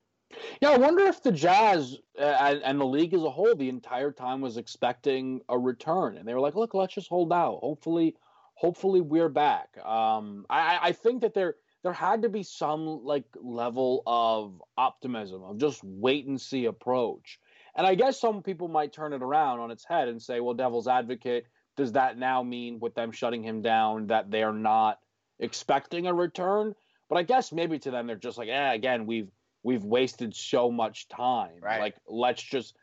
Yeah, 0.61 0.69
I 0.69 0.77
wonder 0.77 1.05
if 1.05 1.21
the 1.21 1.31
Jazz 1.31 1.97
uh, 2.17 2.23
and, 2.23 2.63
and 2.63 2.79
the 2.79 2.85
league 2.85 3.13
as 3.13 3.23
a 3.23 3.29
whole 3.29 3.53
the 3.55 3.67
entire 3.67 4.11
time 4.11 4.39
was 4.39 4.57
expecting 4.57 5.41
a 5.49 5.57
return, 5.57 6.17
and 6.17 6.27
they 6.27 6.33
were 6.33 6.39
like, 6.39 6.55
"Look, 6.55 6.73
let's 6.73 6.93
just 6.93 7.09
hold 7.09 7.33
out. 7.33 7.59
Hopefully, 7.59 8.15
hopefully 8.61 9.01
we're 9.01 9.29
back." 9.29 9.77
Um, 9.83 10.45
I, 10.49 10.79
I 10.81 10.91
think 10.91 11.21
that 11.21 11.33
there 11.33 11.55
there 11.83 11.93
had 11.93 12.21
to 12.21 12.29
be 12.29 12.43
some 12.43 13.03
like 13.03 13.25
level 13.41 14.03
of 14.05 14.61
optimism 14.77 15.43
of 15.43 15.57
just 15.57 15.83
wait 15.83 16.27
and 16.27 16.39
see 16.39 16.65
approach, 16.65 17.39
and 17.75 17.87
I 17.87 17.95
guess 17.95 18.19
some 18.19 18.43
people 18.43 18.67
might 18.67 18.93
turn 18.93 19.13
it 19.13 19.23
around 19.23 19.59
on 19.59 19.71
its 19.71 19.83
head 19.83 20.07
and 20.07 20.21
say, 20.21 20.39
"Well, 20.39 20.53
devil's 20.53 20.87
advocate, 20.87 21.47
does 21.75 21.93
that 21.93 22.17
now 22.17 22.43
mean 22.43 22.79
with 22.79 22.93
them 22.93 23.11
shutting 23.11 23.43
him 23.43 23.61
down 23.61 24.07
that 24.07 24.29
they're 24.29 24.53
not 24.53 24.99
expecting 25.39 26.05
a 26.05 26.13
return?" 26.13 26.75
But 27.09 27.17
I 27.17 27.23
guess 27.23 27.51
maybe 27.51 27.79
to 27.79 27.91
them 27.91 28.07
they're 28.07 28.15
just 28.15 28.37
like, 28.37 28.47
"Yeah, 28.47 28.73
again, 28.73 29.07
we've." 29.07 29.31
we've 29.63 29.83
wasted 29.83 30.35
so 30.35 30.71
much 30.71 31.07
time. 31.07 31.59
Right. 31.61 31.79
Like 31.79 31.95
let's 32.07 32.41
just 32.41 32.75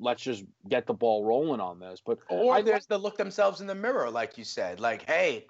let's 0.00 0.22
just 0.22 0.44
get 0.68 0.86
the 0.86 0.94
ball 0.94 1.24
rolling 1.24 1.60
on 1.60 1.78
this. 1.78 2.00
But 2.04 2.18
Or 2.28 2.56
I- 2.56 2.62
there's 2.62 2.86
the 2.86 2.98
look 2.98 3.16
themselves 3.16 3.60
in 3.60 3.66
the 3.66 3.74
mirror, 3.74 4.10
like 4.10 4.38
you 4.38 4.44
said, 4.44 4.80
like, 4.80 5.02
hey, 5.02 5.46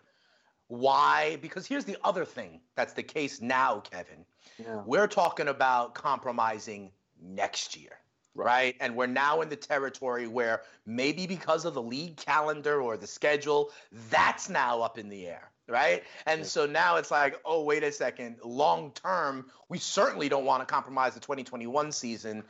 why? 0.66 1.36
Because 1.40 1.66
here's 1.66 1.84
the 1.84 1.96
other 2.04 2.24
thing 2.24 2.60
that's 2.74 2.92
the 2.92 3.02
case 3.02 3.40
now, 3.40 3.80
Kevin. 3.80 4.24
yeah, 4.58 4.82
We're 4.84 5.08
talking 5.08 5.48
about 5.48 5.94
compromising 5.94 6.92
next 7.20 7.76
year, 7.76 7.92
right? 8.34 8.76
And 8.80 8.96
we're 8.96 9.06
now 9.06 9.40
in 9.40 9.48
the 9.48 9.56
territory 9.56 10.26
where 10.28 10.62
maybe 10.86 11.26
because 11.26 11.64
of 11.64 11.74
the 11.74 11.82
league 11.82 12.16
calendar 12.16 12.80
or 12.80 12.96
the 12.96 13.06
schedule, 13.06 13.70
that's 14.10 14.48
now 14.48 14.80
up 14.82 14.96
in 14.98 15.08
the 15.08 15.26
air, 15.26 15.50
right? 15.68 16.04
And 16.26 16.46
so 16.46 16.66
now 16.66 16.96
it's 16.96 17.10
like, 17.10 17.40
oh, 17.44 17.64
wait 17.64 17.82
a 17.82 17.90
second. 17.92 18.36
Long 18.44 18.92
term, 18.92 19.50
we 19.68 19.78
certainly 19.78 20.28
don't 20.28 20.44
want 20.44 20.66
to 20.66 20.72
compromise 20.72 21.14
the 21.14 21.20
2021 21.20 21.90
season. 21.92 22.44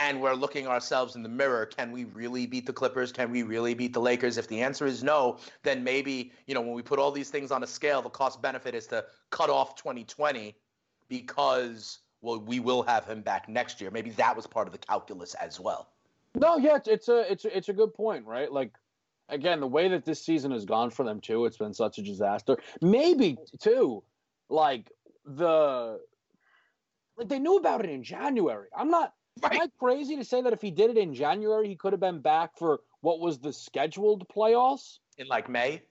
And 0.00 0.20
we're 0.20 0.34
looking 0.34 0.66
ourselves 0.66 1.14
in 1.14 1.22
the 1.22 1.28
mirror. 1.28 1.66
Can 1.66 1.92
we 1.92 2.04
really 2.04 2.46
beat 2.46 2.64
the 2.64 2.72
Clippers? 2.72 3.12
Can 3.12 3.30
we 3.30 3.42
really 3.42 3.74
beat 3.74 3.92
the 3.92 4.00
Lakers? 4.00 4.38
If 4.38 4.48
the 4.48 4.62
answer 4.62 4.86
is 4.86 5.04
no, 5.04 5.38
then 5.62 5.84
maybe, 5.84 6.32
you 6.46 6.54
know, 6.54 6.62
when 6.62 6.72
we 6.72 6.80
put 6.80 6.98
all 6.98 7.12
these 7.12 7.28
things 7.28 7.50
on 7.50 7.62
a 7.62 7.66
scale, 7.66 8.00
the 8.00 8.08
cost 8.08 8.40
benefit 8.40 8.74
is 8.74 8.86
to 8.88 9.04
cut 9.28 9.50
off 9.50 9.76
2020 9.76 10.56
because 11.08 11.98
well, 12.22 12.38
we 12.40 12.60
will 12.60 12.82
have 12.82 13.04
him 13.04 13.20
back 13.20 13.48
next 13.48 13.80
year. 13.80 13.90
Maybe 13.90 14.10
that 14.12 14.34
was 14.34 14.46
part 14.46 14.66
of 14.66 14.72
the 14.72 14.78
calculus 14.78 15.34
as 15.34 15.60
well. 15.60 15.88
no, 16.34 16.56
yeah, 16.56 16.78
it's, 16.86 17.08
a 17.08 17.30
it's 17.30 17.44
a, 17.44 17.56
it's 17.56 17.68
a 17.68 17.72
good 17.72 17.92
point, 17.94 18.24
right? 18.24 18.50
Like 18.50 18.72
again, 19.28 19.60
the 19.60 19.66
way 19.66 19.88
that 19.88 20.04
this 20.04 20.24
season 20.24 20.50
has 20.50 20.64
gone 20.64 20.90
for 20.90 21.04
them 21.04 21.20
too, 21.20 21.44
it's 21.44 21.56
been 21.56 21.74
such 21.74 21.98
a 21.98 22.02
disaster. 22.02 22.56
Maybe 22.80 23.36
too, 23.58 24.02
like 24.48 24.90
the 25.24 26.00
like 27.16 27.28
they 27.28 27.38
knew 27.38 27.56
about 27.56 27.84
it 27.84 27.90
in 27.90 28.02
January. 28.02 28.68
I'm 28.76 28.90
not 28.90 29.14
Right. 29.42 29.54
am 29.54 29.60
I 29.62 29.70
crazy 29.78 30.16
to 30.16 30.24
say 30.24 30.42
that 30.42 30.52
if 30.52 30.60
he 30.60 30.70
did 30.70 30.90
it 30.90 30.98
in 30.98 31.14
January, 31.14 31.68
he 31.68 31.76
could 31.76 31.92
have 31.92 32.00
been 32.00 32.20
back 32.20 32.58
for 32.58 32.80
what 33.00 33.20
was 33.20 33.38
the 33.38 33.52
scheduled 33.52 34.28
playoffs? 34.28 34.98
In 35.18 35.28
like 35.28 35.48
May, 35.48 35.82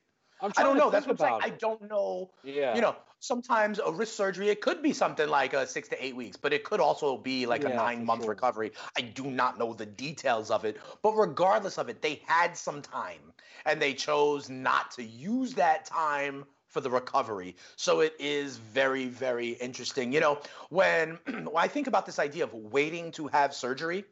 I'm 0.42 0.52
I 0.58 0.64
don't 0.64 0.78
know. 0.78 0.90
That's 0.90 1.06
what 1.06 1.14
I'm 1.14 1.18
saying. 1.18 1.36
about 1.36 1.46
I 1.46 1.50
don't 1.50 1.90
know. 1.90 2.32
Yeah, 2.44 2.76
You 2.76 2.82
know, 2.82 2.96
sometimes 3.20 3.80
a 3.80 3.92
wrist 3.92 4.16
surgery, 4.16 4.50
it 4.50 4.62
could 4.62 4.82
be 4.82 4.94
something 4.94 5.28
like 5.28 5.54
a 5.54 5.68
six 5.68 5.90
to 5.90 6.04
eight 6.04 6.16
weeks, 6.16 6.38
but 6.38 6.54
it 6.54 6.64
could 6.64 6.80
also 6.80 7.18
be 7.18 7.46
like 7.46 7.64
a 7.66 7.70
nine 7.70 8.06
month 8.06 8.24
sure. 8.24 8.30
recovery. 8.30 8.72
I 8.98 9.02
do 9.02 9.26
not 9.26 9.60
know 9.60 9.74
the 9.74 9.86
details 9.86 10.50
of 10.50 10.66
it, 10.66 10.78
but 11.02 11.14
regardless 11.14 11.78
of 11.78 11.90
it, 11.90 12.02
they 12.02 12.22
had 12.26 12.56
some 12.56 12.82
time 12.82 13.34
and 13.66 13.82
they 13.82 13.94
chose 13.94 14.50
not 14.50 14.92
to 14.92 15.04
use 15.04 15.54
that 15.56 15.86
time 15.86 16.46
for 16.70 16.82
the 16.82 16.90
recovery. 16.90 17.56
So 17.76 18.00
it 18.00 18.16
is 18.20 18.58
very, 18.58 19.08
very 19.08 19.50
interesting. 19.50 20.14
You 20.14 20.22
know, 20.22 20.40
when, 20.70 21.20
when 21.26 21.50
I 21.56 21.68
think 21.68 21.88
about 21.88 22.06
this 22.06 22.20
idea 22.20 22.44
of 22.44 22.54
waiting 22.54 23.12
to 23.14 23.28
have 23.28 23.54
surgery, 23.54 24.06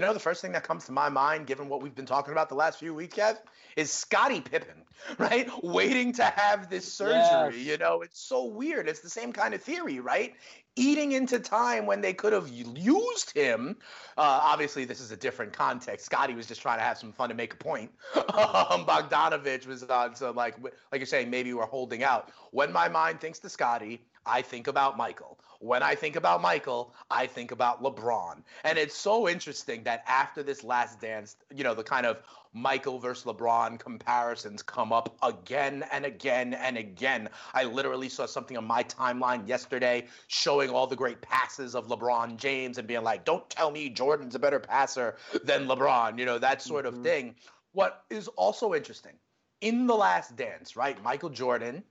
you 0.00 0.06
know, 0.06 0.14
the 0.14 0.18
first 0.18 0.40
thing 0.40 0.52
that 0.52 0.64
comes 0.64 0.86
to 0.86 0.92
my 0.92 1.10
mind, 1.10 1.46
given 1.46 1.68
what 1.68 1.82
we've 1.82 1.94
been 1.94 2.06
talking 2.06 2.32
about 2.32 2.48
the 2.48 2.54
last 2.54 2.78
few 2.78 2.94
weeks, 2.94 3.18
Kev, 3.18 3.36
is 3.76 3.92
Scottie 3.92 4.40
Pippen, 4.40 4.86
right? 5.18 5.46
Waiting 5.62 6.14
to 6.14 6.24
have 6.24 6.70
this 6.70 6.90
surgery. 6.90 7.58
Yes. 7.58 7.66
You 7.66 7.76
know, 7.76 8.00
it's 8.00 8.18
so 8.18 8.46
weird. 8.46 8.88
It's 8.88 9.00
the 9.00 9.10
same 9.10 9.30
kind 9.30 9.52
of 9.52 9.60
theory, 9.60 10.00
right? 10.00 10.32
Eating 10.74 11.12
into 11.12 11.38
time 11.38 11.84
when 11.84 12.00
they 12.00 12.14
could 12.14 12.32
have 12.32 12.48
used 12.48 13.32
him. 13.32 13.76
Uh, 14.16 14.40
obviously, 14.42 14.86
this 14.86 15.02
is 15.02 15.10
a 15.10 15.18
different 15.18 15.52
context. 15.52 16.06
Scottie 16.06 16.34
was 16.34 16.46
just 16.46 16.62
trying 16.62 16.78
to 16.78 16.84
have 16.84 16.96
some 16.96 17.12
fun 17.12 17.28
to 17.28 17.34
make 17.34 17.52
a 17.52 17.58
point. 17.58 17.90
um, 18.16 18.86
Bogdanovich 18.86 19.66
was 19.66 19.82
on 19.82 20.14
some 20.14 20.34
like, 20.34 20.56
like 20.62 20.72
you're 20.94 21.04
saying, 21.04 21.28
maybe 21.28 21.52
we're 21.52 21.66
holding 21.66 22.02
out. 22.02 22.32
When 22.52 22.72
my 22.72 22.88
mind 22.88 23.20
thinks 23.20 23.38
to 23.40 23.50
Scottie, 23.50 24.00
I 24.26 24.42
think 24.42 24.66
about 24.66 24.96
Michael. 24.96 25.38
When 25.60 25.82
I 25.82 25.94
think 25.94 26.16
about 26.16 26.40
Michael, 26.40 26.94
I 27.10 27.26
think 27.26 27.52
about 27.52 27.82
LeBron. 27.82 28.42
And 28.64 28.78
it's 28.78 28.96
so 28.96 29.28
interesting 29.28 29.82
that 29.84 30.02
after 30.06 30.42
this 30.42 30.64
last 30.64 31.00
dance, 31.00 31.36
you 31.54 31.64
know, 31.64 31.74
the 31.74 31.82
kind 31.82 32.06
of 32.06 32.22
Michael 32.52 32.98
versus 32.98 33.24
LeBron 33.24 33.78
comparisons 33.78 34.62
come 34.62 34.92
up 34.92 35.16
again 35.22 35.84
and 35.92 36.04
again 36.04 36.54
and 36.54 36.76
again. 36.76 37.28
I 37.54 37.64
literally 37.64 38.08
saw 38.08 38.26
something 38.26 38.56
on 38.56 38.64
my 38.64 38.82
timeline 38.84 39.46
yesterday 39.46 40.06
showing 40.28 40.70
all 40.70 40.86
the 40.86 40.96
great 40.96 41.20
passes 41.20 41.74
of 41.74 41.88
LeBron 41.88 42.36
James 42.36 42.78
and 42.78 42.88
being 42.88 43.04
like, 43.04 43.24
don't 43.24 43.48
tell 43.50 43.70
me 43.70 43.88
Jordan's 43.88 44.34
a 44.34 44.38
better 44.38 44.60
passer 44.60 45.16
than 45.44 45.66
LeBron, 45.66 46.18
you 46.18 46.24
know, 46.24 46.38
that 46.38 46.62
sort 46.62 46.86
of 46.86 46.94
Mhm. 46.94 47.02
thing. 47.02 47.36
What 47.72 48.04
is 48.10 48.28
also 48.28 48.74
interesting 48.74 49.18
in 49.60 49.86
the 49.86 49.94
last 49.94 50.36
dance, 50.36 50.74
right? 50.74 51.00
Michael 51.02 51.30
Jordan 51.30 51.84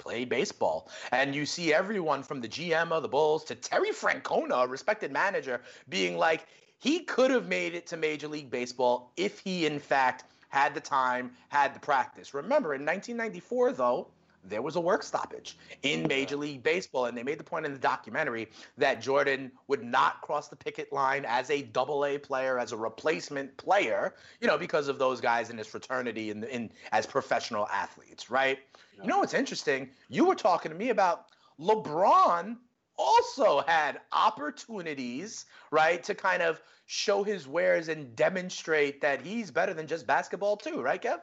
played 0.00 0.28
baseball. 0.28 0.88
And 1.12 1.34
you 1.34 1.46
see 1.46 1.72
everyone 1.72 2.22
from 2.22 2.40
the 2.40 2.48
GM 2.48 2.90
of 2.90 3.02
the 3.02 3.08
Bulls 3.08 3.44
to 3.44 3.54
Terry 3.54 3.90
Francona, 3.90 4.64
a 4.64 4.66
respected 4.66 5.12
manager, 5.12 5.60
being 5.88 6.16
like, 6.16 6.46
he 6.80 7.00
could 7.00 7.30
have 7.30 7.46
made 7.46 7.74
it 7.74 7.86
to 7.88 7.96
Major 7.96 8.26
League 8.26 8.50
Baseball 8.50 9.12
if 9.16 9.38
he, 9.38 9.66
in 9.66 9.78
fact, 9.78 10.24
had 10.48 10.74
the 10.74 10.80
time, 10.80 11.30
had 11.48 11.74
the 11.74 11.80
practice. 11.80 12.34
Remember, 12.34 12.74
in 12.74 12.84
1994, 12.84 13.72
though, 13.72 14.08
there 14.44 14.62
was 14.62 14.76
a 14.76 14.80
work 14.80 15.02
stoppage 15.02 15.58
in 15.82 16.06
Major 16.08 16.36
League 16.36 16.62
Baseball, 16.62 17.06
and 17.06 17.16
they 17.16 17.22
made 17.22 17.38
the 17.38 17.44
point 17.44 17.66
in 17.66 17.72
the 17.72 17.78
documentary 17.78 18.48
that 18.78 19.02
Jordan 19.02 19.52
would 19.68 19.82
not 19.82 20.20
cross 20.22 20.48
the 20.48 20.56
picket 20.56 20.92
line 20.92 21.24
as 21.26 21.50
a 21.50 21.62
double 21.62 22.04
A 22.04 22.18
player, 22.18 22.58
as 22.58 22.72
a 22.72 22.76
replacement 22.76 23.56
player, 23.56 24.14
you 24.40 24.46
know, 24.46 24.58
because 24.58 24.88
of 24.88 24.98
those 24.98 25.20
guys 25.20 25.50
in 25.50 25.58
his 25.58 25.66
fraternity 25.66 26.30
and 26.30 26.44
in, 26.44 26.50
in, 26.50 26.70
as 26.92 27.06
professional 27.06 27.68
athletes, 27.68 28.30
right? 28.30 28.58
You 29.00 29.08
know 29.08 29.18
what's 29.18 29.34
interesting? 29.34 29.88
You 30.08 30.26
were 30.26 30.34
talking 30.34 30.70
to 30.70 30.76
me 30.76 30.90
about 30.90 31.26
LeBron 31.58 32.56
also 32.98 33.62
had 33.66 34.00
opportunities, 34.12 35.46
right, 35.70 36.02
to 36.04 36.14
kind 36.14 36.42
of 36.42 36.60
show 36.86 37.22
his 37.22 37.48
wares 37.48 37.88
and 37.88 38.14
demonstrate 38.14 39.00
that 39.00 39.22
he's 39.22 39.50
better 39.50 39.72
than 39.72 39.86
just 39.86 40.06
basketball 40.06 40.56
too, 40.56 40.82
right, 40.82 41.00
Kev? 41.00 41.20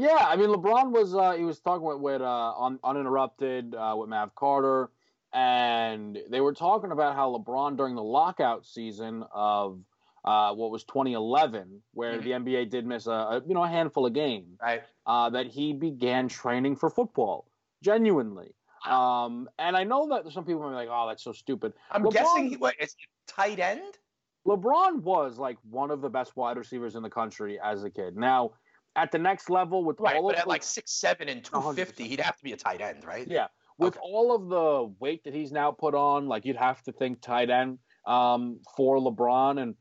Yeah, 0.00 0.16
I 0.18 0.36
mean 0.36 0.48
LeBron 0.48 0.92
was 0.92 1.14
uh, 1.14 1.32
he 1.32 1.44
was 1.44 1.60
talking 1.60 1.84
with, 1.86 1.98
with 1.98 2.22
uh, 2.22 2.24
on 2.24 2.78
uninterrupted 2.82 3.74
uh, 3.74 3.94
with 3.98 4.08
Mav 4.08 4.34
Carter, 4.34 4.88
and 5.34 6.18
they 6.30 6.40
were 6.40 6.54
talking 6.54 6.90
about 6.90 7.14
how 7.14 7.36
LeBron 7.36 7.76
during 7.76 7.94
the 7.96 8.02
lockout 8.02 8.64
season 8.64 9.24
of 9.30 9.78
uh, 10.24 10.54
what 10.54 10.70
was 10.70 10.84
2011, 10.84 11.82
where 11.92 12.18
Mhm. 12.18 12.22
the 12.24 12.30
NBA 12.30 12.70
did 12.70 12.86
miss 12.86 13.06
a, 13.06 13.10
a 13.10 13.42
you 13.46 13.52
know 13.52 13.62
a 13.62 13.68
handful 13.68 14.06
of 14.06 14.14
games, 14.14 14.58
Right. 14.62 14.82
uh, 15.04 15.28
that 15.30 15.46
he 15.48 15.74
began 15.74 16.28
training 16.28 16.76
for 16.76 16.88
football 16.88 17.50
genuinely. 17.82 18.54
Um, 18.86 19.50
and 19.58 19.76
I 19.76 19.84
know 19.84 20.08
that 20.08 20.32
some 20.32 20.46
people 20.46 20.62
are 20.62 20.72
like, 20.72 20.88
"Oh, 20.90 21.08
that's 21.08 21.22
so 21.22 21.32
stupid." 21.32 21.74
I'm 21.90 22.04
LeBron- 22.04 22.12
guessing 22.12 22.48
he 22.48 22.56
he 22.56 22.86
tight 23.26 23.58
end? 23.60 23.98
LeBron 24.46 25.02
was 25.02 25.38
like 25.38 25.58
one 25.68 25.90
of 25.90 26.00
the 26.00 26.08
best 26.08 26.34
wide 26.36 26.56
receivers 26.56 26.96
in 26.96 27.02
the 27.02 27.10
country 27.10 27.60
as 27.62 27.84
a 27.84 27.90
kid. 27.90 28.16
Now, 28.16 28.52
at 29.00 29.10
the 29.10 29.18
next 29.18 29.48
level, 29.48 29.82
with 29.84 29.98
Right, 29.98 30.16
all 30.16 30.24
but 30.24 30.34
of 30.34 30.38
at 30.40 30.44
the- 30.44 30.48
like 30.50 30.62
six 30.62 30.92
seven 30.92 31.28
and 31.28 31.42
two 31.42 31.60
fifty, 31.72 32.06
he'd 32.06 32.20
have 32.20 32.36
to 32.36 32.44
be 32.44 32.52
a 32.52 32.56
tight 32.56 32.80
end, 32.80 33.04
right? 33.04 33.26
Yeah, 33.26 33.46
with 33.78 33.96
Okay. 33.96 34.00
all 34.02 34.34
of 34.34 34.48
the 34.48 34.94
weight 35.00 35.24
that 35.24 35.34
he's 35.34 35.52
now 35.52 35.70
put 35.72 35.94
on, 35.94 36.28
like 36.28 36.44
you'd 36.44 36.56
have 36.56 36.82
to 36.82 36.92
think 36.92 37.20
tight 37.22 37.48
end 37.50 37.78
um, 38.06 38.60
for 38.76 38.98
LeBron. 38.98 39.60
And 39.62 39.74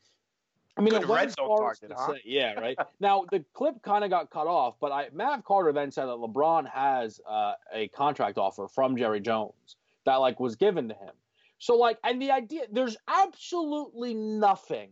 I 0.77 0.81
mean, 0.81 0.93
Good 0.93 1.09
red 1.09 1.31
zone 1.31 1.49
target, 1.57 1.91
huh? 1.95 2.13
say- 2.13 2.21
yeah, 2.23 2.53
right. 2.59 2.77
now 3.01 3.25
the 3.31 3.43
clip 3.53 3.81
kind 3.81 4.03
of 4.05 4.09
got 4.09 4.29
cut 4.29 4.47
off, 4.47 4.75
but 4.79 4.91
I, 4.93 5.09
Mav 5.11 5.43
Carter 5.43 5.73
then 5.73 5.91
said 5.91 6.05
that 6.05 6.17
LeBron 6.17 6.69
has 6.69 7.19
uh, 7.27 7.53
a 7.73 7.89
contract 7.89 8.37
offer 8.37 8.67
from 8.69 8.95
Jerry 8.95 9.19
Jones 9.19 9.75
that 10.05 10.15
like 10.15 10.39
was 10.39 10.55
given 10.55 10.87
to 10.87 10.93
him. 10.95 11.13
So 11.57 11.75
like, 11.75 11.97
and 12.05 12.21
the 12.21 12.31
idea, 12.31 12.61
there's 12.71 12.95
absolutely 13.09 14.13
nothing 14.13 14.91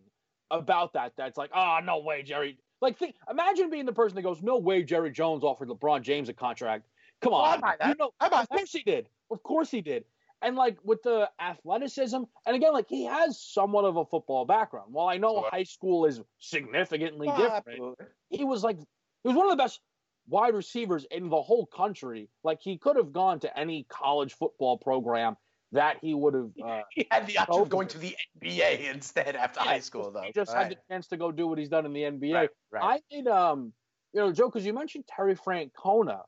about 0.51 0.93
that 0.93 1.13
that's 1.17 1.37
like, 1.37 1.51
oh 1.55 1.79
no 1.83 1.99
way, 1.99 2.23
Jerry. 2.23 2.57
Like, 2.81 2.97
think, 2.97 3.15
imagine 3.29 3.69
being 3.69 3.85
the 3.85 3.93
person 3.93 4.15
that 4.15 4.21
goes, 4.21 4.41
no 4.41 4.57
way, 4.57 4.83
Jerry 4.83 5.11
Jones 5.11 5.43
offered 5.43 5.69
LeBron 5.69 6.01
James 6.01 6.29
a 6.29 6.33
contract. 6.33 6.85
Come 7.21 7.33
oh, 7.33 7.37
Well, 7.37 7.45
I 7.45 7.53
on, 7.55 7.61
buy 7.61 7.71
you 7.71 7.77
that. 7.79 7.97
know, 7.99 8.11
I 8.19 8.29
buy 8.29 8.41
of 8.41 8.49
course 8.49 8.71
he 8.71 8.83
did. 8.83 9.09
Of 9.31 9.41
course 9.43 9.71
he 9.71 9.81
did. 9.81 10.03
And 10.43 10.55
like 10.55 10.77
with 10.83 11.01
the 11.01 11.29
athleticism, 11.39 12.17
and 12.45 12.55
again, 12.55 12.71
like 12.73 12.87
he 12.87 13.05
has 13.05 13.41
somewhat 13.41 13.85
of 13.85 13.97
a 13.97 14.05
football 14.05 14.45
background. 14.45 14.93
While 14.93 15.07
I 15.07 15.17
know 15.17 15.41
Sure. 15.41 15.49
high 15.51 15.63
school 15.63 16.05
is 16.05 16.21
significantly 16.37 17.27
Oh, 17.27 17.35
different, 17.35 17.67
absolutely. 17.67 18.05
he 18.29 18.43
was 18.43 18.63
like 18.63 18.77
he 18.77 18.83
was 19.27 19.35
one 19.35 19.45
of 19.47 19.51
the 19.51 19.63
best 19.63 19.81
wide 20.27 20.53
receivers 20.53 21.05
in 21.09 21.29
the 21.29 21.41
whole 21.41 21.65
country. 21.65 22.29
Like 22.43 22.61
he 22.61 22.77
could 22.77 22.97
have 22.97 23.11
gone 23.11 23.39
to 23.39 23.59
any 23.59 23.87
college 23.89 24.33
football 24.35 24.77
program 24.77 25.37
that 25.71 25.97
he 26.01 26.13
would 26.13 26.33
have. 26.33 26.49
Uh, 26.63 26.81
He 26.93 27.07
had 27.11 27.27
the 27.27 27.37
option 27.37 27.61
of 27.61 27.69
going 27.69 27.87
to 27.89 27.97
the 27.97 28.15
NBA 28.41 28.93
instead 28.93 29.35
after 29.35 29.59
high 29.59 29.79
school, 29.79 30.11
though. 30.11 30.21
He 30.21 30.31
just 30.33 30.53
right. 30.53 30.63
had 30.63 30.71
the 30.71 30.77
chance 30.89 31.07
to 31.07 31.17
go 31.17 31.31
do 31.31 31.47
what 31.47 31.57
he's 31.57 31.69
done 31.69 31.85
in 31.85 31.93
the 31.93 32.01
NBA. 32.01 32.33
right, 32.33 32.49
right. 32.71 32.83
I 32.83 33.15
made 33.15 33.27
um, 33.27 33.73
you 34.13 34.21
know, 34.21 34.31
Joe, 34.31 34.47
because 34.49 34.65
you 34.65 34.73
mentioned 34.73 35.05
Terry 35.07 35.35
Francona, 35.35 36.21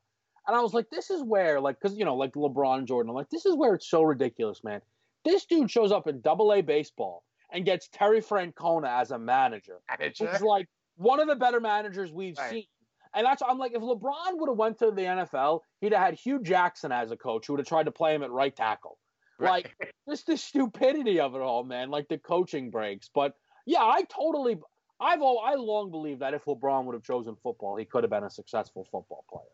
and 0.46 0.56
I 0.56 0.60
was 0.60 0.74
like, 0.74 0.88
this 0.90 1.10
is 1.10 1.22
where, 1.22 1.60
like, 1.60 1.76
because 1.80 1.96
you 1.96 2.04
know, 2.04 2.16
like 2.16 2.32
LeBron 2.32 2.86
Jordan, 2.86 3.10
I'm 3.10 3.16
like, 3.16 3.30
this 3.30 3.46
is 3.46 3.54
where 3.56 3.74
it's 3.74 3.88
so 3.88 4.02
ridiculous, 4.02 4.62
man. 4.62 4.80
This 5.24 5.44
dude 5.44 5.70
shows 5.70 5.92
up 5.92 6.06
in 6.06 6.20
Double 6.20 6.52
A 6.52 6.60
baseball 6.62 7.24
and 7.52 7.64
gets 7.64 7.88
Terry 7.92 8.20
Francona 8.20 9.00
as 9.00 9.10
a 9.10 9.18
manager, 9.18 9.80
Manager. 9.88 10.26
who's 10.26 10.40
like 10.40 10.68
one 10.96 11.20
of 11.20 11.28
the 11.28 11.36
better 11.36 11.60
managers 11.60 12.12
we've 12.12 12.38
Right. 12.38 12.50
seen. 12.50 12.64
And 13.12 13.26
that's 13.26 13.42
I'm 13.46 13.58
like, 13.58 13.72
if 13.74 13.82
LeBron 13.82 14.38
would 14.38 14.48
have 14.48 14.56
went 14.56 14.78
to 14.78 14.92
the 14.92 15.02
NFL, 15.02 15.60
he'd 15.80 15.92
have 15.92 16.00
had 16.02 16.14
Hue 16.14 16.40
Jackson 16.42 16.92
as 16.92 17.10
a 17.10 17.16
coach, 17.16 17.46
who 17.46 17.54
would 17.54 17.60
have 17.60 17.66
tried 17.66 17.86
to 17.86 17.90
play 17.92 18.14
him 18.14 18.22
at 18.22 18.30
right 18.30 18.54
tackle. 18.54 18.98
Like 19.40 19.74
just 20.08 20.26
the 20.26 20.36
stupidity 20.36 21.20
of 21.20 21.34
it 21.34 21.40
all, 21.40 21.64
man. 21.64 21.90
Like 21.90 22.08
the 22.08 22.18
coaching 22.18 22.70
breaks. 22.70 23.10
But 23.14 23.34
yeah, 23.66 23.82
I 23.82 24.04
totally, 24.08 24.58
I've 25.00 25.22
all, 25.22 25.42
I 25.44 25.54
long 25.54 25.90
believed 25.90 26.20
that 26.20 26.34
if 26.34 26.44
LeBron 26.44 26.84
would 26.84 26.94
have 26.94 27.02
chosen 27.02 27.36
football, 27.42 27.76
he 27.76 27.84
could 27.84 28.04
have 28.04 28.10
been 28.10 28.24
a 28.24 28.30
successful 28.30 28.84
football 28.84 29.24
player. 29.30 29.44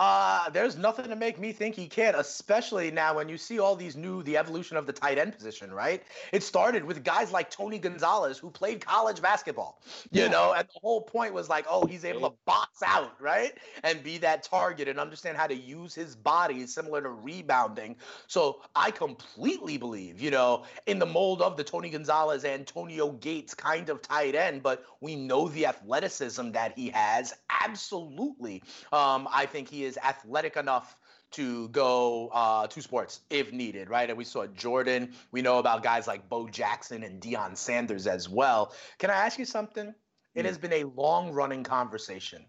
Uh, 0.00 0.48
there's 0.50 0.76
nothing 0.78 1.08
to 1.08 1.16
make 1.16 1.40
me 1.40 1.50
think 1.52 1.74
he 1.74 1.88
can't, 1.88 2.16
especially 2.16 2.88
now 2.92 3.16
when 3.16 3.28
you 3.28 3.36
see 3.36 3.58
all 3.58 3.74
these 3.74 3.96
new, 3.96 4.22
the 4.22 4.36
evolution 4.36 4.76
of 4.76 4.86
the 4.86 4.92
tight 4.92 5.18
end 5.18 5.32
position, 5.32 5.72
right? 5.72 6.04
It 6.32 6.44
started 6.44 6.84
with 6.84 7.02
guys 7.02 7.32
like 7.32 7.50
Tony 7.50 7.80
Gonzalez 7.80 8.38
who 8.38 8.48
played 8.48 8.80
college 8.80 9.20
basketball, 9.20 9.82
you 10.12 10.22
Yeah. 10.22 10.28
know, 10.28 10.52
and 10.52 10.68
the 10.68 10.78
whole 10.80 11.00
point 11.00 11.34
was 11.34 11.48
like, 11.48 11.66
oh, 11.68 11.84
he's 11.84 12.04
able 12.04 12.30
to 12.30 12.36
box 12.46 12.80
out, 12.86 13.20
right? 13.20 13.58
And 13.82 14.00
be 14.04 14.18
that 14.18 14.44
target 14.44 14.86
and 14.86 15.00
understand 15.00 15.36
how 15.36 15.48
to 15.48 15.54
use 15.56 15.94
his 15.96 16.14
body, 16.14 16.64
similar 16.68 17.02
to 17.02 17.10
rebounding. 17.10 17.96
So 18.28 18.62
I 18.76 18.92
completely 18.92 19.78
believe, 19.78 20.20
you 20.20 20.30
know, 20.30 20.62
in 20.86 21.00
the 21.00 21.06
mold 21.06 21.42
of 21.42 21.56
the 21.56 21.64
Tony 21.64 21.90
Gonzalez, 21.90 22.44
Antonio 22.44 23.10
Gates 23.10 23.52
kind 23.52 23.88
of 23.88 24.00
tight 24.02 24.36
end, 24.36 24.62
but 24.62 24.84
we 25.00 25.16
know 25.16 25.48
the 25.48 25.66
athleticism 25.66 26.52
that 26.52 26.78
he 26.78 26.90
has. 26.90 27.34
Absolutely. 27.64 28.62
Um, 28.92 29.26
I 29.32 29.46
think 29.46 29.68
he 29.68 29.84
is 29.84 29.87
athletic 29.96 30.56
enough 30.56 30.96
to 31.30 31.68
go 31.68 32.28
uh, 32.32 32.66
to 32.66 32.80
sports 32.82 33.20
if 33.30 33.52
needed, 33.52 33.88
right? 33.90 34.08
And 34.08 34.16
we 34.18 34.24
saw 34.24 34.46
Jordan. 34.46 35.12
We 35.30 35.42
know 35.42 35.58
about 35.58 35.82
guys 35.82 36.06
like 36.06 36.28
Bo 36.28 36.48
Jackson 36.48 37.02
and 37.02 37.20
Deion 37.20 37.56
Sanders 37.56 38.06
as 38.06 38.28
well. 38.28 38.72
Can 38.98 39.10
I 39.10 39.14
ask 39.14 39.38
you 39.38 39.44
something? 39.44 39.94
It 40.34 40.44
has 40.44 40.56
been 40.56 40.72
a 40.72 40.84
long 40.84 41.32
running 41.32 41.64
conversation 41.64 42.44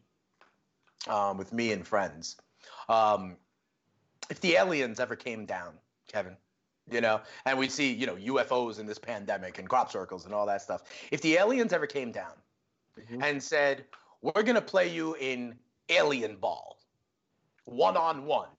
um, 1.08 1.38
with 1.38 1.52
me 1.52 1.72
and 1.72 1.86
friends. 1.86 2.38
Um, 2.88 3.38
if 4.30 4.40
the 4.42 4.56
aliens 4.56 5.00
ever 5.00 5.16
came 5.16 5.46
down, 5.46 5.74
Kevin, 6.08 6.38
you 6.92 7.02
know, 7.02 7.22
and 7.46 7.58
we 7.58 7.68
see, 7.70 7.94
you 7.94 8.06
know, 8.06 8.16
UFOs 8.16 8.80
in 8.80 8.86
this 8.86 9.00
pandemic 9.00 9.60
and 9.60 9.68
crop 9.68 9.92
circles 9.92 10.26
and 10.26 10.34
all 10.34 10.46
that 10.46 10.62
stuff. 10.62 10.84
If 11.12 11.22
the 11.22 11.36
aliens 11.36 11.74
ever 11.74 11.88
came 11.88 12.12
down 12.12 12.34
Mhm. 12.98 13.24
and 13.24 13.44
said, 13.44 13.86
we're 14.22 14.44
going 14.44 14.56
to 14.56 14.62
play 14.62 14.88
you 14.90 15.16
in 15.16 15.58
alien 15.90 16.36
ball, 16.38 16.79
one 17.70 17.98
on 17.98 18.26
one 18.26 18.50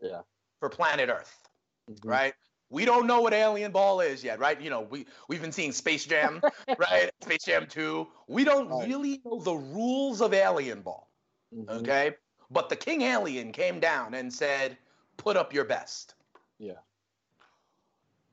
Yeah. 0.00 0.22
for 0.58 0.68
planet 0.68 1.08
Earth, 1.08 1.48
mm-hmm. 1.90 2.08
right? 2.08 2.34
We 2.70 2.84
don't 2.84 3.06
know 3.08 3.20
what 3.20 3.32
alien 3.32 3.72
ball 3.72 4.00
is 4.00 4.22
yet, 4.22 4.38
right? 4.38 4.60
You 4.60 4.70
know, 4.70 4.82
we 4.82 5.06
we've 5.28 5.42
been 5.42 5.52
seeing 5.52 5.72
Space 5.72 6.06
Jam, 6.06 6.40
right? 6.78 7.10
Space 7.20 7.44
Jam 7.44 7.66
2. 7.66 8.06
We 8.28 8.44
don't 8.44 8.68
right. 8.68 8.86
really 8.86 9.20
know 9.24 9.40
the 9.40 9.54
rules 9.54 10.20
of 10.20 10.32
alien 10.32 10.82
ball. 10.82 11.10
Mm-hmm. 11.54 11.70
Okay? 11.78 12.14
But 12.50 12.68
the 12.68 12.76
king 12.76 13.02
alien 13.02 13.52
came 13.52 13.80
down 13.80 14.14
and 14.14 14.32
said, 14.32 14.76
"Put 15.16 15.36
up 15.36 15.52
your 15.52 15.64
best." 15.64 16.14
Yeah. 16.58 16.78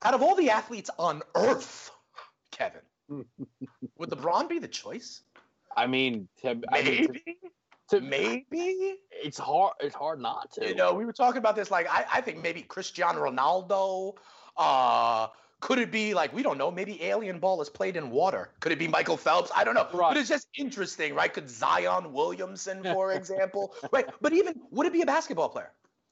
Out 0.03 0.13
of 0.13 0.21
all 0.21 0.35
the 0.35 0.51
athletes 0.51 0.89
on 0.99 1.23
earth, 1.35 1.91
Kevin, 2.51 2.81
would 3.09 4.09
LeBron 4.09 4.49
be 4.49 4.59
the 4.59 4.67
choice? 4.67 5.21
I 5.75 5.87
mean, 5.87 6.27
to, 6.41 6.55
maybe. 6.55 6.65
I 6.71 6.81
mean, 6.83 7.13
to, 7.13 7.19
to, 7.89 8.01
maybe 8.01 8.95
it's 9.11 9.37
hard. 9.37 9.73
It's 9.79 9.95
hard 9.95 10.19
not 10.19 10.51
to. 10.53 10.67
You 10.67 10.75
know, 10.75 10.93
we 10.93 11.05
were 11.05 11.13
talking 11.13 11.39
about 11.39 11.55
this. 11.55 11.71
Like, 11.71 11.87
I, 11.89 12.05
I 12.13 12.21
think 12.21 12.41
maybe 12.41 12.61
Cristiano 12.61 13.23
Ronaldo. 13.23 14.15
Uh, 14.57 15.27
could 15.59 15.79
it 15.79 15.91
be 15.91 16.13
like 16.13 16.33
we 16.33 16.43
don't 16.43 16.57
know? 16.57 16.69
Maybe 16.69 17.01
alien 17.03 17.39
ball 17.39 17.61
is 17.61 17.69
played 17.69 17.95
in 17.95 18.11
water. 18.11 18.49
Could 18.59 18.71
it 18.71 18.79
be 18.79 18.87
Michael 18.87 19.17
Phelps? 19.17 19.51
I 19.55 19.63
don't 19.63 19.73
know. 19.73 19.87
Right. 19.93 20.11
But 20.11 20.17
it's 20.17 20.29
just 20.29 20.47
interesting, 20.57 21.15
right? 21.15 21.33
Could 21.33 21.49
Zion 21.49 22.13
Williamson, 22.13 22.83
for 22.93 23.13
example, 23.13 23.73
right? 23.91 24.07
But 24.21 24.33
even 24.33 24.59
would 24.71 24.85
it 24.85 24.93
be 24.93 25.01
a 25.01 25.05
basketball 25.05 25.49
player, 25.49 25.71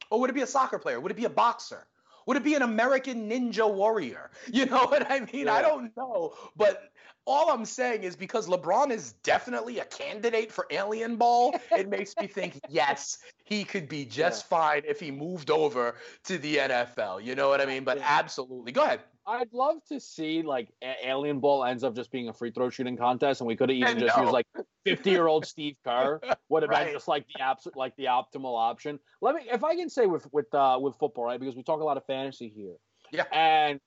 or 0.09 0.19
would 0.19 0.29
it 0.29 0.33
be 0.33 0.41
a 0.41 0.47
soccer 0.47 0.79
player? 0.79 0.99
Would 0.99 1.11
it 1.11 1.17
be 1.17 1.25
a 1.25 1.29
boxer? 1.29 1.85
Would 2.25 2.37
it 2.37 2.43
be 2.43 2.55
an 2.55 2.63
American 2.63 3.29
Ninja 3.29 3.71
Warrior? 3.71 4.31
You 4.51 4.65
know 4.65 4.85
what 4.87 5.09
I 5.11 5.19
mean? 5.19 5.45
Yeah. 5.45 5.53
I 5.53 5.61
don't 5.61 5.95
know. 5.95 6.33
But 6.55 6.91
all 7.25 7.49
I'm 7.49 7.65
saying 7.65 8.03
is 8.03 8.15
because 8.15 8.47
LeBron 8.47 8.91
is 8.91 9.13
definitely 9.23 9.79
a 9.79 9.85
candidate 9.85 10.51
for 10.51 10.67
Alien 10.71 11.15
Ball, 11.15 11.55
it 11.71 11.89
makes 11.89 12.13
me 12.19 12.27
think, 12.27 12.59
yes, 12.69 13.17
he 13.43 13.63
could 13.63 13.89
be 13.89 14.05
just 14.05 14.45
yeah. 14.45 14.57
fine 14.57 14.81
if 14.87 14.99
he 14.99 15.11
moved 15.11 15.49
over 15.49 15.95
to 16.25 16.37
the 16.37 16.57
NFL. 16.57 17.23
You 17.23 17.35
know 17.35 17.49
what 17.49 17.61
I 17.61 17.65
mean? 17.65 17.83
But 17.83 17.99
absolutely. 18.01 18.71
Go 18.71 18.83
ahead. 18.83 19.01
I'd 19.27 19.51
love 19.53 19.77
to 19.89 19.99
see 19.99 20.43
like 20.43 20.69
Alien 21.03 21.39
Ball 21.39 21.65
ends 21.65 21.83
up 21.83 21.95
just 21.95 22.11
being 22.11 22.29
a 22.29 22.33
free 22.33 22.51
throw 22.51 22.69
shooting 22.69 22.95
contest, 22.95 23.41
and 23.41 23.47
we 23.47 23.55
could 23.55 23.69
have 23.69 23.77
even 23.77 23.97
just 23.97 24.15
used 24.17 24.31
like 24.31 24.45
fifty 24.83 25.09
year 25.09 25.25
old 25.25 25.45
Steve 25.47 25.77
Kerr 25.83 26.19
would 26.49 26.61
have 26.61 26.69
right. 26.69 26.85
been 26.85 26.93
just 26.93 27.07
like 27.07 27.25
the 27.33 27.41
absolute 27.41 27.75
like 27.75 27.95
the 27.95 28.05
optimal 28.05 28.55
option. 28.55 28.99
Let 29.21 29.33
me, 29.33 29.41
if 29.51 29.63
I 29.63 29.75
can 29.75 29.89
say 29.89 30.05
with 30.05 30.31
with 30.31 30.53
uh, 30.53 30.77
with 30.79 30.95
football, 30.97 31.25
right? 31.25 31.39
Because 31.39 31.55
we 31.55 31.63
talk 31.63 31.81
a 31.81 31.83
lot 31.83 31.97
of 31.97 32.05
fantasy 32.05 32.53
here. 32.55 32.75
Yeah. 33.11 33.23
And 33.31 33.79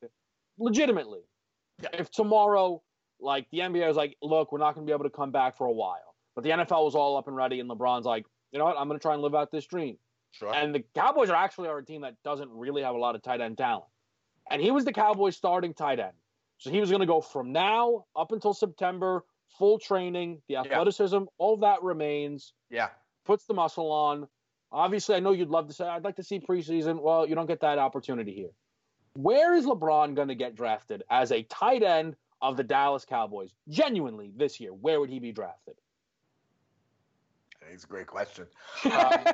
legitimately, 0.58 1.20
yeah. 1.80 1.90
if 1.92 2.10
tomorrow, 2.10 2.82
like 3.20 3.46
the 3.50 3.58
NBA 3.58 3.86
was 3.86 3.96
like, 3.96 4.16
look, 4.22 4.52
we're 4.52 4.58
not 4.58 4.74
going 4.74 4.86
to 4.86 4.90
be 4.90 4.94
able 4.94 5.04
to 5.04 5.10
come 5.10 5.30
back 5.30 5.56
for 5.56 5.66
a 5.66 5.72
while, 5.72 6.14
but 6.34 6.44
the 6.44 6.50
NFL 6.50 6.84
was 6.84 6.94
all 6.94 7.16
up 7.16 7.26
and 7.26 7.36
ready, 7.36 7.60
and 7.60 7.68
LeBron's 7.68 8.06
like, 8.06 8.24
you 8.52 8.58
know 8.58 8.64
what, 8.64 8.76
I'm 8.78 8.88
going 8.88 8.98
to 8.98 9.02
try 9.02 9.14
and 9.14 9.22
live 9.22 9.34
out 9.34 9.50
this 9.50 9.66
dream. 9.66 9.96
Sure. 10.30 10.54
And 10.54 10.74
the 10.74 10.84
Cowboys 10.94 11.30
are 11.30 11.36
actually 11.36 11.68
our 11.68 11.82
team 11.82 12.02
that 12.02 12.14
doesn't 12.22 12.50
really 12.50 12.82
have 12.82 12.94
a 12.94 12.98
lot 12.98 13.14
of 13.14 13.22
tight 13.22 13.40
end 13.40 13.58
talent 13.58 13.86
and 14.50 14.62
he 14.62 14.70
was 14.70 14.84
the 14.84 14.92
Cowboys' 14.92 15.36
starting 15.36 15.74
tight 15.74 16.00
end. 16.00 16.12
So 16.58 16.70
he 16.70 16.80
was 16.80 16.90
going 16.90 17.00
to 17.00 17.06
go 17.06 17.20
from 17.20 17.52
now 17.52 18.06
up 18.16 18.32
until 18.32 18.52
September, 18.52 19.24
full 19.58 19.78
training, 19.78 20.42
the 20.48 20.56
athleticism, 20.56 21.16
yeah. 21.16 21.24
all 21.38 21.56
that 21.58 21.82
remains. 21.82 22.52
Yeah. 22.70 22.88
Puts 23.24 23.44
the 23.44 23.54
muscle 23.54 23.90
on. 23.92 24.26
Obviously, 24.72 25.14
I 25.14 25.20
know 25.20 25.32
you'd 25.32 25.48
love 25.48 25.68
to 25.68 25.72
say, 25.72 25.86
I'd 25.86 26.04
like 26.04 26.16
to 26.16 26.22
see 26.22 26.40
preseason. 26.40 27.00
Well, 27.00 27.26
you 27.26 27.34
don't 27.34 27.46
get 27.46 27.60
that 27.60 27.78
opportunity 27.78 28.34
here. 28.34 28.50
Where 29.14 29.54
is 29.54 29.66
LeBron 29.66 30.14
going 30.14 30.28
to 30.28 30.34
get 30.34 30.54
drafted 30.54 31.02
as 31.10 31.32
a 31.32 31.42
tight 31.44 31.82
end 31.82 32.16
of 32.40 32.56
the 32.56 32.64
Dallas 32.64 33.04
Cowboys? 33.04 33.52
Genuinely, 33.68 34.32
this 34.36 34.60
year, 34.60 34.72
where 34.72 35.00
would 35.00 35.10
he 35.10 35.18
be 35.18 35.32
drafted? 35.32 35.74
It's 37.72 37.84
a 37.84 37.86
great 37.86 38.06
question. 38.06 38.46
Uh, 38.84 39.32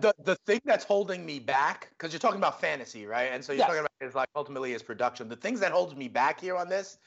the 0.00 0.14
the 0.24 0.36
thing 0.46 0.60
that's 0.64 0.84
holding 0.84 1.24
me 1.24 1.38
back, 1.38 1.90
because 1.90 2.12
you're 2.12 2.20
talking 2.20 2.38
about 2.38 2.60
fantasy, 2.60 3.06
right? 3.06 3.30
And 3.32 3.44
so 3.44 3.52
you're 3.52 3.60
yes. 3.60 3.68
talking 3.68 3.80
about 3.80 3.90
is 4.00 4.14
like 4.14 4.28
ultimately 4.34 4.72
his 4.72 4.82
production. 4.82 5.28
The 5.28 5.36
things 5.36 5.60
that 5.60 5.72
holds 5.72 5.94
me 5.94 6.08
back 6.08 6.40
here 6.40 6.56
on 6.56 6.68
this 6.68 6.98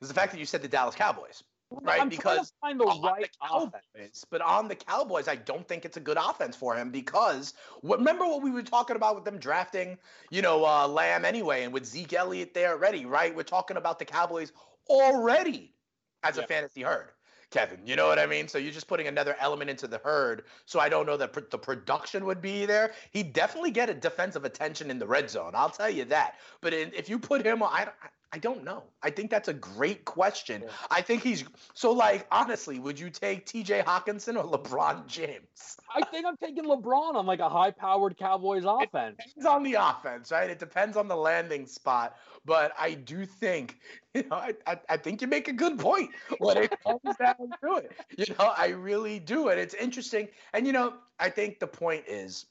is 0.00 0.08
the 0.08 0.14
fact 0.14 0.32
that 0.32 0.38
you 0.38 0.46
said 0.46 0.62
the 0.62 0.68
Dallas 0.68 0.94
Cowboys, 0.94 1.42
right? 1.82 2.00
I'm 2.00 2.08
because 2.08 2.52
find 2.60 2.78
the 2.78 2.84
right 2.84 3.22
the 3.22 3.46
Cowboys, 3.46 3.80
offense. 3.94 4.24
but 4.30 4.40
on 4.40 4.68
the 4.68 4.74
Cowboys, 4.74 5.28
I 5.28 5.36
don't 5.36 5.66
think 5.66 5.84
it's 5.84 5.96
a 5.96 6.00
good 6.00 6.18
offense 6.18 6.56
for 6.56 6.76
him 6.76 6.90
because 6.90 7.54
remember 7.82 8.24
what 8.24 8.42
we 8.42 8.50
were 8.50 8.62
talking 8.62 8.96
about 8.96 9.14
with 9.14 9.24
them 9.24 9.38
drafting, 9.38 9.98
you 10.30 10.42
know, 10.42 10.64
uh, 10.64 10.86
Lamb 10.86 11.24
anyway, 11.24 11.64
and 11.64 11.72
with 11.72 11.84
Zeke 11.84 12.12
Elliott 12.12 12.54
there 12.54 12.72
already, 12.72 13.06
right? 13.06 13.34
We're 13.34 13.42
talking 13.42 13.76
about 13.76 13.98
the 13.98 14.04
Cowboys 14.04 14.52
already 14.88 15.74
as 16.22 16.36
yeah. 16.36 16.44
a 16.44 16.46
fantasy 16.46 16.82
herd. 16.82 17.10
Kevin. 17.52 17.80
You 17.84 17.96
know 17.96 18.08
what 18.08 18.18
I 18.18 18.26
mean? 18.26 18.48
So 18.48 18.58
you're 18.58 18.72
just 18.72 18.88
putting 18.88 19.06
another 19.06 19.36
element 19.38 19.70
into 19.70 19.86
the 19.86 19.98
herd. 19.98 20.44
So 20.64 20.80
I 20.80 20.88
don't 20.88 21.06
know 21.06 21.18
that 21.18 21.34
pr- 21.34 21.40
the 21.50 21.58
production 21.58 22.24
would 22.24 22.40
be 22.40 22.66
there. 22.66 22.92
He'd 23.12 23.34
definitely 23.34 23.70
get 23.70 23.90
a 23.90 23.94
defensive 23.94 24.44
attention 24.44 24.90
in 24.90 24.98
the 24.98 25.06
red 25.06 25.30
zone. 25.30 25.52
I'll 25.54 25.70
tell 25.70 25.90
you 25.90 26.06
that. 26.06 26.36
But 26.62 26.72
in, 26.72 26.90
if 26.94 27.08
you 27.10 27.18
put 27.18 27.44
him, 27.44 27.62
I, 27.62 27.88
I 28.34 28.38
don't 28.38 28.64
know. 28.64 28.84
I 29.02 29.10
think 29.10 29.30
that's 29.30 29.48
a 29.48 29.52
great 29.54 30.06
question. 30.06 30.62
Yeah. 30.62 30.70
I 30.90 31.02
think 31.02 31.22
he's 31.22 31.44
so 31.74 31.92
like 31.92 32.26
honestly, 32.30 32.78
would 32.78 32.98
you 32.98 33.10
take 33.10 33.44
T.J. 33.44 33.82
Hockenson 33.82 34.36
or 34.36 34.58
LeBron 34.58 35.06
James? 35.06 35.76
I 35.94 36.02
think 36.06 36.24
I'm 36.24 36.38
taking 36.38 36.64
LeBron 36.64 37.14
on 37.14 37.26
like 37.26 37.40
a 37.40 37.48
high-powered 37.48 38.16
Cowboys 38.16 38.64
offense. 38.66 39.16
It 39.18 39.28
depends 39.28 39.46
on 39.46 39.62
the 39.62 39.74
offense, 39.74 40.32
right? 40.32 40.48
It 40.48 40.58
depends 40.58 40.96
on 40.96 41.08
the 41.08 41.16
landing 41.16 41.66
spot. 41.66 42.16
But 42.44 42.72
I 42.78 42.94
do 42.94 43.26
think, 43.26 43.78
you 44.14 44.22
know, 44.22 44.36
I, 44.36 44.54
I, 44.66 44.78
I 44.88 44.96
think 44.96 45.20
you 45.20 45.28
make 45.28 45.48
a 45.48 45.52
good 45.52 45.78
point 45.78 46.10
when 46.38 46.56
it 46.56 46.74
comes 46.82 47.16
down 47.18 47.36
to 47.62 47.76
it. 47.76 47.92
You 48.16 48.34
know, 48.38 48.52
I 48.56 48.68
really 48.68 49.18
do. 49.18 49.48
And 49.48 49.60
it's 49.60 49.74
interesting. 49.74 50.28
And 50.54 50.66
you 50.66 50.72
know, 50.72 50.94
I 51.20 51.28
think 51.28 51.60
the 51.60 51.66
point 51.66 52.04
is 52.08 52.46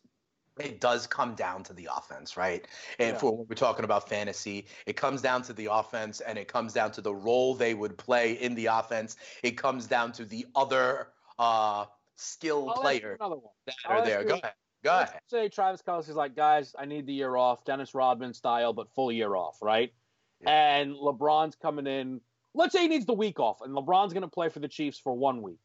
it 0.59 0.81
does 0.81 1.07
come 1.07 1.33
down 1.35 1.63
to 1.63 1.73
the 1.73 1.87
offense, 1.95 2.35
right? 2.35 2.67
And 2.99 3.13
yeah. 3.13 3.17
for 3.17 3.37
when 3.37 3.47
we're 3.47 3.55
talking 3.55 3.85
about 3.85 4.09
fantasy, 4.09 4.65
it 4.85 4.97
comes 4.97 5.21
down 5.21 5.41
to 5.43 5.53
the 5.53 5.69
offense 5.71 6.19
and 6.19 6.37
it 6.37 6.47
comes 6.47 6.73
down 6.73 6.91
to 6.91 7.01
the 7.01 7.13
role 7.13 7.55
they 7.55 7.73
would 7.73 7.97
play 7.97 8.33
in 8.33 8.55
the 8.55 8.65
offense. 8.67 9.15
It 9.43 9.51
comes 9.51 9.87
down 9.87 10.11
to 10.13 10.25
the 10.25 10.45
other 10.55 11.07
uh, 11.39 11.85
skill 12.15 12.69
I'll 12.69 12.81
players 12.81 13.17
that 13.19 13.75
are 13.85 14.05
there. 14.05 14.23
Go 14.23 14.35
ahead. 14.35 14.53
Go 14.83 14.95
ahead. 14.95 15.19
Say 15.27 15.47
Travis 15.47 15.81
Kelce's 15.81 16.15
like, 16.15 16.35
guys, 16.35 16.75
I 16.77 16.85
need 16.85 17.05
the 17.05 17.13
year 17.13 17.35
off, 17.35 17.63
Dennis 17.65 17.93
Rodman 17.93 18.33
style, 18.33 18.73
but 18.73 18.89
full 18.93 19.11
year 19.11 19.35
off, 19.35 19.57
right? 19.61 19.93
Yeah. 20.41 20.77
And 20.77 20.95
LeBron's 20.95 21.55
coming 21.55 21.85
in. 21.85 22.19
Let's 22.53 22.73
say 22.73 22.81
he 22.81 22.87
needs 22.87 23.05
the 23.05 23.13
week 23.13 23.39
off, 23.39 23.61
and 23.61 23.73
LeBron's 23.73 24.11
going 24.11 24.23
to 24.23 24.27
play 24.27 24.49
for 24.49 24.59
the 24.59 24.67
Chiefs 24.67 24.99
for 24.99 25.13
one 25.13 25.41
week 25.41 25.59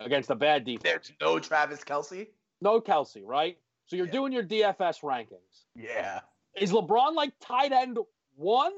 against 0.00 0.30
a 0.30 0.34
bad 0.34 0.64
defense. 0.64 0.82
There's 0.82 1.12
no 1.20 1.38
Travis 1.38 1.84
Kelce. 1.84 2.28
No 2.60 2.80
Kelce, 2.80 3.22
right? 3.24 3.58
So 3.86 3.96
you're 3.96 4.06
yeah. 4.06 4.12
doing 4.12 4.32
your 4.32 4.44
DFS 4.44 5.02
rankings. 5.02 5.66
Yeah. 5.74 6.20
Is 6.56 6.72
LeBron 6.72 7.14
like 7.14 7.32
tight 7.40 7.72
end 7.72 7.98
one? 8.36 8.72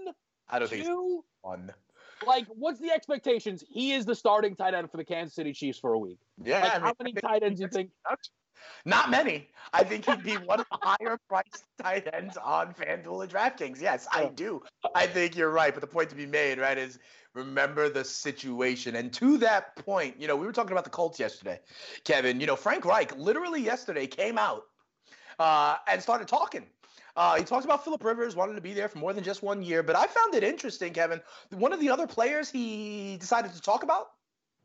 I 0.49 0.59
don't 0.59 0.69
two? 0.69 0.77
think 0.77 1.25
one. 1.43 1.73
Like, 2.27 2.47
what's 2.49 2.81
the 2.81 2.91
expectations? 2.91 3.63
He 3.69 3.93
is 3.93 4.07
the 4.07 4.15
starting 4.15 4.57
tight 4.57 4.75
end 4.75 4.91
for 4.91 4.97
the 4.97 5.05
Kansas 5.05 5.35
City 5.35 5.53
Chiefs 5.53 5.79
for 5.79 5.93
a 5.93 5.99
week. 5.99 6.19
Yeah. 6.43 6.61
Like, 6.61 6.73
I 6.73 6.75
mean, 6.75 6.85
how 6.85 6.95
many 6.99 7.13
tight 7.13 7.43
ends 7.43 7.61
do 7.61 7.65
you 7.65 7.71
think? 7.71 7.91
Not 8.87 9.11
many. 9.11 9.49
I 9.73 9.85
think 9.85 10.07
he'd 10.07 10.23
be 10.23 10.37
one 10.37 10.61
of 10.61 10.67
the 10.71 10.79
higher 10.81 11.19
priced 11.29 11.65
tight 11.83 12.09
ends 12.13 12.37
on 12.37 12.73
FanDuel 12.75 13.25
and 13.25 13.33
DraftKings. 13.33 13.81
Yes, 13.81 14.07
I 14.13 14.27
do. 14.27 14.63
I 14.95 15.07
think 15.07 15.37
you're 15.37 15.51
right. 15.51 15.75
But 15.75 15.81
the 15.81 15.87
point 15.87 16.09
to 16.11 16.17
be 16.17 16.27
made, 16.27 16.59
right, 16.59 16.79
is 16.79 16.99
remember 17.35 17.89
the 17.89 18.05
situation. 18.05 18.97
And 18.97 19.13
to 19.15 19.37
that 19.39 19.77
point, 19.77 20.19
you 20.19 20.29
know, 20.29 20.37
we 20.37 20.47
were 20.47 20.53
talking 20.53 20.73
about 20.73 20.85
the 20.85 20.91
Colts 20.91 21.19
yesterday, 21.19 21.61
Kevin. 22.05 22.41
You 22.41 22.47
know, 22.47 22.57
Frank 22.57 22.85
Reich 22.85 23.17
literally 23.17 23.61
yesterday 23.61 24.07
came 24.07 24.39
out 24.39 24.65
uh, 25.39 25.77
and 25.89 26.03
started 26.03 26.29
talking. 26.29 26.67
Uh, 27.17 27.37
he 27.37 27.45
talked 27.45 27.65
about 27.65 27.85
Philip 27.85 28.03
Rivers 28.03 28.35
wanted 28.35 28.55
to 28.55 28.61
be 28.61 28.75
there 28.75 28.89
for 28.89 28.99
more 28.99 29.13
than 29.13 29.23
just 29.23 29.43
one 29.43 29.63
year, 29.63 29.83
but 29.83 29.95
I 29.95 30.07
found 30.07 30.35
it 30.35 30.43
interesting, 30.43 30.93
Kevin. 30.93 31.21
One 31.51 31.73
of 31.73 31.79
the 31.79 31.89
other 31.91 32.07
players 32.07 32.51
he 32.51 33.17
decided 33.19 33.53
to 33.53 33.61
talk 33.61 33.85
about 33.85 34.11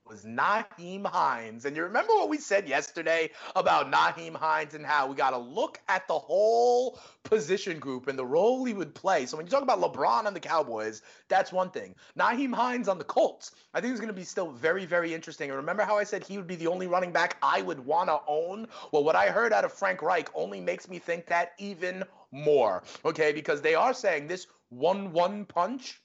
was 0.09 0.23
Nyheim 0.23 1.05
Hines. 1.05 1.65
And 1.65 1.75
you 1.75 1.83
remember 1.83 2.13
what 2.13 2.29
we 2.29 2.37
said 2.37 2.67
yesterday 2.67 3.29
about 3.55 3.91
Nyheim 3.91 4.35
Hines 4.35 4.73
and 4.73 4.85
how 4.85 5.07
we 5.07 5.15
got 5.15 5.31
to 5.31 5.37
look 5.37 5.79
at 5.87 6.07
the 6.07 6.17
whole 6.17 6.99
position 7.23 7.77
group 7.77 8.07
and 8.07 8.17
the 8.17 8.25
role 8.25 8.65
he 8.65 8.73
would 8.73 8.95
play. 8.95 9.27
So 9.27 9.37
when 9.37 9.45
you 9.45 9.51
talk 9.51 9.61
about 9.61 9.79
LeBron 9.79 10.25
and 10.25 10.35
the 10.35 10.39
Cowboys, 10.39 11.03
that's 11.27 11.53
one 11.53 11.69
thing. 11.69 11.93
Nyheim 12.17 12.53
Hines 12.53 12.87
on 12.87 12.97
the 12.97 13.03
Colts, 13.03 13.51
I 13.73 13.81
think 13.81 13.91
it's 13.91 13.99
going 13.99 14.13
to 14.13 14.19
be 14.19 14.23
still 14.23 14.49
very, 14.51 14.85
very 14.85 15.13
interesting. 15.13 15.49
And 15.49 15.57
remember 15.57 15.83
how 15.83 15.97
I 15.97 16.03
said 16.03 16.23
he 16.23 16.37
would 16.37 16.47
be 16.47 16.55
the 16.55 16.67
only 16.67 16.87
running 16.87 17.11
back 17.11 17.37
I 17.43 17.61
would 17.61 17.79
want 17.79 18.09
to 18.09 18.19
own? 18.27 18.67
Well, 18.91 19.03
what 19.03 19.15
I 19.15 19.27
heard 19.27 19.53
out 19.53 19.63
of 19.63 19.71
Frank 19.71 20.01
Reich 20.01 20.29
only 20.33 20.59
makes 20.59 20.89
me 20.89 20.97
think 20.97 21.27
that 21.27 21.53
even 21.59 22.03
more. 22.31 22.81
Okay, 23.05 23.31
because 23.31 23.61
they 23.61 23.75
are 23.75 23.93
saying 23.93 24.27
this 24.27 24.47
1 24.69 25.11
1 25.11 25.45
punch 25.45 26.01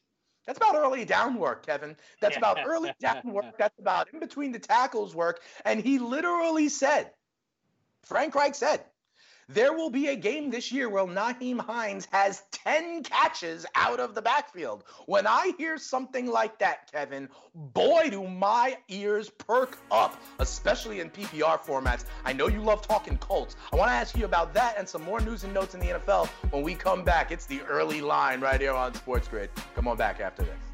that's 0.46 0.58
about 0.58 0.76
early 0.76 1.04
down 1.04 1.36
work, 1.36 1.66
Kevin. 1.66 1.96
That's 2.20 2.36
about 2.36 2.58
early 2.66 2.92
down 3.00 3.22
work. 3.24 3.56
That's 3.58 3.78
about 3.78 4.12
in 4.12 4.20
between 4.20 4.52
the 4.52 4.58
tackles 4.58 5.14
work. 5.14 5.40
And 5.64 5.80
he 5.80 5.98
literally 5.98 6.68
said, 6.68 7.10
Frank 8.04 8.34
Reich 8.34 8.54
said, 8.54 8.84
there 9.48 9.72
will 9.72 9.90
be 9.90 10.08
a 10.08 10.16
game 10.16 10.50
this 10.50 10.72
year 10.72 10.88
where 10.88 11.04
Nyheim 11.04 11.60
Hines 11.60 12.06
has 12.10 12.42
10 12.52 13.02
catches 13.02 13.66
out 13.74 14.00
of 14.00 14.14
the 14.14 14.22
backfield. 14.22 14.84
When 15.06 15.26
I 15.26 15.52
hear 15.58 15.76
something 15.76 16.26
like 16.26 16.58
that, 16.58 16.90
Kevin, 16.90 17.28
boy, 17.54 18.08
do 18.10 18.26
my 18.26 18.78
ears 18.88 19.30
perk 19.30 19.78
up, 19.90 20.20
especially 20.38 21.00
in 21.00 21.10
PPR 21.10 21.60
formats. 21.60 22.04
I 22.24 22.32
know 22.32 22.48
you 22.48 22.60
love 22.60 22.86
talking 22.86 23.18
Colts. 23.18 23.56
I 23.72 23.76
want 23.76 23.88
to 23.90 23.94
ask 23.94 24.16
you 24.16 24.24
about 24.24 24.54
that 24.54 24.76
and 24.78 24.88
some 24.88 25.02
more 25.02 25.20
news 25.20 25.44
and 25.44 25.52
notes 25.52 25.74
in 25.74 25.80
the 25.80 25.88
NFL 25.88 26.28
when 26.50 26.62
we 26.62 26.74
come 26.74 27.04
back. 27.04 27.30
It's 27.30 27.46
the 27.46 27.60
early 27.62 28.00
line 28.00 28.40
right 28.40 28.60
here 28.60 28.72
on 28.72 28.94
Sports 28.94 29.28
Grid. 29.28 29.50
Come 29.74 29.88
on 29.88 29.96
back 29.96 30.20
after 30.20 30.42
this. 30.42 30.73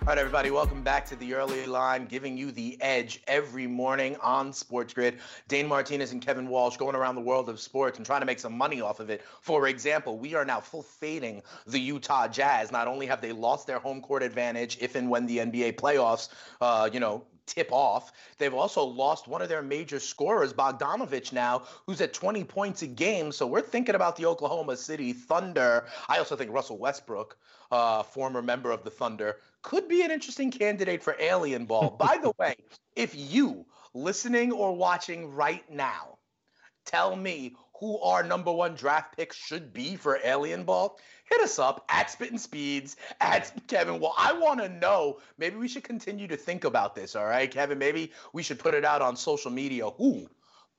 All 0.00 0.06
right, 0.06 0.16
everybody, 0.16 0.50
welcome 0.50 0.82
back 0.82 1.04
to 1.08 1.16
the 1.16 1.34
early 1.34 1.66
line, 1.66 2.06
giving 2.06 2.34
you 2.34 2.52
the 2.52 2.80
edge 2.80 3.20
every 3.26 3.66
morning 3.66 4.16
on 4.22 4.50
Sports 4.50 4.94
Grid. 4.94 5.18
Dane 5.46 5.68
Martinez 5.68 6.12
and 6.12 6.22
Kevin 6.22 6.48
Walsh 6.48 6.78
going 6.78 6.96
around 6.96 7.16
the 7.16 7.20
world 7.20 7.50
of 7.50 7.60
sports 7.60 7.98
and 7.98 8.06
trying 8.06 8.20
to 8.20 8.26
make 8.26 8.38
some 8.38 8.56
money 8.56 8.80
off 8.80 8.98
of 8.98 9.10
it. 9.10 9.22
For 9.42 9.68
example, 9.68 10.18
we 10.18 10.34
are 10.34 10.44
now 10.46 10.58
full 10.58 10.82
fading 10.82 11.42
the 11.66 11.78
Utah 11.78 12.28
Jazz. 12.28 12.72
Not 12.72 12.88
only 12.88 13.04
have 13.08 13.20
they 13.20 13.32
lost 13.32 13.66
their 13.66 13.78
home 13.78 14.00
court 14.00 14.22
advantage 14.22 14.78
if 14.80 14.94
and 14.94 15.10
when 15.10 15.26
the 15.26 15.36
NBA 15.36 15.74
playoffs, 15.74 16.30
uh, 16.62 16.88
you 16.90 16.98
know, 16.98 17.26
tip 17.44 17.68
off. 17.70 18.12
They've 18.38 18.54
also 18.54 18.82
lost 18.82 19.28
one 19.28 19.42
of 19.42 19.50
their 19.50 19.62
major 19.62 20.00
scorers, 20.00 20.54
Bogdanovich, 20.54 21.32
now, 21.32 21.64
who's 21.86 22.00
at 22.00 22.14
20 22.14 22.44
points 22.44 22.80
a 22.80 22.86
game. 22.86 23.32
So 23.32 23.46
we're 23.46 23.60
thinking 23.60 23.94
about 23.94 24.16
the 24.16 24.24
Oklahoma 24.26 24.78
City 24.78 25.12
Thunder. 25.12 25.84
I 26.08 26.18
also 26.18 26.36
think 26.36 26.52
Russell 26.52 26.78
Westbrook, 26.78 27.36
uh, 27.70 28.02
former 28.02 28.42
member 28.42 28.70
of 28.70 28.84
the 28.84 28.90
Thunder, 28.90 29.36
could 29.62 29.88
be 29.88 30.02
an 30.02 30.10
interesting 30.10 30.50
candidate 30.50 31.02
for 31.02 31.16
Alien 31.20 31.66
Ball. 31.66 31.90
By 31.98 32.18
the 32.22 32.32
way, 32.38 32.56
if 32.96 33.14
you 33.14 33.66
listening 33.94 34.52
or 34.52 34.74
watching 34.74 35.34
right 35.34 35.68
now 35.70 36.18
tell 36.84 37.14
me 37.16 37.54
who 37.78 37.98
our 38.00 38.22
number 38.22 38.52
one 38.52 38.74
draft 38.74 39.16
pick 39.16 39.32
should 39.32 39.72
be 39.72 39.96
for 39.96 40.18
Alien 40.22 40.64
Ball, 40.64 40.98
hit 41.24 41.40
us 41.40 41.58
up 41.58 41.84
at 41.88 42.10
Spitting 42.10 42.38
Speeds, 42.38 42.96
at 43.20 43.52
Kevin. 43.68 44.00
Well, 44.00 44.14
I 44.18 44.32
want 44.34 44.60
to 44.60 44.68
know. 44.68 45.18
Maybe 45.38 45.56
we 45.56 45.68
should 45.68 45.84
continue 45.84 46.28
to 46.28 46.36
think 46.36 46.64
about 46.64 46.94
this, 46.94 47.16
all 47.16 47.24
right, 47.24 47.50
Kevin? 47.50 47.78
Maybe 47.78 48.12
we 48.34 48.42
should 48.42 48.58
put 48.58 48.74
it 48.74 48.84
out 48.84 49.00
on 49.00 49.16
social 49.16 49.50
media. 49.50 49.88
Who 49.90 50.28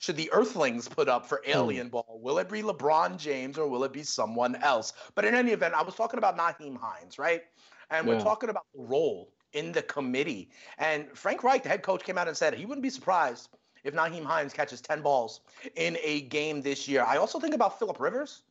should 0.01 0.17
the 0.17 0.31
Earthlings 0.33 0.89
put 0.89 1.07
up 1.07 1.27
for 1.27 1.41
hmm. 1.45 1.51
Alien. 1.51 1.89
Ball? 1.89 2.19
Will 2.21 2.39
it 2.39 2.49
be 2.49 2.63
LeBron 2.63 3.17
James 3.17 3.57
or 3.57 3.67
will 3.67 3.83
it 3.83 3.93
be 3.93 4.03
someone 4.03 4.55
else? 4.55 4.93
But 5.15 5.25
in 5.25 5.35
any 5.35 5.51
event, 5.51 5.75
I 5.75 5.83
was 5.83 5.95
talking 5.95 6.17
about 6.17 6.37
Nyheim 6.37 6.77
Hines, 6.77 7.17
right? 7.17 7.43
And 7.91 8.05
yeah. 8.05 8.13
we're 8.13 8.21
talking 8.21 8.49
about 8.49 8.65
the 8.73 8.81
role 8.81 9.31
in 9.53 9.71
the 9.71 9.83
committee. 9.83 10.49
And 10.79 11.07
Frank 11.13 11.43
Reich, 11.43 11.61
the 11.63 11.69
head 11.69 11.83
coach, 11.83 12.03
came 12.03 12.17
out 12.17 12.27
and 12.27 12.35
said 12.35 12.55
he 12.55 12.65
wouldn't 12.65 12.81
be 12.81 12.89
surprised 12.89 13.49
if 13.83 13.93
Nyheim 13.93 14.23
Hines 14.23 14.53
catches 14.53 14.81
10 14.81 15.01
balls 15.01 15.41
in 15.75 15.97
a 16.01 16.21
game 16.21 16.61
this 16.61 16.87
year. 16.87 17.03
I 17.07 17.17
also 17.17 17.39
think 17.39 17.53
about 17.53 17.77
Philip 17.77 17.99
Rivers 17.99 18.41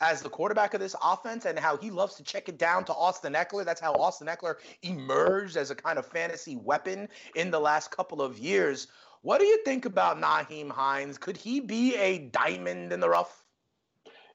as 0.00 0.22
the 0.22 0.28
quarterback 0.28 0.72
of 0.72 0.80
this 0.80 0.94
offense 1.02 1.46
and 1.46 1.58
how 1.58 1.76
he 1.76 1.90
loves 1.90 2.14
to 2.16 2.22
check 2.22 2.48
it 2.48 2.58
down 2.58 2.84
to 2.84 2.94
Austin 2.94 3.32
Ekeler. 3.32 3.64
That's 3.64 3.80
how 3.80 3.92
Austin 3.94 4.28
Ekeler 4.28 4.56
emerged 4.82 5.56
as 5.56 5.70
a 5.72 5.74
kind 5.74 5.98
of 5.98 6.06
fantasy 6.06 6.56
weapon 6.56 7.08
in 7.34 7.50
the 7.50 7.60
last 7.60 7.90
couple 7.90 8.22
of 8.22 8.38
years. 8.38 8.86
What 9.22 9.40
do 9.40 9.46
you 9.46 9.62
think 9.64 9.84
about 9.84 10.20
Nyheim 10.20 10.70
Hines? 10.70 11.16
Could 11.16 11.36
he 11.36 11.60
be 11.60 11.96
a 11.96 12.18
diamond 12.18 12.92
in 12.92 13.00
the 13.00 13.08
rough? 13.08 13.44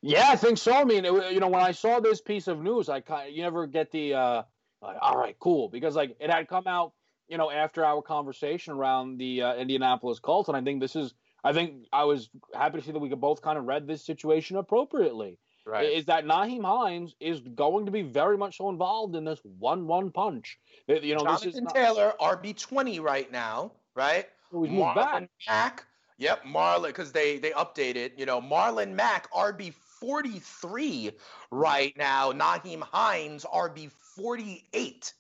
Yeah, 0.01 0.27
I 0.29 0.35
think 0.35 0.57
so. 0.57 0.73
I 0.73 0.83
mean, 0.83 1.05
it, 1.05 1.33
you 1.33 1.39
know, 1.39 1.49
when 1.49 1.61
I 1.61 1.71
saw 1.71 1.99
this 1.99 2.21
piece 2.21 2.47
of 2.47 2.61
news, 2.61 2.88
I 2.88 3.01
kind 3.01 3.33
you 3.33 3.41
never 3.41 3.67
get 3.67 3.91
the 3.91 4.13
uh, 4.13 4.43
like, 4.81 4.97
all 5.01 5.17
right, 5.17 5.35
cool, 5.39 5.69
because 5.69 5.95
like 5.95 6.15
it 6.19 6.29
had 6.29 6.47
come 6.47 6.67
out, 6.67 6.93
you 7.27 7.38
know, 7.38 7.51
after 7.51 7.83
our 7.83 8.01
conversation 8.01 8.73
around 8.73 9.17
the 9.17 9.41
uh, 9.41 9.55
Indianapolis 9.55 10.19
Colts, 10.19 10.47
and 10.47 10.55
I 10.55 10.61
think 10.61 10.79
this 10.79 10.95
is, 10.95 11.13
I 11.43 11.51
think 11.51 11.88
I 11.91 12.05
was 12.05 12.29
happy 12.53 12.79
to 12.79 12.85
see 12.85 12.91
that 12.91 12.99
we 12.99 13.09
could 13.09 13.19
both 13.19 13.41
kind 13.41 13.57
of 13.57 13.65
read 13.65 13.88
this 13.88 14.05
situation 14.05 14.57
appropriately. 14.57 15.38
Right. 15.65 15.89
Is 15.89 16.05
that 16.05 16.25
Nyheim 16.25 16.63
Hines 16.63 17.13
is 17.19 17.41
going 17.41 17.88
to 17.88 17.91
be 17.91 18.03
very 18.03 18.38
much 18.38 18.57
so 18.57 18.69
involved 18.69 19.15
in 19.17 19.25
this 19.25 19.41
one-one 19.43 20.11
punch? 20.11 20.57
You 20.88 21.15
know, 21.15 21.23
Jonathan 21.23 21.49
this 21.49 21.55
is 21.55 21.61
not... 21.61 21.75
Taylor 21.75 22.13
RB 22.21 22.57
twenty 22.57 23.01
right 23.01 23.29
now, 23.29 23.73
right? 23.93 24.27
So 24.51 24.63
he's 24.63 24.71
moved 24.71 24.95
back. 24.95 25.29
Mack. 25.47 25.85
Yep, 26.19 26.45
Marlon, 26.45 26.87
because 26.87 27.11
they 27.11 27.37
they 27.37 27.51
updated. 27.51 28.11
You 28.17 28.25
know, 28.25 28.41
Marlon 28.41 28.93
Mack 28.93 29.31
RB 29.31 29.73
43 29.73 31.11
right 31.51 31.95
now. 31.97 32.31
Nyheim 32.31 32.81
Hines, 32.81 33.45
RB 33.45 33.91
48 34.15 35.13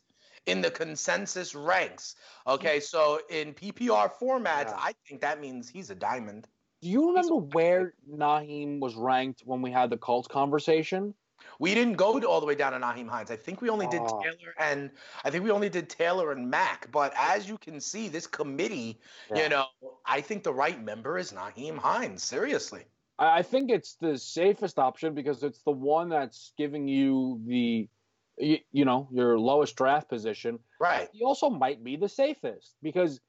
in 0.47 0.61
the 0.61 0.71
consensus 0.71 1.53
ranks. 1.53 2.15
Okay, 2.47 2.79
so 2.79 3.19
in 3.29 3.53
PPR 3.53 4.11
formats, 4.19 4.69
yeah. 4.69 4.77
I 4.77 4.95
think 5.07 5.21
that 5.21 5.39
means 5.39 5.69
he's 5.69 5.89
a 5.89 5.95
diamond. 5.95 6.47
Do 6.81 6.89
you 6.89 7.09
remember 7.09 7.35
where 7.35 7.93
Nyheim 8.09 8.79
was 8.79 8.95
ranked 8.95 9.41
when 9.45 9.61
we 9.61 9.71
had 9.71 9.89
the 9.89 9.97
Colts 9.97 10.27
conversation? 10.27 11.13
We 11.59 11.73
didn't 11.73 11.95
go 11.95 12.19
all 12.23 12.39
the 12.39 12.45
way 12.45 12.55
down 12.55 12.73
to 12.73 12.79
Nyheim 12.79 13.07
Hines. 13.07 13.31
I 13.31 13.35
think 13.35 13.61
we 13.61 13.69
only 13.69 13.87
did 13.87 14.01
oh. 14.03 14.21
Taylor 14.21 14.53
and 14.59 14.91
I 15.23 15.29
think 15.29 15.43
we 15.43 15.51
only 15.51 15.69
did 15.69 15.89
Taylor 15.89 16.31
and 16.31 16.49
Mack. 16.49 16.91
But 16.91 17.13
as 17.17 17.47
you 17.47 17.57
can 17.57 17.79
see, 17.79 18.07
this 18.07 18.27
committee, 18.27 18.99
yeah. 19.29 19.43
you 19.43 19.49
know, 19.49 19.65
I 20.05 20.21
think 20.21 20.43
the 20.43 20.53
right 20.53 20.81
member 20.83 21.17
is 21.17 21.31
Nyheim 21.31 21.77
Hines. 21.77 22.23
Seriously. 22.23 22.85
I 23.19 23.41
think 23.41 23.71
it's 23.71 23.95
the 23.95 24.17
safest 24.17 24.77
option 24.77 25.15
because 25.15 25.41
it's 25.41 25.61
the 25.63 25.71
one 25.71 26.09
that's 26.09 26.53
giving 26.57 26.87
you 26.87 27.41
the, 27.47 27.89
you, 28.37 28.59
you 28.71 28.85
know, 28.85 29.09
your 29.11 29.39
lowest 29.39 29.75
draft 29.75 30.07
position. 30.07 30.59
Right. 30.79 31.09
He 31.11 31.23
also 31.23 31.49
might 31.49 31.83
be 31.83 31.95
the 31.95 32.09
safest 32.09 32.75
because 32.83 33.19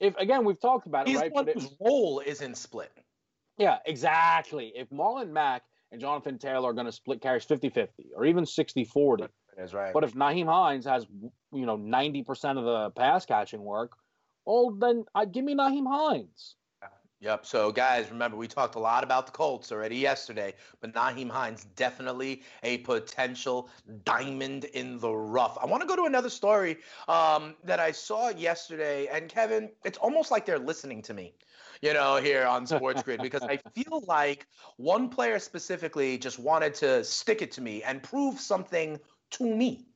if 0.00 0.16
again 0.16 0.44
we've 0.44 0.60
talked 0.60 0.86
about 0.86 1.06
He's 1.06 1.18
it, 1.18 1.22
right? 1.22 1.32
One 1.32 1.46
whose 1.46 1.68
role 1.80 2.20
isn't 2.24 2.56
split. 2.56 2.92
Yeah, 3.58 3.78
exactly. 3.86 4.72
If 4.74 4.90
Marlon 4.90 5.30
Mack 5.30 5.62
and 5.96 6.00
Jonathan 6.02 6.38
Taylor 6.38 6.68
are 6.68 6.72
going 6.74 6.86
to 6.86 6.92
split 6.92 7.22
carries 7.22 7.46
50-50 7.46 7.88
or 8.14 8.26
even 8.26 8.44
60-40. 8.44 9.28
That's 9.56 9.72
right. 9.72 9.94
But 9.94 10.04
if 10.04 10.12
Nyheim 10.12 10.44
Hines 10.44 10.84
has, 10.84 11.06
you 11.52 11.64
know, 11.64 11.78
90% 11.78 12.58
of 12.58 12.64
the 12.64 12.90
pass 12.90 13.24
catching 13.24 13.64
work, 13.64 13.92
well, 14.44 14.72
then 14.72 15.04
I 15.14 15.24
give 15.24 15.44
me 15.44 15.54
Nyheim 15.54 15.86
Hines. 15.88 16.56
Yep. 17.20 17.46
So, 17.46 17.72
guys, 17.72 18.10
remember, 18.10 18.36
we 18.36 18.46
talked 18.46 18.74
a 18.74 18.78
lot 18.78 19.02
about 19.02 19.24
the 19.24 19.32
Colts 19.32 19.72
already 19.72 19.96
yesterday, 19.96 20.52
but 20.82 20.92
Nyheim 20.92 21.30
Hines 21.30 21.64
definitely 21.74 22.42
a 22.62 22.78
potential 22.78 23.70
diamond 24.04 24.64
in 24.64 24.98
the 24.98 25.10
rough. 25.10 25.56
I 25.60 25.64
want 25.64 25.80
to 25.80 25.88
go 25.88 25.96
to 25.96 26.04
another 26.04 26.28
story 26.28 26.76
um, 27.08 27.54
that 27.64 27.80
I 27.80 27.90
saw 27.90 28.28
yesterday. 28.28 29.06
And, 29.06 29.30
Kevin, 29.30 29.70
it's 29.82 29.96
almost 29.96 30.30
like 30.30 30.44
they're 30.44 30.58
listening 30.58 31.00
to 31.02 31.14
me, 31.14 31.32
you 31.82 31.92
know, 31.92 32.16
here 32.16 32.46
on 32.46 32.66
Sports 32.66 33.02
Grid, 33.02 33.20
because 33.22 33.42
I 33.42 33.56
feel 33.74 34.02
like 34.06 34.46
one 34.76 35.08
player 35.08 35.38
specifically 35.38 36.18
just 36.18 36.38
wanted 36.38 36.74
to 36.76 37.04
stick 37.04 37.42
it 37.42 37.52
to 37.52 37.60
me 37.60 37.82
and 37.82 38.02
prove 38.02 38.40
something 38.40 38.98
to 39.32 39.44
me. 39.44 39.86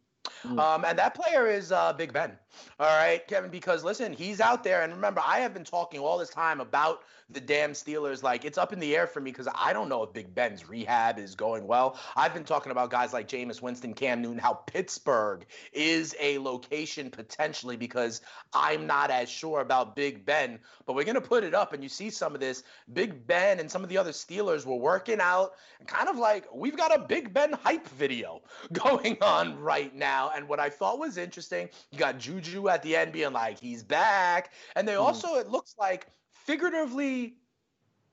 Mm. 0.44 0.58
Um, 0.58 0.84
and 0.84 0.98
that 0.98 1.14
player 1.14 1.46
is 1.46 1.72
uh, 1.72 1.92
Big 1.92 2.12
Ben. 2.12 2.36
All 2.78 2.86
right, 2.86 3.26
Kevin, 3.26 3.50
because 3.50 3.84
listen, 3.84 4.12
he's 4.12 4.40
out 4.40 4.64
there. 4.64 4.82
And 4.82 4.92
remember, 4.92 5.20
I 5.24 5.40
have 5.40 5.54
been 5.54 5.64
talking 5.64 6.00
all 6.00 6.18
this 6.18 6.30
time 6.30 6.60
about 6.60 7.02
the 7.32 7.40
damn 7.40 7.72
Steelers. 7.72 8.22
Like, 8.22 8.44
it's 8.44 8.58
up 8.58 8.72
in 8.72 8.80
the 8.80 8.96
air 8.96 9.06
for 9.06 9.20
me 9.20 9.30
because 9.30 9.48
I 9.54 9.72
don't 9.72 9.88
know 9.88 10.02
if 10.02 10.12
Big 10.12 10.34
Ben's 10.34 10.68
rehab 10.68 11.18
is 11.18 11.34
going 11.34 11.66
well. 11.66 11.98
I've 12.16 12.34
been 12.34 12.44
talking 12.44 12.72
about 12.72 12.90
guys 12.90 13.12
like 13.12 13.28
Jameis 13.28 13.62
Winston, 13.62 13.94
Cam 13.94 14.20
Newton, 14.20 14.38
how 14.38 14.54
Pittsburgh 14.54 15.46
is 15.72 16.14
a 16.20 16.38
location 16.38 17.10
potentially 17.10 17.76
because 17.76 18.20
I'm 18.52 18.86
not 18.86 19.10
as 19.10 19.28
sure 19.28 19.60
about 19.60 19.94
Big 19.94 20.24
Ben. 20.24 20.58
But 20.86 20.94
we're 20.94 21.04
going 21.04 21.14
to 21.14 21.20
put 21.20 21.44
it 21.44 21.54
up, 21.54 21.72
and 21.72 21.82
you 21.82 21.88
see 21.88 22.10
some 22.10 22.34
of 22.34 22.40
this. 22.40 22.64
Big 22.92 23.26
Ben 23.26 23.60
and 23.60 23.70
some 23.70 23.82
of 23.82 23.88
the 23.88 23.98
other 23.98 24.10
Steelers 24.10 24.66
were 24.66 24.76
working 24.76 25.20
out, 25.20 25.52
kind 25.86 26.08
of 26.08 26.16
like 26.16 26.46
we've 26.52 26.76
got 26.76 26.94
a 26.94 26.98
Big 26.98 27.32
Ben 27.32 27.52
hype 27.52 27.88
video 27.90 28.42
going 28.72 29.16
on 29.22 29.58
right 29.58 29.94
now. 29.94 30.32
And 30.34 30.48
what 30.48 30.58
I 30.58 30.68
thought 30.68 30.98
was 30.98 31.16
interesting, 31.16 31.68
you 31.92 31.98
got 31.98 32.18
Juju 32.18 32.39
Juju 32.40 32.68
at 32.68 32.82
the 32.82 32.96
end 32.96 33.12
being 33.12 33.32
like, 33.32 33.58
he's 33.58 33.82
back. 33.82 34.52
And 34.76 34.86
they 34.86 34.94
hmm. 34.94 35.02
also, 35.02 35.36
it 35.36 35.48
looks 35.48 35.74
like 35.78 36.06
figuratively, 36.32 37.34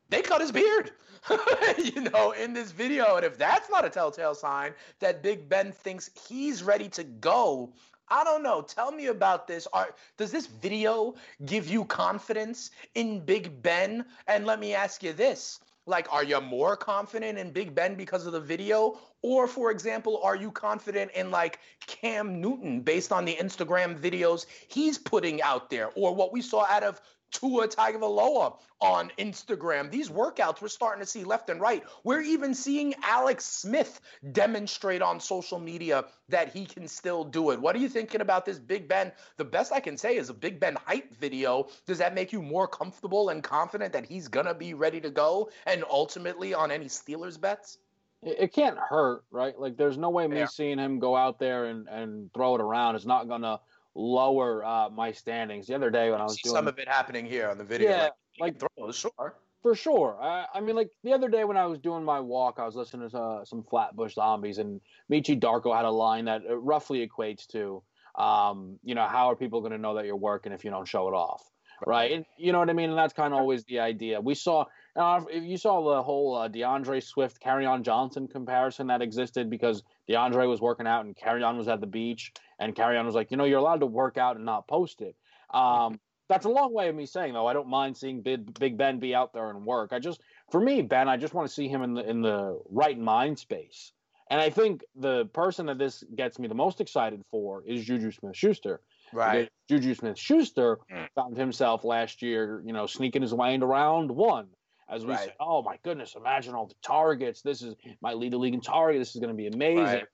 they 0.10 0.22
cut 0.22 0.42
his 0.42 0.52
beard, 0.52 0.92
you 1.78 2.02
know, 2.02 2.32
in 2.32 2.54
this 2.54 2.72
video. 2.72 3.16
And 3.16 3.26
if 3.26 3.38
that's 3.38 3.70
not 3.70 3.86
a 3.86 3.90
telltale 3.90 4.36
sign 4.36 4.74
that 5.00 5.24
Big 5.24 5.50
Ben 5.50 5.72
thinks 5.72 6.10
he's 6.28 6.64
ready 6.64 6.90
to 6.90 7.04
go, 7.04 7.74
I 8.10 8.24
don't 8.24 8.44
know. 8.44 8.62
Tell 8.62 8.92
me 8.92 9.08
about 9.08 9.48
this. 9.48 9.68
Are, 9.74 9.94
does 10.18 10.32
this 10.32 10.48
video 10.48 11.16
give 11.46 11.68
you 11.68 11.84
confidence 11.86 12.72
in 12.96 13.20
Big 13.20 13.62
Ben? 13.62 14.06
And 14.28 14.46
let 14.46 14.60
me 14.60 14.74
ask 14.74 15.04
you 15.04 15.14
this 15.14 15.60
Like, 15.86 16.12
are 16.12 16.24
you 16.24 16.40
more 16.40 16.78
confident 16.78 17.38
in 17.38 17.52
Big 17.52 17.76
Ben 17.76 17.96
because 17.96 18.26
of 18.26 18.34
the 18.34 18.40
video? 18.40 18.98
Or, 19.22 19.48
for 19.48 19.72
example, 19.72 20.22
are 20.24 20.36
you 20.36 20.52
confident 20.52 21.12
in 21.12 21.32
like 21.32 21.60
Cam 21.86 22.40
Newton 22.40 22.82
based 22.82 23.12
on 23.12 23.26
the 23.26 23.36
Instagram 23.36 24.00
videos 24.00 24.46
he's 24.68 24.98
putting 24.98 25.42
out 25.42 25.70
there? 25.70 25.90
Or 25.96 26.14
what 26.14 26.32
we 26.32 26.42
saw 26.42 26.66
out 26.66 26.84
of 26.84 27.02
Tua 27.32 27.68
Tagovailoa 27.68 28.58
on 28.80 29.12
Instagram. 29.18 29.92
These 29.92 30.10
workouts 30.10 30.62
we're 30.62 30.68
starting 30.70 31.04
to 31.04 31.10
see 31.10 31.24
left 31.24 31.50
and 31.50 31.60
right. 31.60 31.84
We're 32.04 32.22
even 32.22 32.54
seeing 32.54 32.94
Alex 33.04 33.46
Smith 33.46 34.00
demonstrate 34.32 35.02
on 35.02 35.20
social 35.20 35.60
media 35.60 36.06
that 36.30 36.54
he 36.54 36.66
can 36.66 36.88
still 36.88 37.24
do 37.24 37.52
it. 37.52 37.60
What 37.60 37.76
are 37.76 37.80
you 37.80 37.90
thinking 37.90 38.22
about 38.22 38.46
this 38.46 38.60
Big 38.60 38.88
Ben? 38.88 39.12
The 39.38 39.46
best 39.46 39.74
I 39.74 39.80
can 39.80 39.98
say 39.98 40.16
is 40.16 40.30
a 40.30 40.34
Big 40.34 40.60
Ben 40.60 40.78
hype 40.86 41.16
video. 41.18 41.68
Does 41.86 41.98
that 41.98 42.16
make 42.16 42.32
you 42.32 42.42
more 42.42 42.68
comfortable 42.68 43.30
and 43.30 43.44
confident 43.44 43.94
that 43.94 44.06
he's 44.06 44.28
going 44.28 44.46
to 44.46 44.54
be 44.54 44.74
ready 44.74 45.02
to 45.02 45.10
go 45.10 45.50
and 45.66 45.84
ultimately 45.90 46.54
on 46.54 46.72
any 46.72 46.86
Steelers 46.86 47.40
bets? 47.40 47.78
It 48.24 48.54
can't 48.54 48.78
hurt, 48.78 49.24
right? 49.30 49.58
Like, 49.58 49.78
there's 49.78 49.98
no 49.98 50.10
way 50.10 50.28
me 50.28 50.40
yeah. 50.40 50.48
seeing 50.48 50.80
him 50.80 51.00
go 51.00 51.16
out 51.16 51.40
there 51.40 51.66
and, 51.66 51.88
and 51.88 52.34
throw 52.34 52.56
it 52.56 52.62
around 52.62 52.96
is 52.96 53.06
not 53.06 53.28
going 53.28 53.44
to 53.44 53.60
lower 53.94 54.66
uh, 54.66 54.90
my 54.90 55.12
standings. 55.12 55.68
The 55.68 55.76
other 55.76 55.92
day 55.92 56.10
when 56.10 56.20
I 56.20 56.24
was 56.24 56.38
doing 56.38 56.56
some 56.56 56.68
of 56.68 56.80
it 56.80 56.88
happening 56.88 57.26
here 57.26 57.50
on 57.50 57.58
the 57.58 57.64
video, 57.64 57.90
yeah, 57.90 58.10
like, 58.40 58.60
like 58.60 58.60
throw, 58.60 58.92
sure. 58.92 59.36
For 59.62 59.76
sure. 59.76 60.18
I, 60.22 60.46
I, 60.54 60.62
mean, 60.62 60.76
like 60.76 60.90
the 61.04 61.14
other 61.14 61.30
day 61.30 61.44
when 61.44 61.58
I 61.58 61.66
was 61.66 61.80
doing 61.80 62.04
my 62.04 62.20
walk, 62.20 62.56
I 62.58 62.66
was 62.66 62.76
listening 62.76 63.10
to 63.10 63.18
uh, 63.18 63.46
some 63.46 63.64
Flatbush 63.64 64.14
Zombies, 64.14 64.60
and 64.60 64.82
Meechy 65.12 65.40
Darko 65.40 65.76
had 65.76 65.86
a 65.86 65.92
line 65.92 66.26
that 66.26 66.42
roughly 66.48 67.08
equates 67.08 67.46
to, 67.48 67.84
um, 68.22 68.80
you 68.84 68.96
know, 68.96 69.06
how 69.08 69.30
are 69.30 69.36
people 69.36 69.62
going 69.62 69.74
to 69.74 69.78
know 69.78 69.96
that 69.96 70.06
you're 70.06 70.16
working 70.16 70.52
if 70.52 70.64
you 70.64 70.72
don't 70.72 70.88
show 70.88 71.08
it 71.08 71.14
off, 71.14 71.44
right? 71.86 72.26
You 72.38 72.52
know 72.52 72.60
what 72.60 72.70
I 72.70 72.74
mean? 72.74 72.90
And 72.90 72.98
that's 72.98 73.14
kind 73.14 73.34
of 73.34 73.40
always 73.40 73.64
the 73.66 73.80
idea. 73.80 74.20
We 74.20 74.36
saw, 74.36 74.66
uh, 74.96 75.22
if 75.30 75.44
you 75.44 75.58
saw 75.58 75.96
the 75.96 76.02
whole 76.02 76.36
uh, 76.36 76.48
D'Andre 76.48 77.00
Swift, 77.00 77.42
Kerryon 77.42 77.84
Johnson 77.84 78.28
comparison 78.28 78.88
that 78.88 79.02
existed 79.02 79.50
because 79.50 79.84
DeAndre 80.10 80.48
was 80.48 80.62
working 80.62 80.88
out 80.88 81.06
and 81.06 81.16
Kerryon 81.16 81.58
was 81.58 81.68
at 81.68 81.82
the 81.82 81.88
beach, 81.88 82.32
and 82.60 82.76
Kerryon 82.76 83.06
was 83.06 83.16
like, 83.16 83.32
you 83.32 83.38
know, 83.38 83.46
you're 83.46 83.60
allowed 83.60 83.82
to 83.82 83.86
work 83.86 84.18
out 84.18 84.36
and 84.36 84.46
not 84.46 84.68
post 84.68 85.02
it. 85.02 85.16
Um, 85.54 86.00
that's 86.30 86.46
a 86.46 86.50
long 86.50 86.74
way 86.74 86.90
of 86.90 86.96
me 86.96 87.06
saying 87.06 87.34
though. 87.34 87.48
I 87.48 87.54
don't 87.54 87.70
mind 87.70 87.96
seeing 87.96 88.22
Big, 88.22 88.60
Big 88.60 88.78
Ben 88.78 89.00
be 89.00 89.16
out 89.16 89.34
there 89.34 89.50
and 89.50 89.66
work. 89.66 89.94
I 89.94 90.00
just, 90.00 90.22
for 90.52 90.60
me, 90.60 90.82
Ben, 90.82 91.08
I 91.08 91.18
just 91.18 91.34
want 91.34 91.48
to 91.48 91.54
see 91.54 91.68
him 91.68 91.84
in 91.84 91.94
the 91.94 92.10
in 92.10 92.22
the 92.22 92.60
right 92.70 92.98
mind 92.98 93.40
space. 93.40 93.94
And 94.30 94.42
I 94.42 94.50
think 94.50 94.84
the 94.96 95.26
person 95.28 95.68
that 95.68 95.78
this 95.78 96.04
gets 96.16 96.38
me 96.38 96.48
the 96.48 96.56
most 96.56 96.82
excited 96.82 97.24
for 97.32 97.64
is 97.66 97.86
Juju 97.86 98.12
Smith 98.12 98.36
Schuster. 98.36 98.82
Right. 99.14 99.50
Juju 99.70 99.94
Smith 99.94 100.18
Schuster 100.18 100.80
mm. 100.92 101.08
found 101.16 101.38
himself 101.38 101.84
last 101.84 102.22
year, 102.22 102.62
you 102.66 102.74
know, 102.74 102.86
sneaking 102.86 103.22
his 103.22 103.34
way 103.34 103.54
into 103.54 103.66
round 103.66 104.12
one. 104.12 104.48
As 104.90 105.06
we 105.06 105.12
right. 105.12 105.26
said, 105.26 105.34
oh 105.40 105.62
my 105.62 105.78
goodness, 105.84 106.16
imagine 106.16 106.56
all 106.56 106.68
the 106.68 106.76
targets. 106.82 107.42
This 107.42 107.62
is 107.62 107.76
might 108.02 108.18
lead 108.18 108.32
the 108.32 108.38
league 108.38 108.54
in 108.54 108.62
target. 108.62 109.02
This 109.02 109.16
is 109.16 109.20
going 109.20 109.34
to 109.34 109.38
be 109.38 109.48
amazing. 109.48 109.84
Right 109.84 110.06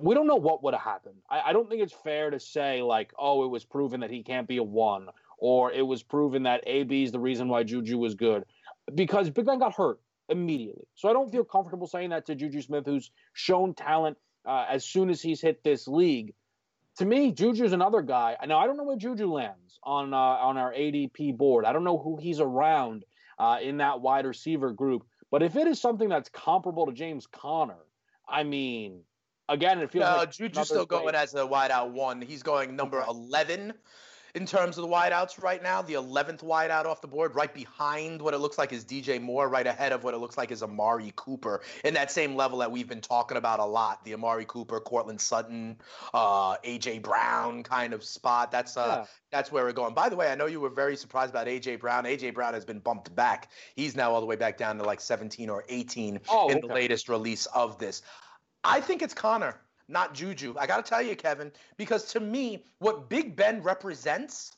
we 0.00 0.14
don't 0.14 0.26
know 0.26 0.36
what 0.36 0.62
would 0.62 0.74
have 0.74 0.82
happened. 0.82 1.16
I, 1.28 1.40
I, 1.46 1.52
don't 1.52 1.68
think 1.68 1.82
it's 1.82 1.92
fair 1.92 2.30
to 2.30 2.40
say 2.40 2.82
like, 2.82 3.12
oh, 3.18 3.44
it 3.44 3.48
was 3.48 3.64
proven 3.64 4.00
that 4.00 4.10
he 4.10 4.22
can't 4.22 4.48
be 4.48 4.58
a 4.58 4.62
one, 4.62 5.08
or 5.38 5.72
it 5.72 5.82
was 5.82 6.02
proven 6.02 6.44
that 6.44 6.62
AB 6.66 7.04
is 7.04 7.12
the 7.12 7.20
reason 7.20 7.48
why 7.48 7.62
Juju 7.62 7.98
was 7.98 8.14
good, 8.14 8.44
because 8.94 9.30
Big 9.30 9.46
Ben 9.46 9.58
got 9.58 9.74
hurt 9.74 10.00
immediately. 10.28 10.86
So 10.94 11.08
I 11.08 11.12
don't 11.12 11.30
feel 11.30 11.44
comfortable 11.44 11.86
saying 11.86 12.10
that 12.10 12.26
to 12.26 12.34
Juju 12.34 12.62
Smith, 12.62 12.86
who's 12.86 13.10
shown 13.32 13.74
talent 13.74 14.16
uh, 14.46 14.66
as 14.68 14.84
soon 14.84 15.10
as 15.10 15.20
he's 15.20 15.40
hit 15.40 15.62
this 15.62 15.86
league. 15.86 16.34
To 16.98 17.04
me, 17.04 17.32
Juju's 17.32 17.72
another 17.72 18.02
guy. 18.02 18.36
Now 18.46 18.58
I 18.58 18.66
don't 18.66 18.76
know 18.76 18.84
where 18.84 18.96
Juju 18.96 19.32
lands 19.32 19.78
on 19.82 20.14
uh, 20.14 20.16
on 20.16 20.56
our 20.56 20.72
ADP 20.72 21.36
board. 21.36 21.64
I 21.64 21.72
don't 21.72 21.84
know 21.84 21.98
who 21.98 22.16
he's 22.16 22.40
around 22.40 23.04
uh, 23.38 23.58
in 23.62 23.78
that 23.78 24.00
wide 24.00 24.26
receiver 24.26 24.72
group. 24.72 25.04
But 25.30 25.42
if 25.42 25.56
it 25.56 25.66
is 25.66 25.80
something 25.80 26.08
that's 26.08 26.28
comparable 26.28 26.86
to 26.86 26.92
James 26.92 27.26
Conner, 27.26 27.80
I 28.28 28.44
mean, 28.44 29.02
again, 29.48 29.80
it 29.80 29.90
feels 29.90 30.04
no, 30.04 30.16
like 30.18 30.30
Juju's 30.30 30.68
still 30.68 30.86
going 30.86 31.14
as 31.14 31.34
a 31.34 31.38
wideout 31.38 31.90
one. 31.90 32.22
He's 32.22 32.42
going 32.42 32.76
number 32.76 33.02
okay. 33.02 33.10
11 34.34 34.42
in 34.42 34.46
terms 34.46 34.78
of 34.78 34.82
the 34.82 34.88
wideouts 34.88 35.42
right 35.42 35.62
now. 35.62 35.82
The 35.82 35.94
11th 35.94 36.42
wideout 36.42 36.86
off 36.86 37.00
the 37.00 37.08
board, 37.08 37.34
right 37.34 37.52
behind 37.52 38.20
what 38.20 38.34
it 38.34 38.38
looks 38.38 38.58
like 38.58 38.72
is 38.72 38.84
DJ 38.84 39.20
Moore, 39.20 39.48
right 39.48 39.66
ahead 39.66 39.92
of 39.92 40.04
what 40.04 40.14
it 40.14 40.18
looks 40.18 40.36
like 40.36 40.50
is 40.50 40.62
Amari 40.62 41.12
Cooper 41.16 41.62
in 41.84 41.94
that 41.94 42.10
same 42.10 42.36
level 42.36 42.58
that 42.58 42.70
we've 42.70 42.88
been 42.88 43.00
talking 43.00 43.36
about 43.36 43.60
a 43.60 43.64
lot. 43.64 44.04
The 44.04 44.14
Amari 44.14 44.44
Cooper, 44.46 44.80
Courtland 44.80 45.20
Sutton, 45.20 45.76
uh, 46.12 46.56
AJ 46.64 47.02
Brown 47.02 47.62
kind 47.62 47.92
of 47.92 48.04
spot. 48.04 48.50
That's 48.50 48.76
uh, 48.76 49.00
yeah. 49.00 49.06
that's 49.30 49.50
where 49.52 49.64
we're 49.64 49.72
going. 49.72 49.94
By 49.94 50.08
the 50.08 50.16
way, 50.16 50.30
I 50.30 50.34
know 50.34 50.46
you 50.46 50.60
were 50.60 50.70
very 50.70 50.96
surprised 50.96 51.30
about 51.30 51.46
AJ 51.46 51.80
Brown. 51.80 52.04
AJ 52.04 52.34
Brown 52.34 52.54
has 52.54 52.64
been 52.64 52.80
bumped 52.80 53.14
back. 53.14 53.50
He's 53.76 53.96
now 53.96 54.12
all 54.12 54.20
the 54.20 54.26
way 54.26 54.36
back 54.36 54.58
down 54.58 54.78
to 54.78 54.84
like 54.84 55.00
17 55.00 55.48
or 55.48 55.64
18 55.68 56.20
oh, 56.28 56.48
in 56.48 56.58
okay. 56.58 56.66
the 56.66 56.74
latest 56.74 57.08
release 57.08 57.46
of 57.46 57.78
this. 57.78 58.02
I 58.66 58.80
think 58.80 59.02
it's 59.02 59.12
Conner, 59.12 59.60
not 59.88 60.14
Juju. 60.14 60.54
I 60.58 60.66
got 60.66 60.84
to 60.84 60.88
tell 60.88 61.02
you, 61.02 61.16
Kevin, 61.16 61.52
because 61.76 62.04
to 62.12 62.20
me, 62.20 62.64
what 62.78 63.08
Big 63.08 63.36
Ben 63.36 63.62
represents 63.62 64.56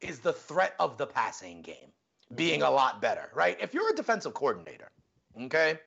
is 0.00 0.20
the 0.20 0.32
threat 0.32 0.74
of 0.78 0.96
the 0.96 1.06
passing 1.06 1.62
game 1.62 1.92
being 2.34 2.62
a 2.62 2.70
lot 2.70 3.00
better, 3.00 3.30
right? 3.34 3.56
If 3.60 3.74
you're 3.74 3.90
a 3.90 3.96
defensive 3.96 4.34
coordinator, 4.34 4.90
okay, 5.42 5.78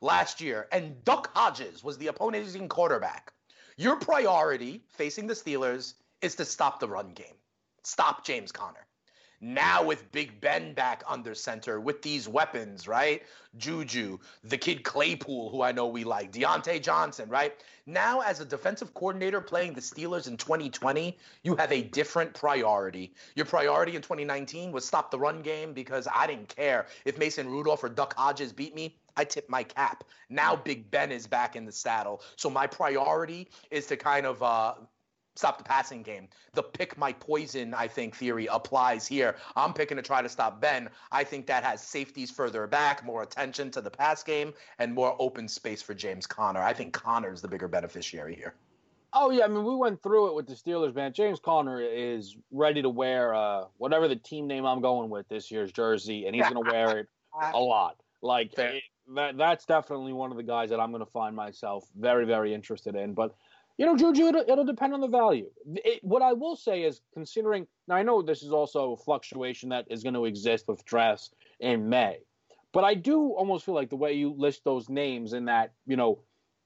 last 0.00 0.40
year, 0.40 0.66
and 0.72 1.04
Duck 1.04 1.30
Hodges 1.36 1.84
was 1.84 1.98
the 1.98 2.08
opposing 2.08 2.68
quarterback, 2.68 3.32
your 3.76 3.96
priority 3.96 4.82
facing 4.88 5.26
the 5.26 5.34
Steelers 5.34 5.94
is 6.22 6.34
to 6.36 6.44
stop 6.44 6.80
the 6.80 6.88
run 6.88 7.12
game, 7.12 7.36
stop 7.82 8.24
James 8.24 8.50
Conner. 8.50 8.86
Now 9.40 9.82
with 9.82 10.12
Big 10.12 10.38
Ben 10.40 10.74
back 10.74 11.02
under 11.08 11.34
center 11.34 11.80
with 11.80 12.02
these 12.02 12.28
weapons, 12.28 12.86
right? 12.86 13.22
Juju, 13.56 14.18
the 14.44 14.58
kid 14.58 14.84
Claypool, 14.84 15.50
who 15.50 15.62
I 15.62 15.72
know 15.72 15.86
we 15.86 16.04
like, 16.04 16.30
Diontae 16.30 16.82
Johnson, 16.82 17.28
right? 17.28 17.54
Now, 17.86 18.20
as 18.20 18.40
a 18.40 18.44
defensive 18.44 18.92
coordinator 18.92 19.40
playing 19.40 19.72
the 19.72 19.80
Steelers 19.80 20.28
in 20.28 20.36
2020, 20.36 21.16
you 21.42 21.56
have 21.56 21.72
a 21.72 21.82
different 21.82 22.34
priority. 22.34 23.14
Your 23.34 23.46
priority 23.46 23.96
in 23.96 24.02
2019 24.02 24.72
was 24.72 24.84
stop 24.84 25.10
the 25.10 25.18
run 25.18 25.40
game 25.40 25.72
because 25.72 26.06
I 26.14 26.26
didn't 26.26 26.54
care 26.54 26.86
if 27.06 27.18
Mason 27.18 27.48
Rudolph 27.48 27.82
or 27.82 27.88
Duck 27.88 28.14
Hodges 28.16 28.52
beat 28.52 28.74
me. 28.74 28.96
I 29.16 29.24
tip 29.24 29.48
my 29.48 29.62
cap. 29.62 30.04
Now 30.28 30.54
Big 30.54 30.90
Ben 30.90 31.10
is 31.10 31.26
back 31.26 31.56
in 31.56 31.64
the 31.64 31.72
saddle. 31.72 32.22
So 32.36 32.50
my 32.50 32.66
priority 32.66 33.48
is 33.70 33.86
to 33.86 33.96
kind 33.96 34.26
of 34.26 34.42
uh, 34.42 34.74
stop 35.40 35.58
the 35.58 35.64
passing 35.64 36.02
game. 36.02 36.28
The 36.52 36.62
pick 36.62 36.98
my 36.98 37.12
poison, 37.14 37.72
I 37.74 37.88
think, 37.88 38.14
theory 38.14 38.46
applies 38.46 39.06
here. 39.06 39.36
I'm 39.56 39.72
picking 39.72 39.96
to 39.96 40.02
try 40.02 40.20
to 40.20 40.28
stop 40.28 40.60
Ben. 40.60 40.90
I 41.10 41.24
think 41.24 41.46
that 41.46 41.64
has 41.64 41.82
safeties 41.82 42.30
further 42.30 42.66
back, 42.66 43.04
more 43.04 43.22
attention 43.22 43.70
to 43.72 43.80
the 43.80 43.90
pass 43.90 44.22
game, 44.22 44.52
and 44.78 44.94
more 44.94 45.16
open 45.18 45.48
space 45.48 45.80
for 45.80 45.94
James 45.94 46.26
Conner. 46.26 46.60
I 46.60 46.74
think 46.74 46.92
Conner's 46.92 47.40
the 47.40 47.48
bigger 47.48 47.68
beneficiary 47.68 48.36
here. 48.36 48.54
Oh 49.12 49.30
yeah, 49.30 49.44
I 49.44 49.48
mean 49.48 49.64
we 49.64 49.74
went 49.74 50.02
through 50.02 50.28
it 50.28 50.34
with 50.34 50.46
the 50.46 50.54
Steelers, 50.54 50.94
man. 50.94 51.12
James 51.12 51.40
Conner 51.40 51.80
is 51.80 52.36
ready 52.52 52.82
to 52.82 52.88
wear 52.88 53.34
uh, 53.34 53.64
whatever 53.78 54.06
the 54.06 54.16
team 54.16 54.46
name 54.46 54.64
I'm 54.64 54.80
going 54.80 55.10
with 55.10 55.28
this 55.28 55.50
year's 55.50 55.72
jersey, 55.72 56.26
and 56.26 56.34
he's 56.34 56.48
going 56.48 56.64
to 56.64 56.70
wear 56.70 56.98
it 56.98 57.08
a 57.54 57.58
lot. 57.58 57.96
Like 58.22 58.56
it, 58.58 58.82
that, 59.14 59.36
that's 59.36 59.64
definitely 59.64 60.12
one 60.12 60.30
of 60.30 60.36
the 60.36 60.42
guys 60.42 60.70
that 60.70 60.78
I'm 60.78 60.90
going 60.90 61.04
to 61.04 61.10
find 61.10 61.34
myself 61.34 61.88
very, 61.98 62.24
very 62.24 62.54
interested 62.54 62.94
in. 62.94 63.14
But 63.14 63.34
you 63.80 63.86
know, 63.86 63.96
Juju, 63.96 64.26
it'll, 64.26 64.44
it'll 64.46 64.64
depend 64.66 64.92
on 64.92 65.00
the 65.00 65.08
value. 65.08 65.46
It, 65.76 66.04
what 66.04 66.20
I 66.20 66.34
will 66.34 66.54
say 66.54 66.82
is, 66.82 67.00
considering 67.14 67.66
now, 67.88 67.94
I 67.94 68.02
know 68.02 68.20
this 68.20 68.42
is 68.42 68.52
also 68.52 68.92
a 68.92 68.96
fluctuation 68.98 69.70
that 69.70 69.86
is 69.88 70.02
going 70.02 70.12
to 70.12 70.26
exist 70.26 70.68
with 70.68 70.84
drafts 70.84 71.30
in 71.60 71.88
May, 71.88 72.18
but 72.74 72.84
I 72.84 72.92
do 72.92 73.30
almost 73.30 73.64
feel 73.64 73.74
like 73.74 73.88
the 73.88 73.96
way 73.96 74.12
you 74.12 74.34
list 74.36 74.64
those 74.66 74.90
names 74.90 75.32
in 75.32 75.46
that, 75.46 75.72
you 75.86 75.96
know, 75.96 76.20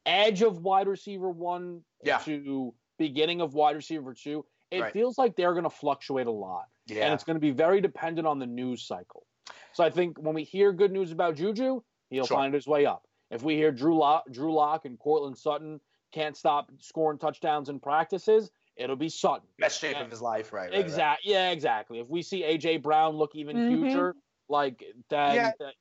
edge 0.04 0.42
of 0.42 0.62
wide 0.64 0.88
receiver 0.88 1.30
one 1.30 1.82
yeah. 2.02 2.18
to 2.18 2.74
beginning 2.98 3.40
of 3.40 3.54
wide 3.54 3.76
receiver 3.76 4.12
two, 4.12 4.44
it 4.72 4.80
right. 4.80 4.92
feels 4.92 5.16
like 5.16 5.36
they're 5.36 5.52
going 5.52 5.62
to 5.62 5.70
fluctuate 5.70 6.26
a 6.26 6.32
lot. 6.32 6.64
Yeah. 6.88 7.04
And 7.04 7.14
it's 7.14 7.22
going 7.22 7.36
to 7.36 7.40
be 7.40 7.52
very 7.52 7.80
dependent 7.80 8.26
on 8.26 8.40
the 8.40 8.46
news 8.46 8.82
cycle. 8.82 9.24
So 9.72 9.84
I 9.84 9.90
think 9.90 10.18
when 10.18 10.34
we 10.34 10.42
hear 10.42 10.72
good 10.72 10.90
news 10.90 11.12
about 11.12 11.36
Juju, 11.36 11.80
he'll 12.10 12.26
sure. 12.26 12.36
find 12.36 12.52
his 12.52 12.66
way 12.66 12.86
up. 12.86 13.04
If 13.30 13.44
we 13.44 13.54
hear 13.54 13.70
Drew 13.70 13.96
Lock, 13.96 14.24
Drew 14.32 14.52
Lock 14.52 14.84
and 14.84 14.98
Courtland 14.98 15.38
Sutton 15.38 15.80
can't 16.14 16.36
stop 16.36 16.70
scoring 16.78 17.18
touchdowns 17.18 17.68
in 17.68 17.80
practices, 17.80 18.50
it'll 18.76 18.96
be 18.96 19.08
Sutton. 19.08 19.46
Best 19.58 19.80
shape 19.80 19.96
and, 19.96 20.04
of 20.04 20.10
his 20.10 20.22
life, 20.22 20.52
right? 20.52 20.70
right 20.70 20.78
exactly. 20.78 21.32
Right. 21.32 21.40
Yeah, 21.40 21.50
exactly. 21.50 21.98
If 21.98 22.08
we 22.08 22.22
see 22.22 22.42
AJ 22.42 22.82
Brown 22.82 23.16
look 23.16 23.34
even 23.34 23.56
mm-hmm. 23.56 23.82
future, 23.82 24.14
like 24.48 24.84
that, 25.10 25.34
yeah. 25.34 25.52
That, 25.58 25.74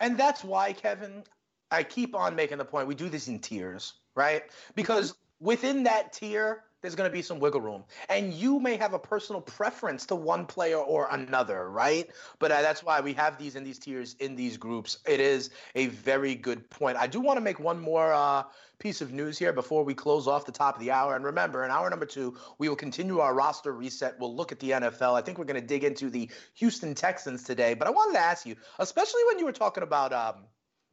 and 0.00 0.16
that's 0.16 0.44
why, 0.44 0.72
Kevin, 0.72 1.24
I 1.70 1.82
keep 1.82 2.14
on 2.14 2.36
making 2.36 2.58
the 2.58 2.64
point. 2.64 2.86
We 2.86 2.94
do 2.94 3.08
this 3.08 3.28
in 3.28 3.40
tiers, 3.40 3.94
right? 4.14 4.44
Because 4.74 5.14
within 5.40 5.82
that 5.84 6.12
tier, 6.12 6.62
there's 6.84 6.94
going 6.94 7.08
to 7.08 7.12
be 7.12 7.22
some 7.22 7.40
wiggle 7.40 7.62
room. 7.62 7.82
And 8.10 8.34
you 8.34 8.60
may 8.60 8.76
have 8.76 8.92
a 8.92 8.98
personal 8.98 9.40
preference 9.40 10.04
to 10.04 10.14
one 10.14 10.44
player 10.44 10.76
or 10.76 11.08
another, 11.10 11.70
right? 11.70 12.10
But 12.38 12.52
uh, 12.52 12.60
that's 12.60 12.82
why 12.82 13.00
we 13.00 13.14
have 13.14 13.38
these 13.38 13.56
in 13.56 13.64
these 13.64 13.78
tiers, 13.78 14.16
in 14.20 14.36
these 14.36 14.58
groups. 14.58 14.98
It 15.08 15.18
is 15.18 15.48
a 15.74 15.86
very 15.86 16.34
good 16.34 16.68
point. 16.68 16.98
I 16.98 17.06
do 17.06 17.22
want 17.22 17.38
to 17.38 17.40
make 17.40 17.58
one 17.58 17.80
more 17.80 18.12
uh, 18.12 18.42
piece 18.78 19.00
of 19.00 19.14
news 19.14 19.38
here 19.38 19.54
before 19.54 19.82
we 19.82 19.94
close 19.94 20.28
off 20.28 20.44
the 20.44 20.52
top 20.52 20.74
of 20.74 20.80
the 20.82 20.90
hour. 20.90 21.16
And 21.16 21.24
remember, 21.24 21.64
in 21.64 21.70
hour 21.70 21.88
number 21.88 22.04
two, 22.04 22.36
we 22.58 22.68
will 22.68 22.76
continue 22.76 23.20
our 23.20 23.32
roster 23.32 23.72
reset. 23.72 24.20
We'll 24.20 24.36
look 24.36 24.52
at 24.52 24.60
the 24.60 24.72
NFL. 24.72 25.14
I 25.14 25.22
think 25.22 25.38
we're 25.38 25.46
going 25.46 25.58
to 25.58 25.66
dig 25.66 25.84
into 25.84 26.10
the 26.10 26.30
Houston 26.56 26.94
Texans 26.94 27.44
today. 27.44 27.72
But 27.72 27.88
I 27.88 27.92
wanted 27.92 28.12
to 28.18 28.22
ask 28.22 28.44
you, 28.44 28.56
especially 28.78 29.22
when 29.28 29.38
you 29.38 29.46
were 29.46 29.52
talking 29.52 29.84
about 29.84 30.12
um, 30.12 30.44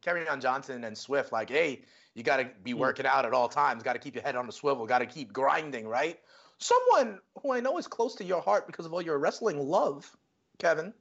Kerryon 0.06 0.42
Johnson 0.42 0.86
and 0.86 0.98
Swift, 0.98 1.34
like, 1.34 1.50
hey, 1.50 1.82
you 2.16 2.24
got 2.24 2.38
to 2.38 2.50
be 2.64 2.72
hmm. 2.72 2.80
working 2.80 3.06
out 3.06 3.26
at 3.26 3.34
all 3.34 3.48
times. 3.48 3.84
Got 3.84 3.94
to 3.94 4.00
keep 4.00 4.16
your 4.16 4.24
head 4.24 4.36
on 4.36 4.46
the 4.46 4.52
swivel. 4.52 4.86
Got 4.86 5.00
to 5.00 5.06
keep 5.06 5.32
grinding, 5.32 5.88
right? 5.88 6.20
Someone 6.58 7.20
who 7.42 7.54
I 7.54 7.60
know 7.60 7.78
is 7.78 7.88
close 7.88 8.16
to 8.16 8.24
your 8.24 8.42
heart 8.42 8.68
because 8.68 8.86
of 8.86 8.94
all 8.94 9.02
your 9.02 9.18
wrestling 9.18 9.60
love, 9.60 10.10
Kevin, 10.60 10.94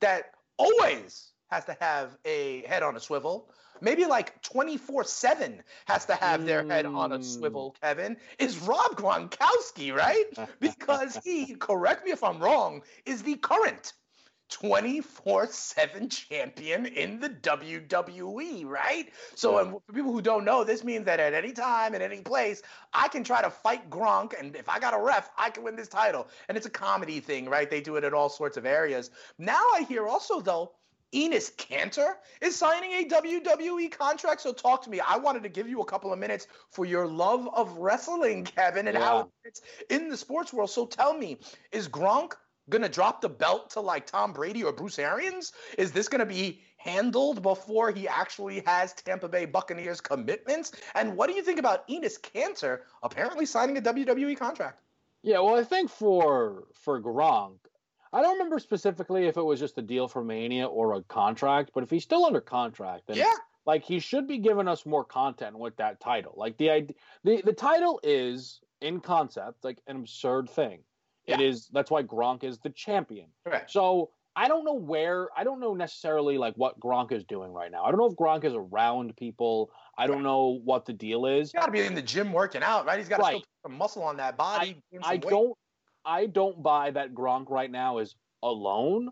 that 0.00 0.32
always 0.58 1.32
has 1.50 1.64
to 1.64 1.76
have 1.80 2.16
a 2.24 2.62
head 2.66 2.82
on 2.82 2.96
a 2.96 3.00
swivel. 3.00 3.50
Maybe 3.80 4.04
like 4.04 4.42
24 4.42 5.04
7 5.04 5.62
has 5.86 6.04
to 6.06 6.14
have 6.16 6.44
their 6.44 6.66
head 6.66 6.84
on 6.84 7.12
a 7.12 7.22
swivel, 7.22 7.76
hmm. 7.80 7.86
Kevin, 7.86 8.16
is 8.38 8.58
Rob 8.58 8.96
Gronkowski, 8.96 9.94
right? 9.94 10.26
Because 10.60 11.18
he, 11.24 11.54
correct 11.54 12.04
me 12.04 12.10
if 12.10 12.24
I'm 12.24 12.40
wrong, 12.40 12.82
is 13.06 13.22
the 13.22 13.36
current 13.36 13.92
24 14.48 15.48
7 15.48 16.08
champion 16.08 16.86
in 16.86 17.20
the 17.20 17.28
WWE, 17.30 18.64
right? 18.64 19.08
So, 19.34 19.60
yeah. 19.60 19.70
for 19.70 19.92
people 19.92 20.12
who 20.12 20.22
don't 20.22 20.44
know, 20.44 20.64
this 20.64 20.84
means 20.84 21.04
that 21.06 21.20
at 21.20 21.34
any 21.34 21.52
time, 21.52 21.94
in 21.94 22.02
any 22.02 22.20
place, 22.20 22.62
I 22.92 23.08
can 23.08 23.24
try 23.24 23.42
to 23.42 23.50
fight 23.50 23.90
Gronk. 23.90 24.38
And 24.38 24.56
if 24.56 24.68
I 24.68 24.78
got 24.78 24.94
a 24.94 24.98
ref, 24.98 25.30
I 25.36 25.50
can 25.50 25.64
win 25.64 25.76
this 25.76 25.88
title. 25.88 26.28
And 26.48 26.56
it's 26.56 26.66
a 26.66 26.70
comedy 26.70 27.20
thing, 27.20 27.48
right? 27.48 27.68
They 27.68 27.80
do 27.80 27.96
it 27.96 28.04
in 28.04 28.14
all 28.14 28.28
sorts 28.28 28.56
of 28.56 28.64
areas. 28.64 29.10
Now 29.38 29.62
I 29.74 29.82
hear 29.82 30.06
also, 30.06 30.40
though, 30.40 30.72
Enes 31.14 31.54
Kanter 31.56 32.14
is 32.42 32.56
signing 32.56 32.92
a 32.92 33.04
WWE 33.08 33.90
contract. 33.90 34.42
So 34.42 34.52
talk 34.52 34.82
to 34.82 34.90
me. 34.90 35.00
I 35.00 35.16
wanted 35.16 35.42
to 35.44 35.48
give 35.48 35.68
you 35.68 35.80
a 35.80 35.84
couple 35.84 36.12
of 36.12 36.18
minutes 36.18 36.46
for 36.70 36.84
your 36.84 37.06
love 37.06 37.48
of 37.54 37.78
wrestling, 37.78 38.44
Kevin, 38.44 38.88
and 38.88 38.96
yeah. 38.96 39.04
how 39.04 39.30
it's 39.44 39.62
in 39.88 40.08
the 40.08 40.16
sports 40.16 40.52
world. 40.52 40.70
So 40.70 40.86
tell 40.86 41.16
me, 41.16 41.38
is 41.72 41.88
Gronk 41.88 42.34
gonna 42.68 42.88
drop 42.88 43.20
the 43.20 43.28
belt 43.28 43.70
to 43.70 43.80
like 43.80 44.06
Tom 44.06 44.32
Brady 44.32 44.64
or 44.64 44.72
Bruce 44.72 44.98
Arians? 44.98 45.52
Is 45.76 45.92
this 45.92 46.08
gonna 46.08 46.26
be 46.26 46.60
handled 46.76 47.42
before 47.42 47.90
he 47.90 48.08
actually 48.08 48.62
has 48.66 48.92
Tampa 48.92 49.28
Bay 49.28 49.44
Buccaneers 49.44 50.00
commitments? 50.00 50.72
And 50.94 51.16
what 51.16 51.28
do 51.28 51.34
you 51.34 51.42
think 51.42 51.58
about 51.58 51.86
Enes 51.88 52.18
Kanter 52.20 52.80
apparently 53.02 53.46
signing 53.46 53.76
a 53.78 53.82
WWE 53.82 54.36
contract? 54.36 54.82
Yeah, 55.22 55.40
well, 55.40 55.56
I 55.56 55.64
think 55.64 55.90
for 55.90 56.64
for 56.74 57.00
Gronk, 57.00 57.58
I 58.12 58.22
don't 58.22 58.34
remember 58.34 58.58
specifically 58.58 59.26
if 59.26 59.36
it 59.36 59.42
was 59.42 59.60
just 59.60 59.78
a 59.78 59.82
deal 59.82 60.08
for 60.08 60.24
Mania 60.24 60.66
or 60.66 60.94
a 60.94 61.02
contract, 61.02 61.70
but 61.74 61.82
if 61.82 61.90
he's 61.90 62.04
still 62.04 62.24
under 62.24 62.40
contract, 62.40 63.08
then 63.08 63.16
yeah. 63.16 63.34
like 63.66 63.84
he 63.84 63.98
should 63.98 64.26
be 64.26 64.38
giving 64.38 64.68
us 64.68 64.86
more 64.86 65.04
content 65.04 65.58
with 65.58 65.76
that 65.76 66.00
title. 66.00 66.34
Like 66.36 66.56
the 66.56 66.88
the 67.24 67.42
the 67.42 67.52
title 67.52 68.00
is 68.02 68.60
in 68.80 69.00
concept 69.00 69.64
like 69.64 69.78
an 69.86 69.96
absurd 69.96 70.48
thing. 70.48 70.80
Yeah. 71.28 71.34
It 71.34 71.40
is 71.42 71.68
that's 71.72 71.90
why 71.90 72.02
Gronk 72.02 72.42
is 72.42 72.58
the 72.58 72.70
champion. 72.70 73.26
Correct. 73.44 73.70
So 73.70 74.10
I 74.34 74.48
don't 74.48 74.64
know 74.64 74.74
where 74.74 75.28
I 75.36 75.44
don't 75.44 75.60
know 75.60 75.74
necessarily 75.74 76.38
like 76.38 76.54
what 76.54 76.78
Gronk 76.80 77.12
is 77.12 77.24
doing 77.24 77.52
right 77.52 77.70
now. 77.70 77.84
I 77.84 77.90
don't 77.90 77.98
know 77.98 78.06
if 78.06 78.14
Gronk 78.14 78.44
is 78.44 78.54
around 78.54 79.16
people. 79.16 79.70
I 79.98 80.06
don't 80.06 80.22
know 80.22 80.60
what 80.64 80.86
the 80.86 80.92
deal 80.92 81.26
is. 81.26 81.50
He's 81.50 81.60
got 81.60 81.66
to 81.66 81.72
be 81.72 81.80
in 81.80 81.94
the 81.94 82.02
gym 82.02 82.32
working 82.32 82.62
out, 82.62 82.86
right? 82.86 82.98
He's 82.98 83.08
got 83.08 83.16
to 83.16 83.22
right. 83.22 83.30
still 83.30 83.40
put 83.40 83.70
some 83.70 83.78
muscle 83.78 84.02
on 84.02 84.16
that 84.18 84.36
body. 84.36 84.80
I, 85.02 85.14
I 85.14 85.16
don't 85.16 85.56
I 86.04 86.26
don't 86.26 86.62
buy 86.62 86.90
that 86.92 87.12
Gronk 87.14 87.50
right 87.50 87.70
now 87.70 87.98
is 87.98 88.14
alone. 88.42 89.10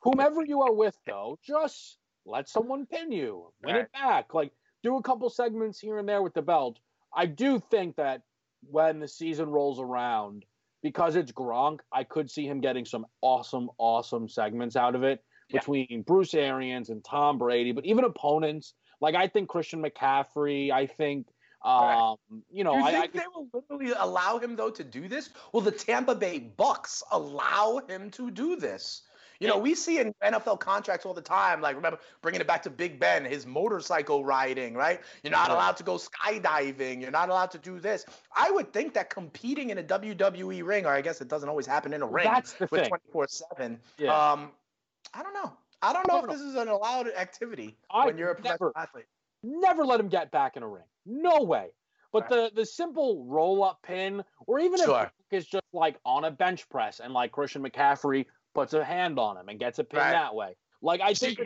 Whomever 0.00 0.44
you 0.44 0.62
are 0.62 0.72
with, 0.72 0.96
though, 1.06 1.38
just 1.46 1.98
let 2.26 2.48
someone 2.48 2.86
pin 2.86 3.12
you, 3.12 3.52
win 3.62 3.74
right. 3.74 3.84
it 3.84 3.92
back. 3.92 4.34
Like 4.34 4.52
do 4.82 4.96
a 4.96 5.02
couple 5.02 5.28
segments 5.30 5.78
here 5.78 5.98
and 5.98 6.08
there 6.08 6.22
with 6.22 6.34
the 6.34 6.42
belt. 6.42 6.78
I 7.14 7.26
do 7.26 7.62
think 7.70 7.96
that 7.96 8.22
when 8.62 9.00
the 9.00 9.08
season 9.08 9.50
rolls 9.50 9.78
around, 9.80 10.44
because 10.82 11.16
it's 11.16 11.32
Gronk, 11.32 11.80
I 11.92 12.04
could 12.04 12.30
see 12.30 12.46
him 12.46 12.60
getting 12.60 12.84
some 12.84 13.06
awesome, 13.20 13.70
awesome 13.78 14.28
segments 14.28 14.76
out 14.76 14.94
of 14.94 15.02
it 15.02 15.22
yeah. 15.48 15.60
between 15.60 16.02
Bruce 16.06 16.34
Arians 16.34 16.90
and 16.90 17.04
Tom 17.04 17.38
Brady, 17.38 17.72
but 17.72 17.84
even 17.86 18.04
opponents. 18.04 18.74
Like 19.00 19.14
I 19.16 19.26
think 19.26 19.48
Christian 19.48 19.82
McCaffrey, 19.82 20.70
I 20.70 20.86
think 20.86 21.26
um, 21.64 22.16
you 22.50 22.64
know, 22.64 22.76
you 22.76 22.84
I, 22.84 22.92
think 22.92 23.16
I, 23.16 23.18
they 23.18 23.24
will 23.34 23.48
literally 23.52 23.92
allow 23.96 24.38
him 24.38 24.56
though 24.56 24.70
to 24.70 24.82
do 24.82 25.08
this? 25.08 25.30
Will 25.52 25.60
the 25.60 25.70
Tampa 25.70 26.14
Bay 26.14 26.50
Bucs 26.58 27.02
allow 27.12 27.80
him 27.88 28.10
to 28.12 28.30
do 28.30 28.56
this? 28.56 29.02
You 29.42 29.48
know, 29.48 29.58
we 29.58 29.74
see 29.74 29.98
in 29.98 30.14
NFL 30.22 30.60
contracts 30.60 31.04
all 31.04 31.14
the 31.14 31.20
time, 31.20 31.60
like 31.60 31.74
remember 31.74 31.98
bringing 32.20 32.40
it 32.40 32.46
back 32.46 32.62
to 32.62 32.70
Big 32.70 33.00
Ben, 33.00 33.24
his 33.24 33.44
motorcycle 33.44 34.24
riding, 34.24 34.74
right? 34.74 35.00
You're 35.22 35.32
not 35.32 35.50
allowed 35.50 35.76
to 35.78 35.82
go 35.82 35.98
skydiving. 35.98 37.00
You're 37.00 37.10
not 37.10 37.28
allowed 37.28 37.50
to 37.52 37.58
do 37.58 37.80
this. 37.80 38.06
I 38.36 38.50
would 38.50 38.72
think 38.72 38.94
that 38.94 39.10
competing 39.10 39.70
in 39.70 39.78
a 39.78 39.82
WWE 39.82 40.64
ring, 40.64 40.86
or 40.86 40.90
I 40.90 41.00
guess 41.00 41.20
it 41.20 41.28
doesn't 41.28 41.48
always 41.48 41.66
happen 41.66 41.92
in 41.92 42.02
a 42.02 42.06
ring 42.06 42.24
That's 42.24 42.52
the 42.52 42.68
with 42.70 42.88
24 42.88 43.26
7. 43.28 43.80
Yeah. 43.98 44.32
Um, 44.32 44.52
I 45.12 45.22
don't 45.22 45.34
know. 45.34 45.52
I 45.82 45.92
don't 45.92 46.06
know 46.06 46.24
if 46.24 46.30
this 46.30 46.40
is 46.40 46.54
an 46.54 46.68
allowed 46.68 47.08
activity 47.08 47.76
I 47.90 48.06
when 48.06 48.16
you're 48.16 48.30
a 48.30 48.34
professional 48.36 48.72
never, 48.76 48.86
athlete. 48.86 49.06
Never 49.42 49.84
let 49.84 49.98
him 49.98 50.08
get 50.08 50.30
back 50.30 50.56
in 50.56 50.62
a 50.62 50.68
ring. 50.68 50.84
No 51.04 51.42
way. 51.42 51.70
But 52.12 52.30
right. 52.30 52.52
the 52.54 52.60
the 52.60 52.66
simple 52.66 53.24
roll 53.24 53.64
up 53.64 53.82
pin, 53.82 54.22
or 54.46 54.60
even 54.60 54.78
sure. 54.78 55.10
if 55.30 55.38
it's 55.38 55.46
just 55.46 55.64
like 55.72 55.96
on 56.04 56.24
a 56.24 56.30
bench 56.30 56.68
press 56.68 57.00
and 57.00 57.12
like 57.12 57.32
Christian 57.32 57.62
McCaffrey 57.62 58.26
puts 58.54 58.74
a 58.74 58.84
hand 58.84 59.18
on 59.18 59.36
him 59.36 59.48
and 59.48 59.58
gets 59.58 59.78
a 59.78 59.84
pin 59.84 60.00
right. 60.00 60.12
that 60.12 60.34
way. 60.34 60.54
Like 60.82 61.00
I 61.00 61.14
think 61.14 61.38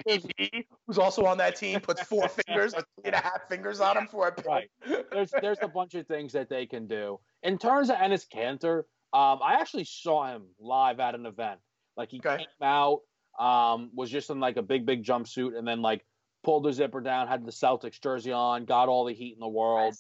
who's 0.87 0.99
also 0.99 1.27
on 1.27 1.39
that 1.39 1.57
team 1.57 1.81
puts 1.81 2.03
four 2.03 2.29
fingers, 2.47 2.73
three 2.73 2.83
and 3.05 3.15
a 3.15 3.19
half 3.19 3.47
fingers 3.49 3.81
on 3.81 3.97
him 3.97 4.07
for 4.07 4.29
a 4.29 4.33
pin. 4.33 4.45
Right. 4.47 4.71
There's 5.13 5.31
there's 5.43 5.59
a 5.61 5.69
bunch 5.69 5.95
of 5.95 6.07
things 6.07 6.33
that 6.33 6.49
they 6.49 6.65
can 6.65 6.87
do. 6.87 7.21
In 7.43 7.59
terms 7.59 7.91
of 7.91 7.97
Enes 7.97 8.27
Kanter, 8.27 8.79
um, 9.13 9.41
I 9.43 9.59
actually 9.61 9.85
saw 9.85 10.27
him 10.27 10.45
live 10.59 11.01
at 11.01 11.15
an 11.15 11.27
event. 11.27 11.61
Like 11.99 12.11
he 12.11 12.19
okay. 12.19 12.39
came 12.39 12.47
out, 12.63 13.01
um, 13.39 13.91
was 13.95 14.11
just 14.11 14.31
in 14.31 14.41
like 14.41 14.57
a 14.57 14.63
big 14.63 14.87
big 14.87 15.05
jumpsuit, 15.05 15.57
and 15.57 15.69
then 15.69 15.83
like 15.83 16.05
pulled 16.43 16.65
the 16.65 16.73
zipper 16.73 17.03
down, 17.03 17.29
had 17.29 17.45
the 17.45 17.53
Celtics 17.53 18.01
jersey 18.01 18.33
on, 18.33 18.65
got 18.65 18.89
all 18.89 19.05
the 19.05 19.13
heat 19.13 19.35
in 19.35 19.41
the 19.41 19.49
world. 19.49 19.95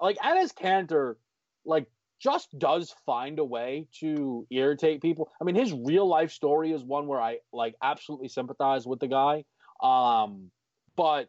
Like 0.00 0.18
Enes 0.18 0.52
Kanter, 0.52 1.14
like 1.64 1.86
just 2.22 2.56
does 2.58 2.94
find 3.04 3.38
a 3.38 3.44
way 3.44 3.88
to 4.00 4.46
irritate 4.50 5.02
people. 5.02 5.30
I 5.40 5.44
mean, 5.44 5.56
his 5.56 5.72
real 5.72 6.06
life 6.06 6.30
story 6.30 6.72
is 6.72 6.84
one 6.84 7.06
where 7.06 7.20
I 7.20 7.38
like 7.52 7.74
absolutely 7.82 8.28
sympathize 8.28 8.86
with 8.86 9.00
the 9.00 9.08
guy. 9.08 9.44
Um, 9.82 10.50
but 10.96 11.28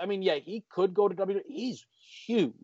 I 0.00 0.06
mean, 0.06 0.22
yeah, 0.22 0.36
he 0.36 0.64
could 0.70 0.94
go 0.94 1.08
to 1.08 1.14
WWE. 1.14 1.42
He's 1.46 1.84
huge, 2.26 2.54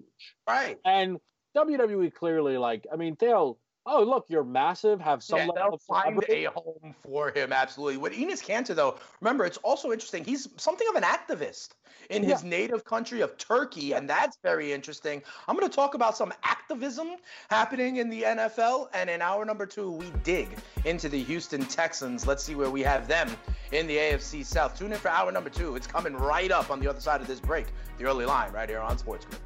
right? 0.48 0.78
And 0.84 1.18
WWE 1.56 2.12
clearly, 2.12 2.56
like, 2.56 2.86
I 2.92 2.96
mean, 2.96 3.16
they'll 3.18 3.58
oh 3.86 4.02
look, 4.02 4.26
you're 4.28 4.44
massive, 4.44 5.00
have 5.00 5.22
some 5.22 5.38
yeah, 5.38 5.46
level 5.46 5.78
find 5.78 6.22
a 6.28 6.44
home 6.46 6.94
for 7.04 7.30
him. 7.30 7.52
Absolutely. 7.52 7.96
With 7.96 8.12
Enes 8.12 8.44
Kanter, 8.44 8.74
though, 8.74 8.98
remember 9.20 9.44
it's 9.44 9.58
also 9.58 9.92
interesting. 9.92 10.24
He's 10.24 10.48
something 10.56 10.86
of 10.88 10.96
an 10.96 11.04
activist 11.04 11.70
in 12.10 12.22
his 12.22 12.44
native 12.44 12.84
country 12.84 13.20
of 13.20 13.36
Turkey, 13.38 13.92
and 13.92 14.08
that's 14.08 14.38
very 14.42 14.72
interesting. 14.72 15.22
I'm 15.48 15.56
going 15.56 15.68
to 15.68 15.74
talk 15.74 15.94
about 15.94 16.16
some 16.16 16.32
activism 16.44 17.16
happening 17.50 17.96
in 17.96 18.10
the 18.10 18.22
NFL, 18.22 18.88
and 18.92 19.08
in 19.10 19.22
hour 19.22 19.44
number 19.44 19.66
two, 19.66 19.90
we 19.90 20.12
dig 20.22 20.48
into 20.84 21.08
the 21.08 21.22
Houston 21.24 21.64
Texans. 21.64 22.26
Let's 22.26 22.44
see 22.44 22.54
where 22.54 22.70
we 22.70 22.82
have 22.82 23.08
them 23.08 23.30
in 23.72 23.86
the 23.86 23.96
AFC 23.96 24.44
South. 24.44 24.78
Tune 24.78 24.92
in 24.92 24.98
for 24.98 25.08
hour 25.08 25.32
number 25.32 25.50
two. 25.50 25.76
It's 25.76 25.86
coming 25.86 26.14
right 26.14 26.50
up 26.50 26.70
on 26.70 26.80
the 26.80 26.88
other 26.88 27.00
side 27.00 27.20
of 27.20 27.26
this 27.26 27.40
break. 27.40 27.66
The 27.98 28.04
early 28.04 28.26
line 28.26 28.52
right 28.52 28.68
here 28.68 28.80
on 28.80 28.98
Sports 28.98 29.24
Grid. 29.26 29.45